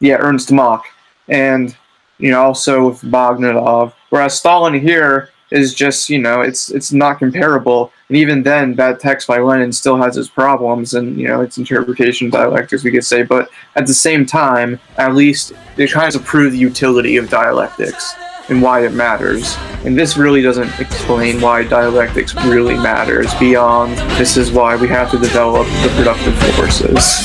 yeah, 0.00 0.16
Ernst 0.16 0.52
Mach, 0.52 0.84
and 1.28 1.76
you 2.18 2.30
know 2.30 2.42
also 2.42 2.88
with 2.88 3.02
Bogdanov. 3.02 3.92
Whereas 4.10 4.38
Stalin 4.38 4.74
here 4.74 5.30
is 5.50 5.74
just 5.74 6.08
you 6.08 6.18
know 6.18 6.40
it's 6.40 6.70
it's 6.70 6.92
not 6.92 7.18
comparable, 7.18 7.92
and 8.08 8.16
even 8.16 8.44
then 8.44 8.74
that 8.76 9.00
text 9.00 9.26
by 9.26 9.38
Lenin 9.38 9.72
still 9.72 9.96
has 9.96 10.16
its 10.16 10.28
problems 10.28 10.94
and 10.94 11.18
you 11.18 11.26
know 11.26 11.40
its 11.40 11.58
interpretation 11.58 12.30
dialectics 12.30 12.84
we 12.84 12.92
could 12.92 13.04
say, 13.04 13.24
but 13.24 13.50
at 13.74 13.86
the 13.86 13.94
same 13.94 14.24
time, 14.24 14.78
at 14.96 15.14
least 15.14 15.52
it 15.76 15.90
kind 15.90 16.14
of 16.14 16.24
prove 16.24 16.52
the 16.52 16.58
utility 16.58 17.16
of 17.16 17.28
dialectics 17.28 18.14
and 18.48 18.62
why 18.62 18.84
it 18.84 18.92
matters. 18.92 19.56
And 19.84 19.96
this 19.96 20.16
really 20.16 20.42
doesn't 20.42 20.78
explain 20.80 21.40
why 21.40 21.64
dialectics 21.64 22.34
really 22.34 22.74
matters 22.74 23.32
beyond 23.34 23.96
this 24.18 24.36
is 24.36 24.50
why 24.50 24.76
we 24.76 24.88
have 24.88 25.10
to 25.12 25.18
develop 25.18 25.66
the 25.82 25.92
productive 25.96 26.36
forces. 26.54 27.24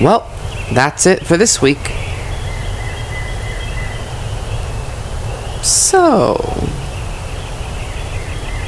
Well, 0.00 0.26
that's 0.72 1.06
it 1.06 1.26
for 1.26 1.36
this 1.36 1.60
week. 1.60 1.92
So, 5.62 6.36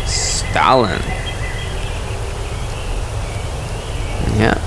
Stalin. 0.07 1.01
Yeah. 4.37 4.59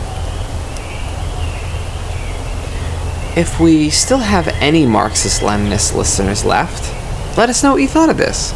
If 3.38 3.60
we 3.60 3.90
still 3.90 4.18
have 4.18 4.48
any 4.48 4.86
Marxist 4.86 5.42
Leninist 5.42 5.94
listeners 5.96 6.44
left, 6.44 6.92
let 7.38 7.50
us 7.50 7.62
know 7.62 7.74
what 7.74 7.82
you 7.82 7.88
thought 7.88 8.10
of 8.10 8.18
this. 8.18 8.54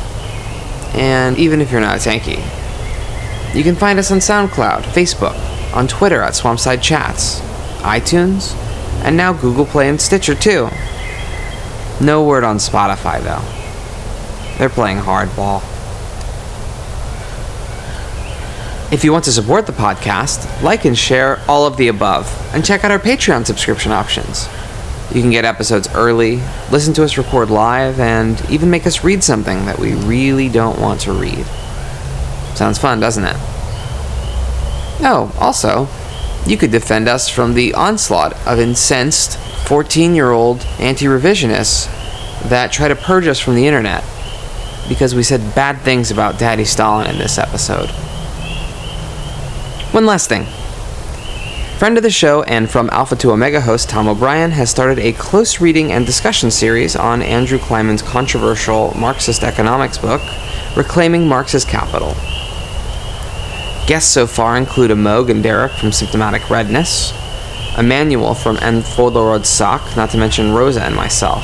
And 0.95 1.37
even 1.37 1.61
if 1.61 1.71
you're 1.71 1.81
not 1.81 1.97
a 1.97 2.09
tanky, 2.09 2.37
you 3.55 3.63
can 3.63 3.75
find 3.75 3.99
us 3.99 4.11
on 4.11 4.17
SoundCloud, 4.17 4.81
Facebook, 4.83 5.37
on 5.75 5.87
Twitter 5.87 6.21
at 6.21 6.33
Swampside 6.33 6.81
Chats, 6.81 7.41
iTunes, 7.79 8.55
and 9.03 9.15
now 9.15 9.33
Google 9.33 9.65
Play 9.65 9.89
and 9.89 9.99
Stitcher 9.99 10.35
too. 10.35 10.69
No 12.01 12.23
word 12.23 12.43
on 12.43 12.57
Spotify 12.57 13.21
though. 13.21 13.43
They're 14.57 14.69
playing 14.69 14.99
hardball. 14.99 15.63
If 18.91 19.03
you 19.03 19.11
want 19.11 19.25
to 19.25 19.31
support 19.31 19.67
the 19.67 19.71
podcast, 19.71 20.63
like 20.63 20.83
and 20.83 20.97
share 20.97 21.39
all 21.47 21.67
of 21.67 21.77
the 21.77 21.89
above, 21.89 22.27
and 22.53 22.65
check 22.65 22.83
out 22.83 22.91
our 22.91 22.99
Patreon 22.99 23.45
subscription 23.45 23.91
options. 23.91 24.47
You 25.13 25.21
can 25.21 25.31
get 25.31 25.45
episodes 25.45 25.87
early, 25.93 26.41
listen 26.71 26.93
to 26.95 27.03
us 27.03 27.17
record 27.17 27.49
live, 27.49 27.99
and 27.99 28.41
even 28.49 28.69
make 28.69 28.87
us 28.87 29.03
read 29.03 29.23
something 29.23 29.65
that 29.65 29.79
we 29.79 29.93
really 29.93 30.49
don't 30.49 30.79
want 30.79 31.01
to 31.01 31.13
read. 31.13 31.45
Sounds 32.55 32.77
fun, 32.77 32.99
doesn't 32.99 33.23
it? 33.23 33.35
Oh, 35.01 35.33
also, 35.39 35.87
you 36.49 36.57
could 36.57 36.71
defend 36.71 37.07
us 37.07 37.29
from 37.29 37.53
the 37.53 37.75
onslaught 37.75 38.33
of 38.47 38.59
incensed 38.59 39.37
14 39.67 40.15
year 40.15 40.31
old 40.31 40.65
anti 40.79 41.05
revisionists 41.05 41.85
that 42.49 42.71
try 42.71 42.87
to 42.87 42.95
purge 42.95 43.27
us 43.27 43.39
from 43.39 43.53
the 43.53 43.67
internet 43.67 44.03
because 44.87 45.13
we 45.13 45.21
said 45.21 45.53
bad 45.53 45.79
things 45.81 46.09
about 46.09 46.39
Daddy 46.39 46.65
Stalin 46.65 47.07
in 47.07 47.19
this 47.19 47.37
episode. 47.37 47.89
One 49.93 50.07
last 50.07 50.27
thing. 50.27 50.45
Friend 51.77 51.95
of 51.95 52.03
the 52.03 52.09
show 52.09 52.41
and 52.43 52.69
from 52.69 52.89
Alpha 52.89 53.15
to 53.17 53.31
Omega 53.31 53.61
host 53.61 53.89
Tom 53.89 54.07
O'Brien 54.07 54.51
has 54.51 54.71
started 54.71 54.97
a 54.97 55.13
close 55.13 55.61
reading 55.61 55.91
and 55.91 56.05
discussion 56.05 56.49
series 56.49 56.95
on 56.95 57.21
Andrew 57.21 57.59
Kliman's 57.59 58.01
controversial 58.01 58.93
Marxist 58.97 59.43
economics 59.43 59.99
book, 59.99 60.21
Reclaiming 60.75 61.27
Marx's 61.27 61.63
Capital. 61.63 62.15
Guests 63.89 64.11
so 64.11 64.27
far 64.27 64.55
include 64.55 64.91
Amog 64.91 65.31
and 65.31 65.41
Derek 65.41 65.71
from 65.71 65.91
Symptomatic 65.91 66.47
Redness, 66.47 67.11
Emmanuel 67.75 68.35
from 68.35 68.57
Enfodorod 68.57 69.47
Sock, 69.47 69.97
not 69.97 70.11
to 70.11 70.17
mention 70.19 70.51
Rosa 70.51 70.83
and 70.83 70.95
myself. 70.95 71.43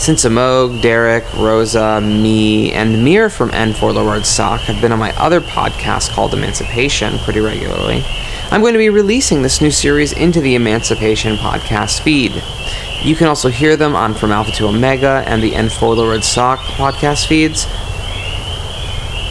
Since 0.00 0.24
Amog, 0.24 0.82
Derek, 0.82 1.22
Rosa, 1.34 2.00
me, 2.00 2.72
and 2.72 3.04
Mir 3.04 3.30
from 3.30 3.50
Enfodorod 3.50 4.24
Sock 4.24 4.62
have 4.62 4.82
been 4.82 4.90
on 4.90 4.98
my 4.98 5.16
other 5.16 5.40
podcast 5.40 6.10
called 6.10 6.34
Emancipation 6.34 7.16
pretty 7.20 7.38
regularly, 7.38 8.02
I'm 8.50 8.60
going 8.60 8.72
to 8.72 8.78
be 8.80 8.90
releasing 8.90 9.42
this 9.42 9.60
new 9.60 9.70
series 9.70 10.12
into 10.12 10.40
the 10.40 10.56
Emancipation 10.56 11.36
podcast 11.36 12.00
feed. 12.00 12.42
You 13.04 13.14
can 13.14 13.28
also 13.28 13.50
hear 13.50 13.76
them 13.76 13.94
on 13.94 14.14
From 14.14 14.32
Alpha 14.32 14.50
to 14.50 14.66
Omega 14.66 15.22
and 15.28 15.40
the 15.40 15.52
Enfodorod 15.52 16.24
Sock 16.24 16.58
podcast 16.58 17.28
feeds, 17.28 17.68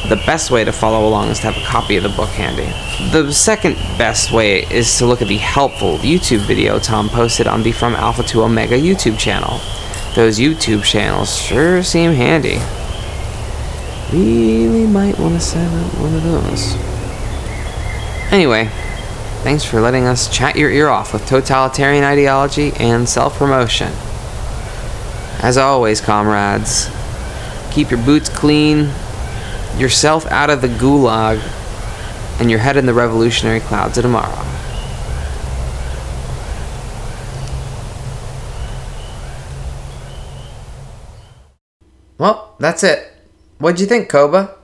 the 0.10 0.16
best 0.26 0.52
way 0.52 0.64
to 0.64 0.72
follow 0.72 1.08
along 1.08 1.30
is 1.30 1.40
to 1.40 1.52
have 1.52 1.58
a 1.58 1.66
copy 1.66 1.98
of 1.98 2.04
the 2.04 2.10
book 2.10 2.30
handy. 2.30 2.66
The 3.12 3.32
second 3.34 3.76
best 3.98 4.32
way 4.32 4.64
is 4.64 4.98
to 5.00 5.06
look 5.06 5.22
at 5.22 5.28
the 5.28 5.38
helpful 5.38 5.98
YouTube 5.98 6.40
video 6.40 6.80
Tom 6.80 7.10
posted 7.10 7.46
on 7.46 7.64
the 7.64 7.74
From 7.74 7.94
Alpha 7.94 8.24
to 8.24 8.44
Omega 8.44 8.78
YouTube 8.80 9.20
channel. 9.20 9.60
Those 10.16 10.40
YouTube 10.40 10.84
channels 10.84 11.36
sure 11.36 11.84
seem 11.84 12.14
handy. 12.14 12.60
Really 14.16 14.88
might 14.88 15.20
want 15.20 15.34
to 15.34 15.42
set 15.42 15.68
up 15.74 15.94
one 16.00 16.16
of 16.16 16.24
those. 16.24 16.76
Anyway, 18.32 18.70
thanks 19.44 19.66
for 19.66 19.82
letting 19.82 20.06
us 20.06 20.30
chat 20.30 20.56
your 20.56 20.72
ear 20.72 20.88
off 20.88 21.12
with 21.12 21.28
totalitarian 21.28 22.06
ideology 22.06 22.72
and 22.80 23.10
self 23.10 23.38
promotion. 23.38 23.92
As 25.40 25.58
always, 25.58 26.00
comrades, 26.00 26.90
keep 27.72 27.92
your 27.92 28.04
boots 28.04 28.30
clean, 28.30 28.90
yourself 29.80 30.26
out 30.28 30.50
of 30.50 30.62
the 30.62 30.68
gulag, 30.68 31.40
and 32.40 32.50
your 32.50 32.60
head 32.60 32.78
in 32.78 32.86
the 32.86 32.94
revolutionary 32.94 33.60
clouds 33.60 33.98
of 33.98 34.04
tomorrow. 34.04 34.46
Well, 42.18 42.56
that's 42.60 42.84
it. 42.84 43.12
What'd 43.60 43.80
you 43.80 43.86
think, 43.86 44.10
Koba? 44.10 44.57